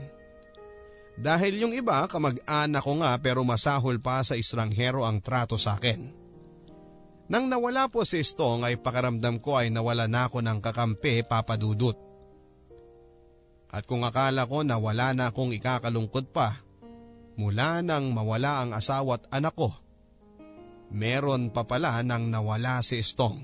Dahil 1.16 1.64
yung 1.64 1.74
iba 1.74 2.06
kamag-anak 2.06 2.84
ko 2.84 2.94
nga 3.00 3.16
pero 3.18 3.42
masahol 3.48 3.98
pa 4.04 4.22
sa 4.22 4.36
istranghero 4.36 5.08
ang 5.08 5.24
trato 5.24 5.56
sa 5.56 5.80
akin. 5.80 6.12
Nang 7.32 7.48
nawala 7.48 7.88
po 7.88 8.04
si 8.04 8.20
Estong 8.20 8.68
ay 8.68 8.76
pakaramdam 8.76 9.40
ko 9.40 9.56
ay 9.56 9.72
nawala 9.72 10.12
na 10.12 10.28
ako 10.28 10.44
ng 10.44 10.60
kakampi 10.60 11.24
papadudot. 11.24 12.11
At 13.72 13.88
kung 13.88 14.04
akala 14.04 14.44
ko 14.52 14.68
na 14.68 14.76
wala 14.76 15.16
na 15.16 15.32
akong 15.32 15.56
ikakalungkot 15.56 16.36
pa, 16.36 16.60
mula 17.40 17.80
nang 17.80 18.12
mawala 18.12 18.68
ang 18.68 18.76
asawa 18.76 19.18
at 19.18 19.24
anak 19.32 19.56
ko, 19.56 19.72
meron 20.92 21.56
pa 21.56 21.64
pala 21.64 22.04
nang 22.04 22.28
nawala 22.28 22.84
si 22.84 23.00
Estong. 23.00 23.40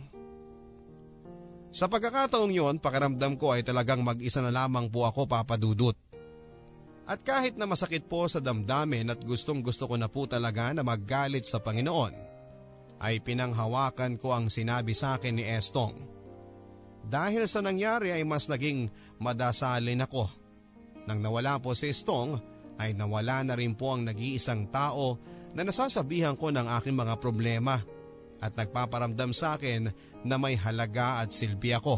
Sa 1.72 1.88
pagkakataong 1.88 2.52
yon, 2.52 2.76
pakaramdam 2.84 3.40
ko 3.40 3.56
ay 3.56 3.64
talagang 3.64 4.04
mag-isa 4.04 4.44
na 4.44 4.52
lamang 4.52 4.92
po 4.92 5.08
ako 5.08 5.32
papadudot. 5.32 5.96
At 7.08 7.24
kahit 7.24 7.56
na 7.56 7.64
masakit 7.64 8.04
po 8.12 8.28
sa 8.28 8.44
damdamin 8.44 9.08
at 9.08 9.24
gustong 9.24 9.64
gusto 9.64 9.88
ko 9.88 9.96
na 9.96 10.12
po 10.12 10.28
talaga 10.28 10.76
na 10.76 10.84
maggalit 10.84 11.48
sa 11.48 11.64
Panginoon, 11.64 12.12
ay 13.00 13.24
pinanghawakan 13.24 14.20
ko 14.20 14.36
ang 14.36 14.52
sinabi 14.52 14.92
sa 14.92 15.16
akin 15.16 15.40
ni 15.40 15.48
Estong. 15.48 15.96
Dahil 17.08 17.48
sa 17.48 17.64
nangyari 17.64 18.12
ay 18.12 18.28
mas 18.28 18.52
naging 18.52 18.92
madasalin 19.22 20.06
ako. 20.06 20.30
Nang 21.08 21.24
nawala 21.24 21.58
po 21.62 21.72
si 21.74 21.94
Estong 21.94 22.38
ay 22.78 22.94
nawala 22.94 23.42
na 23.42 23.54
rin 23.58 23.74
po 23.74 23.96
ang 23.96 24.06
nag-iisang 24.06 24.70
tao 24.70 25.18
na 25.58 25.66
nasasabihan 25.66 26.38
ko 26.38 26.54
ng 26.54 26.68
aking 26.78 26.94
mga 26.94 27.18
problema 27.18 27.80
at 28.38 28.54
nagpaparamdam 28.54 29.34
sa 29.34 29.58
akin 29.58 29.90
na 30.22 30.36
may 30.38 30.54
halaga 30.54 31.24
at 31.24 31.34
silbi 31.34 31.74
ako. 31.74 31.98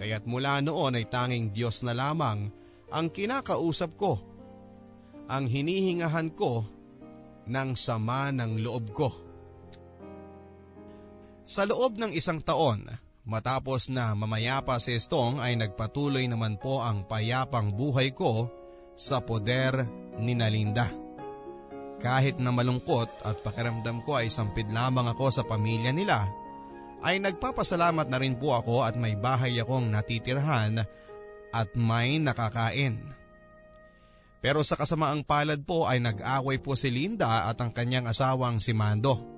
Kaya't 0.00 0.24
mula 0.24 0.64
noon 0.64 0.96
ay 0.96 1.04
tanging 1.10 1.52
Diyos 1.52 1.84
na 1.84 1.92
lamang 1.92 2.48
ang 2.92 3.06
kinakausap 3.12 3.96
ko, 3.96 4.20
ang 5.28 5.48
hinihingahan 5.48 6.32
ko 6.32 6.64
ng 7.48 7.70
sama 7.76 8.32
ng 8.32 8.60
loob 8.60 8.84
ko. 8.92 9.08
Sa 11.42 11.66
loob 11.68 11.98
ng 11.98 12.12
isang 12.14 12.40
taon, 12.40 12.86
matapos 13.22 13.90
na 13.90 14.14
mamayapa 14.18 14.78
si 14.82 14.98
Stong 14.98 15.38
ay 15.38 15.54
nagpatuloy 15.54 16.26
naman 16.26 16.58
po 16.58 16.82
ang 16.82 17.06
payapang 17.06 17.70
buhay 17.70 18.10
ko 18.10 18.50
sa 18.98 19.22
poder 19.22 19.86
ni 20.18 20.34
Nalinda. 20.34 20.90
Kahit 22.02 22.42
na 22.42 22.50
malungkot 22.50 23.22
at 23.22 23.38
pakiramdam 23.46 24.02
ko 24.02 24.18
ay 24.18 24.26
sampid 24.26 24.66
lamang 24.74 25.06
ako 25.06 25.30
sa 25.30 25.46
pamilya 25.46 25.94
nila, 25.94 26.26
ay 27.02 27.22
nagpapasalamat 27.22 28.10
na 28.10 28.18
rin 28.18 28.38
po 28.38 28.54
ako 28.54 28.82
at 28.86 28.94
may 28.98 29.14
bahay 29.14 29.54
akong 29.58 29.90
natitirhan 29.90 30.82
at 31.50 31.68
may 31.78 32.18
nakakain. 32.18 32.98
Pero 34.42 34.66
sa 34.66 34.74
kasamaang 34.74 35.22
palad 35.22 35.62
po 35.62 35.86
ay 35.86 36.02
nag-away 36.02 36.58
po 36.58 36.74
si 36.74 36.90
Linda 36.90 37.46
at 37.46 37.62
ang 37.62 37.70
kanyang 37.70 38.10
asawang 38.10 38.58
si 38.58 38.74
Mando. 38.74 39.31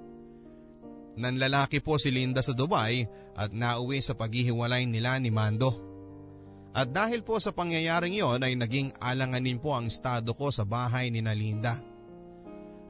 Nanlalaki 1.15 1.79
po 1.79 1.95
si 1.95 2.11
Linda 2.11 2.43
sa 2.43 2.51
Dubai 2.55 3.07
at 3.39 3.55
nauwi 3.55 4.03
sa 4.03 4.19
paghihiwalay 4.19 4.87
nila 4.87 5.19
ni 5.23 5.31
Mando. 5.31 5.95
At 6.75 6.91
dahil 6.91 7.23
po 7.23 7.39
sa 7.39 7.55
pangyayaring 7.55 8.19
yon 8.19 8.43
ay 8.43 8.59
naging 8.59 8.91
alanganin 8.99 9.63
po 9.63 9.79
ang 9.79 9.87
estado 9.87 10.35
ko 10.35 10.51
sa 10.51 10.67
bahay 10.67 11.07
ni 11.07 11.23
Nalinda. 11.23 11.79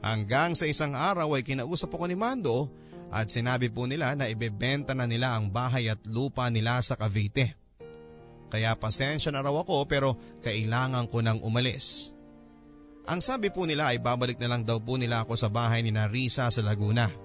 Hanggang 0.01 0.57
sa 0.57 0.64
isang 0.64 0.97
araw 0.97 1.37
ay 1.37 1.45
kinausap 1.45 1.93
ako 1.93 2.09
ni 2.09 2.16
Mando 2.16 2.72
at 3.12 3.29
sinabi 3.29 3.68
po 3.68 3.85
nila 3.85 4.16
na 4.16 4.29
ibebenta 4.33 4.97
na 4.97 5.05
nila 5.05 5.37
ang 5.37 5.53
bahay 5.53 5.93
at 5.93 6.01
lupa 6.09 6.49
nila 6.49 6.81
sa 6.81 6.97
Cavite. 6.97 7.61
Kaya 8.49 8.72
pasensya 8.77 9.33
na 9.33 9.45
raw 9.45 9.53
ako 9.53 9.85
pero 9.85 10.16
kailangan 10.41 11.05
ko 11.09 11.20
nang 11.20 11.41
umalis. 11.45 12.16
Ang 13.05 13.20
sabi 13.20 13.53
po 13.53 13.68
nila 13.68 13.93
ay 13.93 14.01
babalik 14.01 14.41
na 14.41 14.49
lang 14.49 14.64
daw 14.64 14.81
po 14.81 14.97
nila 14.97 15.29
ako 15.29 15.37
sa 15.37 15.53
bahay 15.53 15.85
ni 15.85 15.93
Narisa 15.93 16.49
sa 16.49 16.61
Laguna. 16.64 17.24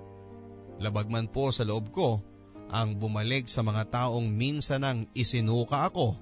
Labag 0.80 1.12
man 1.12 1.28
po 1.28 1.52
sa 1.52 1.68
loob 1.68 1.92
ko, 1.92 2.24
ang 2.72 2.96
bumalik 2.96 3.52
sa 3.52 3.60
mga 3.60 3.92
taong 3.92 4.32
minsan 4.32 4.88
nang 4.88 5.04
isinuka 5.12 5.92
ako, 5.92 6.16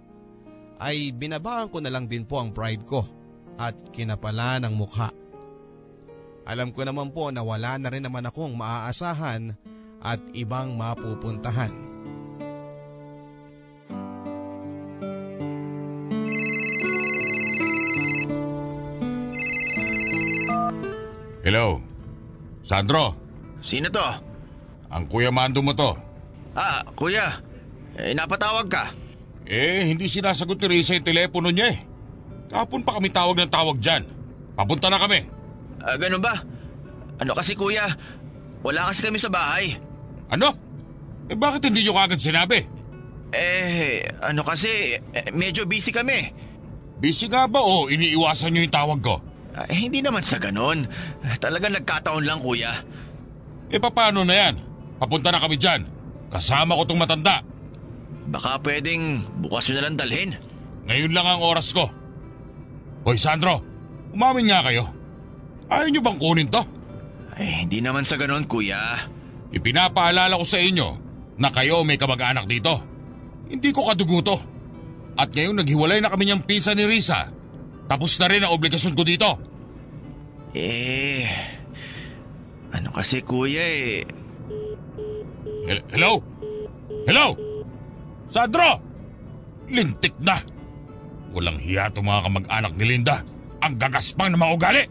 ay 0.82 1.14
binabaan 1.14 1.70
ko 1.70 1.78
na 1.78 1.94
lang 1.94 2.10
din 2.10 2.26
po 2.26 2.42
ang 2.42 2.50
pride 2.50 2.82
ko 2.86 3.06
at 3.62 3.78
kinapala 3.94 4.58
ng 4.66 4.74
mukha. 4.74 5.14
Alam 6.48 6.74
ko 6.74 6.82
naman 6.88 7.14
po 7.14 7.30
na 7.30 7.46
wala 7.46 7.78
na 7.78 7.94
rin 7.94 8.02
naman 8.02 8.26
akong 8.26 8.58
maaasahan 8.58 9.54
at 10.02 10.22
ibang 10.34 10.74
mapupuntahan. 10.74 11.86
Hello? 21.46 21.80
Sandro, 22.66 23.28
Sino 23.68 23.92
to? 23.92 24.27
Ang 24.92 25.04
kuya 25.08 25.32
Mando 25.32 25.60
mo 25.60 25.76
to. 25.76 25.96
Ah, 26.58 26.82
kuya. 26.96 27.44
Eh, 27.98 28.14
napatawag 28.18 28.68
ka. 28.70 28.94
Eh, 29.48 29.88
hindi 29.88 30.12
sinasagot 30.12 30.60
ni 30.60 30.80
Risa 30.80 30.98
yung 30.98 31.08
telepono 31.08 31.50
niya 31.52 31.72
eh. 31.76 31.80
Kapon 32.52 32.84
pa 32.84 32.96
kami 33.00 33.12
tawag 33.12 33.38
ng 33.40 33.52
tawag 33.52 33.78
dyan. 33.80 34.04
Papunta 34.56 34.88
na 34.88 35.00
kami. 35.00 35.24
Ah, 35.84 35.96
ganun 36.00 36.24
ba? 36.24 36.40
Ano 37.20 37.34
kasi 37.38 37.54
kuya? 37.54 37.88
Wala 38.66 38.90
kasi 38.92 39.06
kami 39.06 39.22
sa 39.22 39.32
bahay. 39.32 39.78
Ano? 40.32 40.52
Eh 41.28 41.36
bakit 41.36 41.68
hindi 41.68 41.84
nyo 41.84 41.94
kagad 41.96 42.20
sinabi? 42.24 42.64
Eh, 43.36 44.08
ano 44.24 44.42
kasi, 44.48 44.96
eh, 44.96 45.30
medyo 45.36 45.68
busy 45.68 45.92
kami. 45.92 46.32
Busy 46.98 47.28
nga 47.28 47.46
ba 47.46 47.60
o 47.60 47.92
iniiwasan 47.92 48.56
nyo 48.56 48.62
yung 48.64 48.74
tawag 48.74 49.00
ko? 49.04 49.16
Eh, 49.68 49.76
hindi 49.76 50.00
naman 50.00 50.24
sa 50.24 50.40
ganon. 50.40 50.88
Talagang 51.42 51.76
nagkataon 51.76 52.24
lang 52.24 52.40
kuya. 52.40 52.72
Eh 53.68 53.82
paano 53.82 54.24
na 54.24 54.36
yan? 54.36 54.56
Papunta 54.98 55.30
na 55.30 55.42
kami 55.42 55.58
dyan. 55.58 55.86
Kasama 56.28 56.76
ko 56.76 56.84
tong 56.84 57.00
matanda. 57.00 57.46
Baka 58.28 58.60
pwedeng 58.60 59.24
bukas 59.40 59.70
nyo 59.70 59.74
na 59.80 59.84
lang 59.88 59.96
dalhin. 59.96 60.32
Ngayon 60.90 61.12
lang 61.16 61.28
ang 61.28 61.42
oras 61.44 61.72
ko. 61.72 61.88
Hoy 63.08 63.16
Sandro, 63.16 63.64
umamin 64.12 64.52
nga 64.52 64.68
kayo. 64.68 64.92
Ayaw 65.72 65.88
nyo 65.88 66.02
bang 66.04 66.20
kunin 66.20 66.52
to? 66.52 66.64
Eh, 67.38 67.64
hindi 67.64 67.80
naman 67.80 68.04
sa 68.04 68.20
ganon 68.20 68.50
kuya. 68.50 69.08
Ipinapaalala 69.54 70.36
ko 70.36 70.46
sa 70.48 70.60
inyo 70.60 70.90
na 71.40 71.54
kayo 71.54 71.86
may 71.88 71.96
kamag-anak 71.96 72.50
dito. 72.50 72.82
Hindi 73.48 73.72
ko 73.72 73.88
kadugo 73.88 74.20
to. 74.26 74.38
At 75.16 75.32
ngayon 75.32 75.64
naghiwalay 75.64 76.04
na 76.04 76.12
kami 76.12 76.28
niyang 76.28 76.44
pisa 76.44 76.76
ni 76.76 76.84
Risa. 76.84 77.32
Tapos 77.88 78.20
na 78.20 78.28
rin 78.28 78.44
ang 78.44 78.52
obligasyon 78.52 78.96
ko 78.98 79.04
dito. 79.08 79.40
Eh, 80.52 81.24
ano 82.76 82.92
kasi 82.92 83.24
kuya 83.24 83.64
eh. 83.64 84.17
Hel- 85.68 85.84
Hello? 85.92 86.24
Hello? 87.04 87.36
Sandro! 88.32 88.80
Lintik 89.68 90.16
na! 90.24 90.40
Walang 91.36 91.60
hiya 91.60 91.92
itong 91.92 92.08
mga 92.08 92.24
kamag-anak 92.24 92.74
ni 92.80 92.86
Linda. 92.88 93.20
Ang 93.60 93.76
gagaspang 93.76 94.32
na 94.32 94.40
mga 94.40 94.56
ugali! 94.56 94.84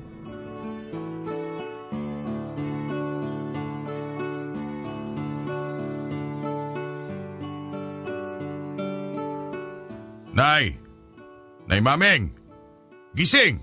Nay! 10.37 10.77
Nay 11.65 11.81
Mameng! 11.81 12.29
Gising! 13.17 13.57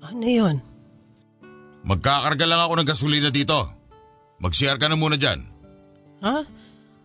Ano 0.00 0.24
yun? 0.24 0.64
Magkakarga 1.84 2.48
lang 2.48 2.60
ako 2.64 2.72
ng 2.80 2.88
gasolina 2.88 3.28
dito. 3.28 3.81
Mag-share 4.42 4.74
ka 4.76 4.90
na 4.90 4.98
muna 4.98 5.14
dyan. 5.14 5.46
Ha? 6.26 6.42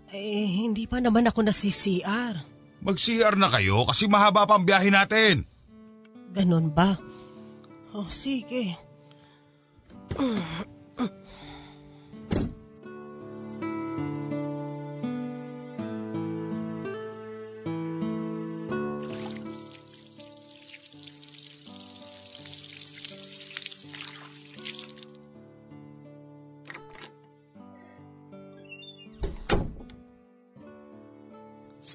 Eh, 0.10 0.48
hindi 0.66 0.90
pa 0.90 0.98
naman 0.98 1.30
ako 1.30 1.46
nasi-CR. 1.46 2.34
Mag-CR 2.82 3.38
na 3.38 3.54
kayo 3.54 3.86
kasi 3.86 4.10
mahaba 4.10 4.50
pa 4.50 4.58
ang 4.58 4.66
biyahe 4.66 4.90
natin. 4.90 5.46
Ganon 6.34 6.74
ba? 6.74 6.98
Oh, 7.94 8.10
sige. 8.10 8.74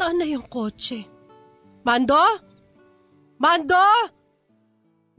Saan 0.02 0.18
na 0.18 0.26
yung 0.26 0.50
kotse? 0.50 1.06
Mando? 1.86 2.18
Mando? 3.38 3.86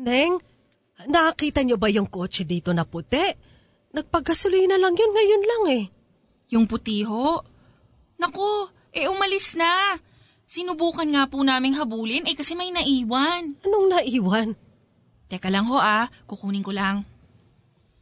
Neng, 0.04 0.36
nakita 1.08 1.64
niyo 1.64 1.80
ba 1.80 1.88
yung 1.88 2.12
kotse 2.12 2.44
dito 2.44 2.76
na 2.76 2.84
puti? 2.84 3.24
Nagpagasolina 3.96 4.76
lang 4.76 4.92
yun 4.92 5.16
ngayon 5.16 5.44
lang 5.48 5.64
eh. 5.72 5.86
Yung 6.52 6.68
putiho? 6.68 7.48
Nako, 8.20 8.76
eh 8.92 9.08
umalis 9.08 9.56
na. 9.56 9.96
Sinubukan 10.52 11.08
nga 11.16 11.32
po 11.32 11.40
naming 11.40 11.80
habulin 11.80 12.28
eh 12.28 12.36
kasi 12.36 12.52
may 12.52 12.68
naiwan. 12.76 13.56
Anong 13.64 13.88
naiwan? 13.88 14.52
Teka 15.32 15.48
lang 15.48 15.72
ho 15.72 15.80
ah, 15.80 16.12
kukunin 16.28 16.60
ko 16.60 16.76
lang. 16.76 17.08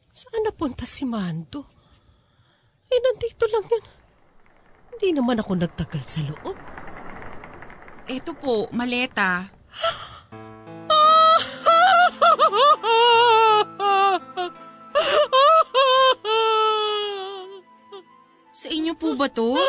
Saan 0.09 0.41
napunta 0.41 0.89
si 0.89 1.05
Mando? 1.05 1.61
Eh, 2.89 2.97
nandito 2.97 3.45
lang 3.53 3.69
yun. 3.69 4.00
Hindi 4.91 5.15
naman 5.15 5.39
ako 5.39 5.55
nagtagal 5.55 6.03
sa 6.03 6.19
loob. 6.25 6.57
Eto 8.11 8.35
po, 8.35 8.67
maleta. 8.75 9.47
Sa 18.51 18.67
inyo 18.69 18.93
po 18.93 19.17
ba 19.17 19.25
to? 19.31 19.57
Oo. 19.57 19.63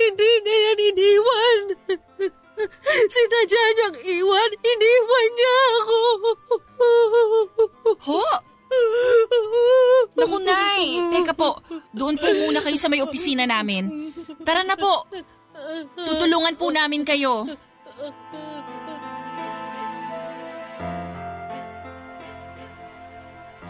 Hindi 0.00 0.30
niya 0.40 0.56
yan 0.64 0.80
iniwan. 0.80 1.76
Sinadya 3.12 3.64
niyang 3.76 3.98
iwan. 4.00 4.50
Iniwan 4.64 5.28
niya 5.36 5.56
ako. 5.76 5.98
Ho? 8.08 8.24
Naku, 10.16 10.36
Nay. 10.42 10.84
Teka 11.10 11.34
po, 11.34 11.58
doon 11.90 12.16
po 12.20 12.26
muna 12.28 12.62
kayo 12.62 12.76
sa 12.78 12.90
may 12.90 13.02
opisina 13.02 13.48
namin. 13.48 14.12
Tara 14.42 14.62
na 14.62 14.76
po. 14.76 15.06
Tutulungan 15.96 16.54
po 16.56 16.72
namin 16.72 17.02
kayo. 17.04 17.46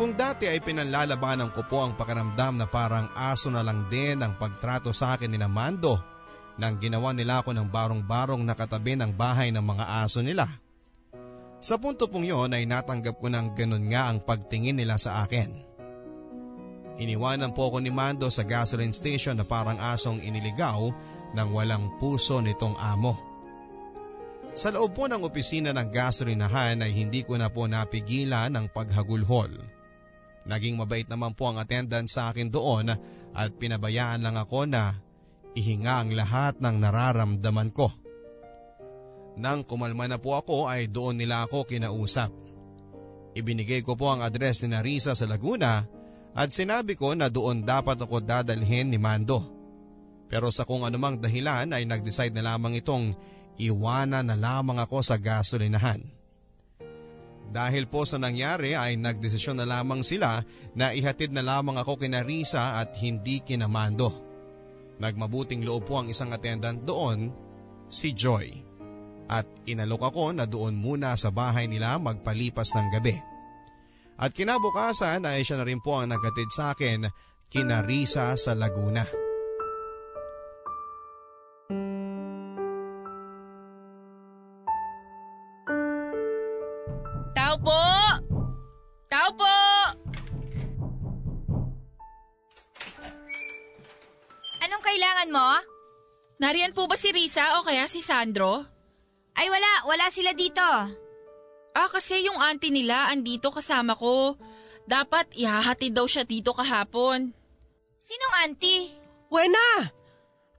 Kung 0.00 0.16
dati 0.16 0.48
ay 0.48 0.64
pinanlalabanan 0.64 1.52
ko 1.52 1.60
po 1.68 1.84
ang 1.84 1.92
pakiramdam 1.92 2.56
na 2.56 2.64
parang 2.64 3.12
aso 3.12 3.52
na 3.52 3.60
lang 3.60 3.84
din 3.92 4.16
ang 4.24 4.32
pagtrato 4.40 4.96
sa 4.96 5.12
akin 5.12 5.28
ni 5.28 5.36
Namando 5.36 6.00
nang 6.56 6.80
ginawa 6.80 7.12
nila 7.12 7.44
ako 7.44 7.52
ng 7.52 7.68
barong-barong 7.68 8.40
nakatabi 8.40 8.96
ng 8.96 9.12
bahay 9.12 9.52
ng 9.52 9.60
mga 9.60 9.84
aso 10.00 10.24
nila. 10.24 10.48
Sa 11.60 11.76
punto 11.76 12.08
pong 12.08 12.24
yon 12.24 12.56
ay 12.56 12.64
natanggap 12.64 13.20
ko 13.20 13.28
ng 13.28 13.52
ganun 13.52 13.84
nga 13.92 14.08
ang 14.08 14.24
pagtingin 14.24 14.80
nila 14.80 14.96
sa 14.96 15.20
akin. 15.28 15.52
Iniwanan 16.96 17.52
po 17.52 17.68
ako 17.68 17.84
ni 17.84 17.92
Mando 17.92 18.32
sa 18.32 18.44
gasoline 18.44 18.96
station 18.96 19.36
na 19.36 19.44
parang 19.44 19.76
asong 19.76 20.24
iniligaw 20.24 20.88
ng 21.36 21.48
walang 21.52 22.00
puso 22.00 22.40
nitong 22.40 22.76
amo. 22.80 23.16
Sa 24.56 24.72
loob 24.72 24.96
po 24.96 25.04
ng 25.08 25.20
opisina 25.20 25.70
ng 25.72 25.88
gasolinahan 25.88 26.80
ay 26.80 26.92
hindi 26.92 27.24
ko 27.24 27.36
na 27.36 27.52
po 27.52 27.68
napigilan 27.68 28.52
ang 28.52 28.66
paghagulhol. 28.72 29.52
Naging 30.48 30.80
mabait 30.80 31.06
naman 31.06 31.36
po 31.36 31.52
ang 31.52 31.60
attendant 31.60 32.08
sa 32.08 32.32
akin 32.32 32.48
doon 32.48 32.92
at 33.36 33.48
pinabayaan 33.60 34.24
lang 34.24 34.36
ako 34.40 34.64
na 34.64 34.96
ihinga 35.54 36.04
ang 36.04 36.10
lahat 36.16 36.56
ng 36.58 36.76
nararamdaman 36.80 37.70
ko. 37.70 37.92
Nang 39.38 39.62
kumalma 39.62 40.10
na 40.10 40.18
po 40.18 40.34
ako 40.34 40.66
ay 40.66 40.90
doon 40.90 41.20
nila 41.20 41.46
ako 41.46 41.68
kinausap. 41.68 42.32
Ibinigay 43.36 43.86
ko 43.86 43.94
po 43.94 44.10
ang 44.10 44.26
address 44.26 44.66
ni 44.66 44.74
Narisa 44.74 45.14
sa 45.14 45.26
Laguna 45.28 45.86
at 46.34 46.50
sinabi 46.50 46.98
ko 46.98 47.14
na 47.14 47.30
doon 47.30 47.62
dapat 47.62 47.98
ako 47.98 48.22
dadalhin 48.22 48.90
ni 48.90 48.98
Mando. 48.98 49.42
Pero 50.30 50.50
sa 50.54 50.62
kung 50.62 50.86
anumang 50.86 51.18
dahilan 51.18 51.70
ay 51.74 51.86
nag-decide 51.86 52.34
na 52.34 52.54
lamang 52.54 52.78
itong 52.78 53.14
iwanan 53.58 54.30
na 54.30 54.36
lamang 54.38 54.78
ako 54.78 55.02
sa 55.02 55.18
gasolinahan. 55.18 56.00
Dahil 57.50 57.90
po 57.90 58.06
sa 58.06 58.14
nangyari 58.14 58.78
ay 58.78 58.94
nagdesisyon 58.94 59.58
na 59.58 59.66
lamang 59.66 60.06
sila 60.06 60.38
na 60.78 60.94
ihatid 60.94 61.34
na 61.34 61.42
lamang 61.42 61.82
ako 61.82 61.98
kina 61.98 62.22
Risa 62.22 62.78
at 62.78 62.94
hindi 63.02 63.42
kina 63.42 63.66
Mando. 63.66 64.22
Nagmabuting 65.02 65.66
loob 65.66 65.90
po 65.90 65.98
ang 65.98 66.06
isang 66.06 66.30
attendant 66.30 66.78
doon, 66.86 67.34
si 67.90 68.14
Joy. 68.14 68.69
At 69.30 69.46
inalok 69.62 70.10
ako 70.10 70.34
na 70.34 70.42
doon 70.42 70.74
muna 70.74 71.14
sa 71.14 71.30
bahay 71.30 71.70
nila 71.70 72.02
magpalipas 72.02 72.74
ng 72.74 72.90
gabi. 72.90 73.14
At 74.18 74.34
kinabukasan 74.34 75.22
ay 75.22 75.46
siya 75.46 75.62
na 75.62 75.64
rin 75.70 75.78
po 75.78 76.02
ang 76.02 76.10
naghatid 76.10 76.50
sa 76.50 76.74
akin 76.74 77.06
kina 77.46 77.86
Risa 77.86 78.34
sa 78.34 78.58
Laguna. 78.58 79.06
Tao 87.38 87.54
po! 87.62 87.82
Tao 89.06 89.30
po! 89.30 89.56
Anong 94.60 94.82
kailangan 94.82 95.30
mo? 95.30 95.48
Nariyan 96.42 96.74
po 96.74 96.90
ba 96.90 96.98
si 96.98 97.14
Risa 97.14 97.62
o 97.62 97.64
kaya 97.64 97.86
si 97.86 98.02
Sandro? 98.02 98.79
Ay 99.36 99.46
wala, 99.48 99.72
wala 99.86 100.06
sila 100.10 100.34
dito. 100.34 100.64
Ah, 101.70 101.88
kasi 101.90 102.26
yung 102.26 102.38
auntie 102.38 102.74
nila 102.74 103.10
andito 103.10 103.54
kasama 103.54 103.94
ko. 103.94 104.34
Dapat 104.90 105.38
ihahatid 105.38 105.94
daw 105.94 106.06
siya 106.08 106.26
dito 106.26 106.50
kahapon. 106.50 107.30
Sinong 108.00 108.34
auntie? 108.42 108.90
Wena! 109.30 109.86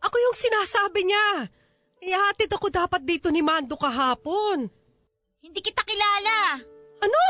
Ako 0.02 0.16
yung 0.16 0.38
sinasabi 0.38 1.04
niya. 1.04 1.52
Ihahatid 2.02 2.50
ako 2.56 2.72
dapat 2.72 3.04
dito 3.04 3.28
ni 3.28 3.44
Mando 3.44 3.76
kahapon. 3.76 4.72
Hindi 5.44 5.60
kita 5.60 5.84
kilala. 5.84 6.64
Ano? 7.04 7.22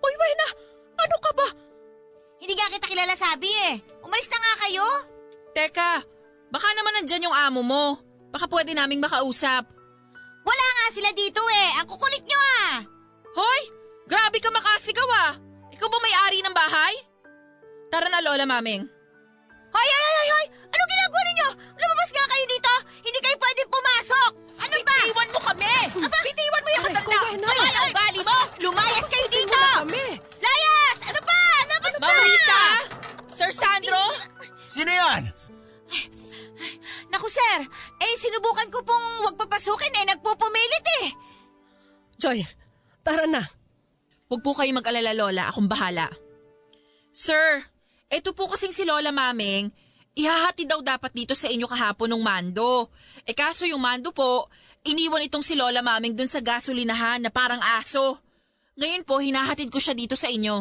Uy, 0.00 0.14
Wena! 0.16 0.48
Ano 0.96 1.16
ka 1.20 1.30
ba? 1.36 1.48
Hindi 2.40 2.54
nga 2.56 2.72
kita 2.72 2.86
kilala 2.88 3.14
sabi 3.14 3.50
eh. 3.72 3.74
Umalis 4.00 4.28
na 4.32 4.38
nga 4.40 4.54
kayo. 4.66 4.86
Teka, 5.54 5.92
baka 6.50 6.68
naman 6.74 6.94
nandyan 6.98 7.26
yung 7.30 7.36
amo 7.36 7.60
mo. 7.60 7.84
Baka 8.34 8.50
pwede 8.50 8.72
naming 8.74 9.04
makausap. 9.04 9.64
Wala 10.44 10.66
nga 10.76 10.86
sila 10.92 11.10
dito 11.16 11.40
eh. 11.40 11.68
Ang 11.80 11.86
kukulit 11.88 12.24
nyo 12.24 12.40
ah. 12.60 12.74
Hoy! 13.34 13.62
Grabe 14.04 14.36
ka 14.38 14.52
makasigaw 14.52 15.08
ah! 15.24 15.32
Ikaw 15.72 15.88
ba 15.88 15.98
may-ari 16.04 16.44
ng 16.44 16.54
bahay? 16.54 16.94
Tara 17.88 18.06
na 18.12 18.20
Lola 18.20 18.44
Maming. 18.44 18.84
Hoy, 19.74 19.88
hoy, 19.90 20.12
hoy, 20.14 20.28
hoy! 20.30 20.46
Anong 20.70 20.90
ginagawa 20.92 21.22
ninyo? 21.24 21.48
Lumabas 21.74 22.10
nga 22.14 22.24
kayo 22.30 22.44
dito! 22.46 22.72
Hindi 23.02 23.18
kayo 23.24 23.36
pwedeng 23.40 23.70
pumasok! 23.72 24.30
Ano 24.54 24.74
ba? 24.86 24.96
Bitiwan 25.02 25.30
mo 25.34 25.40
kami! 25.42 25.76
Bitiwan 25.98 26.62
mo 26.62 26.70
yung! 26.70 26.84
Wena! 26.94 27.48
Sama 27.48 27.64
ang 27.64 27.88
ugali 27.90 28.20
mo! 28.22 28.38
Lumayas 28.62 29.06
kayo 29.10 29.26
dito! 29.32 29.58
Kami. 29.82 30.06
Layas! 30.38 30.96
Ano 31.10 31.20
ba? 31.26 31.40
Labas 31.66 31.94
na! 31.96 32.02
Ma'am 32.06 32.18
Risa! 32.22 32.62
Sir 33.34 33.50
Sandro! 33.50 34.04
Sino 34.70 34.92
yan? 34.94 35.22
Naku 37.14 37.30
sir, 37.30 37.62
eh 38.02 38.14
sinubukan 38.18 38.66
ko 38.74 38.82
pong 38.82 39.22
wag 39.22 39.38
papasukin 39.38 40.02
eh, 40.02 40.04
nagpupumilit 40.10 40.86
eh. 41.06 41.06
Joy, 42.18 42.42
tara 43.06 43.30
na. 43.30 43.46
Huwag 44.26 44.42
po 44.42 44.50
kayo 44.50 44.74
mag-alala 44.74 45.14
Lola, 45.14 45.46
akong 45.46 45.70
bahala. 45.70 46.10
Sir, 47.14 47.62
eto 48.10 48.34
po 48.34 48.50
kasing 48.50 48.74
si 48.74 48.82
Lola 48.82 49.14
Maming, 49.14 49.70
ihahati 50.18 50.66
daw 50.66 50.82
dapat 50.82 51.14
dito 51.14 51.38
sa 51.38 51.46
inyo 51.46 51.70
kahapon 51.70 52.10
ng 52.10 52.22
mando. 52.26 52.90
E 53.22 53.30
kaso 53.30 53.62
yung 53.62 53.78
mando 53.78 54.10
po, 54.10 54.50
iniwan 54.82 55.22
itong 55.30 55.46
si 55.46 55.54
Lola 55.54 55.86
Maming 55.86 56.18
dun 56.18 56.26
sa 56.26 56.42
gasolinahan 56.42 57.22
na 57.22 57.30
parang 57.30 57.62
aso. 57.62 58.18
Ngayon 58.74 59.06
po, 59.06 59.22
hinahatid 59.22 59.70
ko 59.70 59.78
siya 59.78 59.94
dito 59.94 60.18
sa 60.18 60.26
inyo. 60.26 60.56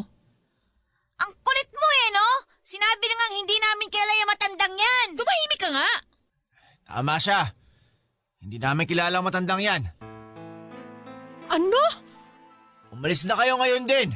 Ang 1.17 1.31
kulit 1.33 1.69
mo 1.73 1.87
eh, 1.89 2.07
no? 2.13 2.27
Sinabi 2.61 3.05
na 3.09 3.15
nga 3.17 3.27
hindi 3.41 3.57
namin 3.57 3.89
kilala 3.89 4.13
yung 4.21 4.31
matandang 4.37 4.75
yan. 4.77 5.07
Tumahimik 5.17 5.61
ka 5.65 5.71
nga! 5.73 6.12
Tama 6.93 7.17
siya. 7.17 7.49
Hindi 8.37 8.61
namin 8.61 8.85
kilala 8.85 9.17
ang 9.17 9.25
matandang 9.25 9.65
yan. 9.65 9.81
Ano? 11.49 11.81
Umalis 12.93 13.25
na 13.25 13.33
kayo 13.33 13.57
ngayon 13.57 13.89
din. 13.89 14.13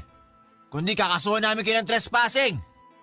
Kundi 0.69 0.93
kakasuhan 0.93 1.41
namin 1.41 1.65
kayo 1.65 1.82
ng 1.82 1.89
trespassing. 1.89 2.53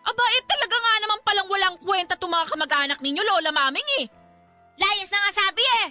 Aba, 0.07 0.25
eh 0.39 0.43
talaga 0.47 0.77
nga 0.79 0.95
naman 1.03 1.19
palang 1.27 1.49
walang 1.51 1.77
kwenta 1.83 2.15
itong 2.15 2.31
mga 2.31 2.55
kamag-anak 2.55 2.99
ninyo, 3.03 3.23
Lola 3.27 3.51
Maming 3.51 3.91
eh. 3.99 4.07
Layas 4.79 5.11
na 5.11 5.19
nga 5.27 5.43
sabi 5.43 5.65
eh. 5.83 5.87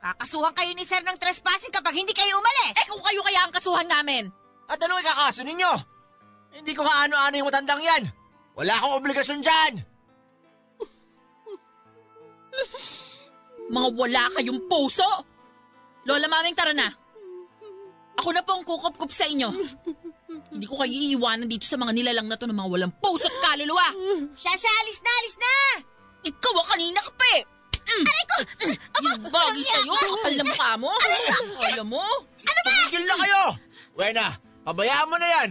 Kakasuhan 0.00 0.56
kayo 0.56 0.72
ni 0.72 0.88
sir 0.88 1.04
ng 1.04 1.20
trespassing 1.20 1.76
kapag 1.76 1.92
hindi 1.92 2.16
kayo 2.16 2.40
umalis. 2.40 2.72
Eh 2.72 2.88
kung 2.88 3.04
kayo 3.04 3.20
kaya 3.20 3.44
ang 3.44 3.52
kasuhan 3.52 3.84
namin. 3.84 4.32
At 4.64 4.80
ano 4.80 4.96
ikakaso 4.96 5.44
ninyo? 5.44 5.72
Hindi 6.56 6.72
ko 6.72 6.88
nga 6.88 7.04
ano-ano 7.04 7.36
yung 7.36 7.52
matandang 7.52 7.84
yan. 7.84 8.08
Wala 8.56 8.80
akong 8.80 8.96
obligasyon 8.96 9.44
dyan. 9.44 9.72
Mga 13.70 13.88
wala 13.98 14.22
kayong 14.38 14.60
puso! 14.70 15.06
Lola 16.06 16.26
Maming, 16.30 16.54
tara 16.54 16.70
na. 16.70 16.86
Ako 18.16 18.30
na 18.32 18.40
po 18.46 18.56
ang 18.56 18.64
kukup-kup 18.64 19.10
sa 19.12 19.26
inyo. 19.28 19.50
Hindi 20.54 20.64
ko 20.64 20.80
kayo 20.80 20.88
iiwanan 20.88 21.50
dito 21.50 21.66
sa 21.68 21.76
mga 21.76 21.92
nilalang 21.92 22.30
na 22.30 22.38
to 22.38 22.48
ng 22.48 22.56
mga 22.56 22.70
walang 22.70 22.94
puso 23.02 23.28
at 23.28 23.36
kaluluwa. 23.42 23.92
Siya, 24.38 24.54
siya, 24.56 24.72
alis 24.72 24.98
na, 25.02 25.12
alis 25.20 25.36
na! 25.36 25.54
Ikaw 26.30 26.54
ang 26.56 26.68
kanina 26.72 26.98
ka 27.02 27.12
pa 27.12 27.26
eh. 27.36 27.42
Mm. 27.86 28.02
Aray 28.02 28.24
ko! 28.26 28.36
Yung 29.04 29.22
bagay 29.30 29.62
sa'yo, 29.62 29.94
kapal 29.94 30.34
na 30.34 30.44
mukha 30.46 30.70
mo. 30.80 30.90
Alam 31.70 31.86
mo? 31.92 32.04
Tumigil 32.42 33.04
na 33.06 33.16
kayo! 33.20 33.42
Wena, 33.94 34.26
pabayaan 34.66 35.10
mo 35.10 35.16
na 35.20 35.28
yan! 35.28 35.50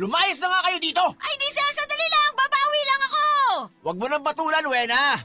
Lumayas 0.00 0.40
na 0.40 0.48
nga 0.48 0.60
kayo 0.70 0.78
dito! 0.80 1.04
Ay, 1.20 1.34
di 1.36 1.48
sir, 1.52 1.68
sandali 1.76 2.06
lang! 2.08 2.30
Babawi 2.34 2.80
lang 2.88 3.02
ako! 3.04 3.24
Huwag 3.84 3.96
mo 4.00 4.06
nang 4.08 4.24
batulan, 4.24 4.64
Wena! 4.64 5.18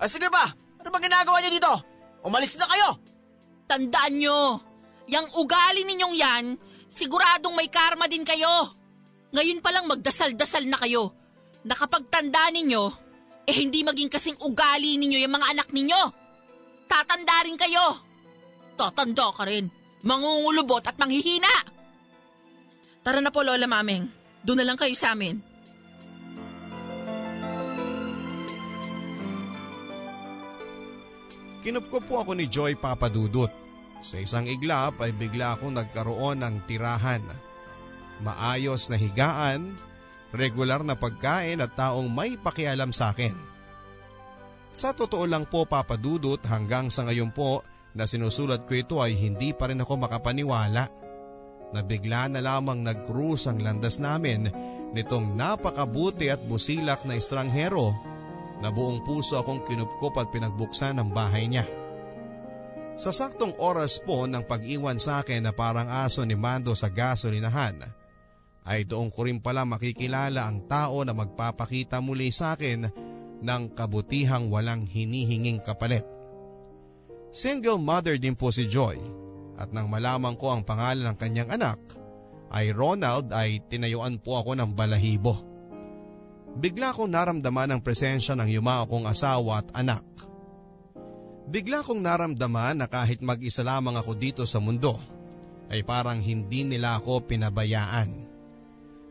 Ah, 0.00 0.08
sige 0.08 0.30
ba? 0.30 0.46
Ano 0.80 0.88
ba 0.88 0.98
ginagawa 0.98 1.38
niyo 1.44 1.52
dito? 1.60 1.72
Umalis 2.24 2.56
na 2.56 2.68
kayo! 2.68 2.96
Tandaan 3.68 4.16
nyo, 4.16 4.58
yung 5.06 5.28
ugali 5.38 5.84
ninyong 5.86 6.16
yan, 6.16 6.44
siguradong 6.90 7.54
may 7.54 7.68
karma 7.70 8.08
din 8.10 8.24
kayo. 8.26 8.72
Ngayon 9.30 9.62
pa 9.62 9.70
lang 9.70 9.86
magdasal-dasal 9.86 10.66
na 10.66 10.80
kayo. 10.80 11.14
Nakapagtanda 11.62 12.50
ninyo, 12.50 12.82
eh 13.46 13.56
hindi 13.56 13.84
maging 13.84 14.10
kasing 14.10 14.40
ugali 14.42 14.96
ninyo 14.98 15.22
yung 15.22 15.34
mga 15.36 15.50
anak 15.54 15.68
ninyo. 15.70 16.02
Tatanda 16.90 17.46
rin 17.46 17.54
kayo. 17.54 17.86
Tatanda 18.74 19.30
ka 19.30 19.46
rin. 19.46 19.70
Mangungulubot 20.02 20.82
at 20.82 20.96
manghihina. 20.96 21.52
Tara 23.04 23.20
na 23.20 23.30
po, 23.30 23.44
Lola 23.44 23.68
Mameng. 23.68 24.08
Doon 24.42 24.64
na 24.64 24.66
lang 24.66 24.80
kayo 24.80 24.96
sa 24.96 25.12
amin. 25.12 25.49
Kinupko 31.60 32.00
po 32.00 32.24
ako 32.24 32.32
ni 32.36 32.48
Joy 32.48 32.80
Papadudot. 32.80 33.52
Sa 34.00 34.16
isang 34.16 34.48
iglap 34.48 34.96
ay 35.04 35.12
bigla 35.12 35.56
akong 35.56 35.76
nagkaroon 35.76 36.40
ng 36.40 36.64
tirahan. 36.64 37.20
Maayos 38.24 38.88
na 38.88 38.96
higaan, 38.96 39.76
regular 40.32 40.80
na 40.80 40.96
pagkain 40.96 41.60
at 41.60 41.76
taong 41.76 42.08
may 42.08 42.40
pakialam 42.40 42.96
sa 42.96 43.12
akin. 43.12 43.36
Sa 44.72 44.96
totoo 44.96 45.28
lang 45.28 45.44
po 45.50 45.68
papadudot 45.68 46.40
hanggang 46.48 46.88
sa 46.88 47.04
ngayon 47.04 47.34
po 47.34 47.60
na 47.92 48.06
sinusulat 48.06 48.64
ko 48.64 48.72
ito 48.78 48.96
ay 49.02 49.18
hindi 49.18 49.50
pa 49.50 49.68
rin 49.68 49.82
ako 49.82 50.06
makapaniwala 50.06 50.84
na 51.74 51.80
bigla 51.82 52.30
na 52.30 52.40
lamang 52.40 52.80
nag-cruise 52.86 53.50
ang 53.50 53.58
landas 53.60 53.98
namin 53.98 54.46
nitong 54.94 55.34
napakabuti 55.34 56.30
at 56.30 56.38
busilak 56.46 57.02
na 57.02 57.18
estranghero 57.18 57.94
na 58.60 58.68
buong 58.68 59.00
puso 59.04 59.40
akong 59.40 59.64
kinupkop 59.64 60.20
at 60.20 60.28
pinagbuksan 60.28 61.00
ng 61.00 61.08
bahay 61.10 61.48
niya. 61.48 61.64
Sa 63.00 63.10
saktong 63.10 63.56
oras 63.56 63.96
po 64.04 64.28
ng 64.28 64.44
pag-iwan 64.44 65.00
sa 65.00 65.24
akin 65.24 65.48
na 65.48 65.52
parang 65.56 65.88
aso 65.88 66.20
ni 66.28 66.36
Mando 66.36 66.76
sa 66.76 66.92
gasolinahan, 66.92 67.80
ay 68.68 68.84
doon 68.84 69.08
ko 69.08 69.24
rin 69.24 69.40
pala 69.40 69.64
makikilala 69.64 70.44
ang 70.44 70.68
tao 70.68 71.00
na 71.00 71.16
magpapakita 71.16 72.04
muli 72.04 72.28
sa 72.28 72.52
akin 72.52 72.84
ng 73.40 73.62
kabutihang 73.72 74.52
walang 74.52 74.84
hinihinging 74.84 75.64
kapalit. 75.64 76.04
Single 77.32 77.80
mother 77.80 78.20
din 78.20 78.36
po 78.36 78.52
si 78.52 78.68
Joy 78.68 79.00
at 79.56 79.72
nang 79.72 79.88
malaman 79.88 80.36
ko 80.36 80.52
ang 80.52 80.60
pangalan 80.60 81.08
ng 81.08 81.16
kanyang 81.16 81.56
anak 81.56 81.80
ay 82.52 82.74
Ronald 82.76 83.32
ay 83.32 83.64
tinayuan 83.64 84.20
po 84.20 84.36
ako 84.42 84.58
ng 84.60 84.76
balahibo. 84.76 85.49
Bigla 86.58 86.90
kong 86.90 87.14
naramdaman 87.14 87.70
ang 87.70 87.80
presensya 87.84 88.34
ng 88.34 88.50
yumao 88.50 88.90
kong 88.90 89.06
asawa 89.06 89.62
at 89.62 89.68
anak. 89.76 90.02
Bigla 91.50 91.82
kong 91.86 92.02
naramdaman 92.02 92.82
na 92.82 92.86
kahit 92.90 93.22
mag-isa 93.22 93.62
lamang 93.62 93.98
ako 93.98 94.14
dito 94.18 94.42
sa 94.46 94.58
mundo 94.58 94.98
ay 95.70 95.86
parang 95.86 96.18
hindi 96.18 96.66
nila 96.66 96.98
ako 96.98 97.26
pinabayaan. 97.30 98.30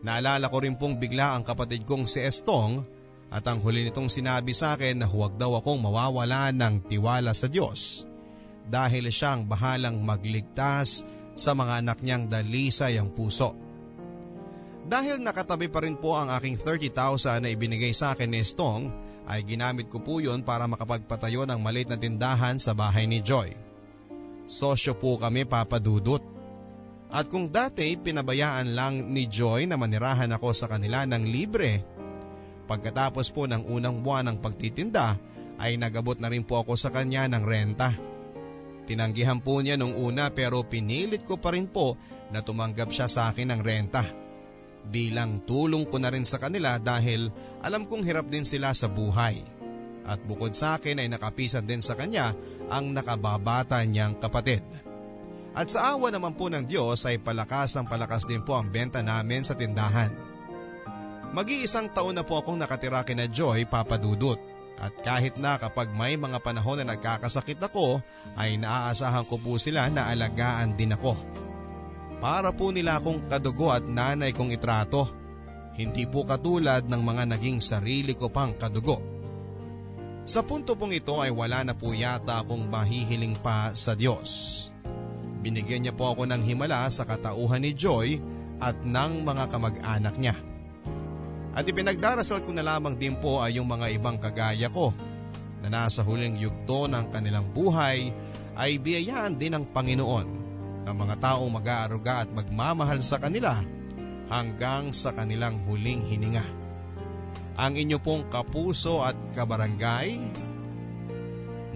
Naalala 0.04 0.48
ko 0.48 0.58
rin 0.64 0.80
pong 0.80 0.96
bigla 1.00 1.36
ang 1.36 1.44
kapatid 1.44 1.84
kong 1.84 2.08
si 2.08 2.24
Estong 2.24 2.84
at 3.32 3.44
ang 3.48 3.60
huli 3.60 3.88
nitong 3.88 4.08
sinabi 4.08 4.56
sa 4.56 4.76
akin 4.76 5.04
na 5.04 5.08
huwag 5.08 5.36
daw 5.36 5.60
akong 5.60 5.80
mawawala 5.80 6.52
ng 6.56 6.88
tiwala 6.88 7.36
sa 7.36 7.52
Diyos 7.52 8.08
dahil 8.70 9.12
siyang 9.12 9.50
bahalang 9.50 10.00
magligtas 10.00 11.04
sa 11.36 11.52
mga 11.56 11.84
anak 11.84 12.00
niyang 12.04 12.28
dalisay 12.28 13.00
ang 13.00 13.12
puso. 13.12 13.69
Dahil 14.90 15.22
nakatabi 15.22 15.70
pa 15.70 15.86
rin 15.86 15.94
po 15.94 16.18
ang 16.18 16.34
aking 16.34 16.58
30,000 16.58 17.46
na 17.46 17.54
ibinigay 17.54 17.94
sa 17.94 18.18
akin 18.18 18.34
ni 18.34 18.42
Stong 18.42 18.90
ay 19.30 19.46
ginamit 19.46 19.86
ko 19.86 20.02
po 20.02 20.18
yun 20.18 20.42
para 20.42 20.66
makapagpatayo 20.66 21.46
ng 21.46 21.62
maliit 21.62 21.94
na 21.94 22.02
tindahan 22.02 22.58
sa 22.58 22.74
bahay 22.74 23.06
ni 23.06 23.22
Joy. 23.22 23.54
Sosyo 24.50 24.98
po 24.98 25.22
kami 25.22 25.46
papadudot. 25.46 26.26
At 27.14 27.30
kung 27.30 27.54
dati 27.54 27.94
pinabayaan 28.02 28.74
lang 28.74 29.14
ni 29.14 29.30
Joy 29.30 29.70
na 29.70 29.78
manirahan 29.78 30.34
ako 30.34 30.58
sa 30.58 30.66
kanila 30.66 31.06
ng 31.06 31.22
libre, 31.22 31.86
pagkatapos 32.66 33.30
po 33.30 33.46
ng 33.46 33.70
unang 33.70 34.02
buwan 34.02 34.34
ng 34.34 34.38
pagtitinda 34.42 35.14
ay 35.62 35.78
nagabot 35.78 36.18
na 36.18 36.34
rin 36.34 36.42
po 36.42 36.66
ako 36.66 36.74
sa 36.74 36.90
kanya 36.90 37.30
ng 37.30 37.46
renta. 37.46 37.94
Tinanggihan 38.90 39.38
po 39.38 39.62
niya 39.62 39.78
nung 39.78 39.94
una 39.94 40.34
pero 40.34 40.66
pinilit 40.66 41.22
ko 41.22 41.38
pa 41.38 41.54
rin 41.54 41.70
po 41.70 41.94
na 42.34 42.42
tumanggap 42.42 42.90
siya 42.90 43.06
sa 43.06 43.30
akin 43.30 43.54
ng 43.54 43.62
renta. 43.62 44.29
Bilang 44.90 45.46
tulong 45.46 45.86
ko 45.86 46.02
na 46.02 46.10
rin 46.10 46.26
sa 46.26 46.42
kanila 46.42 46.82
dahil 46.82 47.30
alam 47.62 47.86
kong 47.86 48.02
hirap 48.02 48.26
din 48.26 48.42
sila 48.42 48.74
sa 48.74 48.90
buhay. 48.90 49.38
At 50.10 50.18
bukod 50.26 50.58
sa 50.58 50.82
akin 50.82 50.98
ay 50.98 51.08
nakapisan 51.14 51.70
din 51.70 51.86
sa 51.86 51.94
kanya 51.94 52.34
ang 52.74 52.90
nakababata 52.90 53.78
niyang 53.86 54.18
kapatid. 54.18 54.66
At 55.54 55.70
sa 55.70 55.94
awa 55.94 56.10
naman 56.10 56.34
po 56.34 56.50
ng 56.50 56.66
Diyos 56.66 57.06
ay 57.06 57.22
palakas 57.22 57.78
ng 57.78 57.86
palakas 57.86 58.26
din 58.26 58.42
po 58.42 58.58
ang 58.58 58.74
benta 58.74 59.06
namin 59.06 59.46
sa 59.46 59.54
tindahan. 59.54 60.10
Mag-iisang 61.30 61.94
taon 61.94 62.18
na 62.18 62.26
po 62.26 62.42
akong 62.42 62.58
nakatira 62.58 63.06
kina 63.06 63.30
Joy 63.30 63.70
papadudot. 63.70 64.42
At 64.80 64.96
kahit 65.04 65.36
na 65.36 65.60
kapag 65.60 65.92
may 65.92 66.16
mga 66.16 66.40
panahon 66.40 66.82
na 66.82 66.96
nagkakasakit 66.96 67.60
ako 67.60 68.00
ay 68.40 68.56
naaasahan 68.56 69.28
ko 69.28 69.36
po 69.36 69.60
sila 69.60 69.92
na 69.92 70.08
alagaan 70.08 70.74
din 70.80 70.96
ako. 70.96 71.14
Para 72.20 72.52
po 72.52 72.76
nila 72.76 73.00
akong 73.00 73.32
kadugo 73.32 73.72
at 73.72 73.88
nanay 73.88 74.36
kong 74.36 74.52
itrato. 74.52 75.08
Hindi 75.80 76.04
po 76.04 76.28
katulad 76.28 76.84
ng 76.84 77.00
mga 77.00 77.24
naging 77.32 77.64
sarili 77.64 78.12
ko 78.12 78.28
pang 78.28 78.52
kadugo. 78.60 79.00
Sa 80.28 80.44
punto 80.44 80.76
pong 80.76 80.92
ito 80.92 81.24
ay 81.24 81.32
wala 81.32 81.64
na 81.64 81.72
po 81.72 81.96
yata 81.96 82.44
akong 82.44 82.68
mahihiling 82.68 83.40
pa 83.40 83.72
sa 83.72 83.96
Diyos. 83.96 84.68
Binigyan 85.40 85.88
niya 85.88 85.96
po 85.96 86.12
ako 86.12 86.28
ng 86.28 86.44
himala 86.44 86.84
sa 86.92 87.08
katauhan 87.08 87.64
ni 87.64 87.72
Joy 87.72 88.20
at 88.60 88.76
ng 88.84 89.24
mga 89.24 89.48
kamag-anak 89.48 90.20
niya. 90.20 90.36
At 91.56 91.64
ipinagdarasal 91.64 92.44
ko 92.44 92.52
na 92.52 92.68
lamang 92.68 93.00
din 93.00 93.16
po 93.16 93.40
ay 93.40 93.56
yung 93.64 93.72
mga 93.72 93.96
ibang 93.96 94.20
kagaya 94.20 94.68
ko 94.68 94.92
na 95.64 95.72
nasa 95.72 96.04
huling 96.04 96.36
yugto 96.36 96.92
ng 96.92 97.08
kanilang 97.16 97.48
buhay 97.56 98.12
ay 98.60 98.76
biyayaan 98.76 99.40
din 99.40 99.56
ng 99.56 99.72
Panginoon 99.72 100.49
ng 100.90 100.98
mga 100.98 101.22
taong 101.22 101.54
mag-aaruga 101.54 102.26
at 102.26 102.30
magmamahal 102.34 102.98
sa 103.06 103.22
kanila 103.22 103.62
hanggang 104.34 104.90
sa 104.90 105.14
kanilang 105.14 105.62
huling 105.70 106.02
hininga. 106.02 106.42
Ang 107.62 107.78
inyo 107.78 108.02
pong 108.02 108.26
kapuso 108.34 109.06
at 109.06 109.14
kabarangay, 109.38 110.18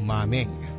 Mameng. 0.01 0.72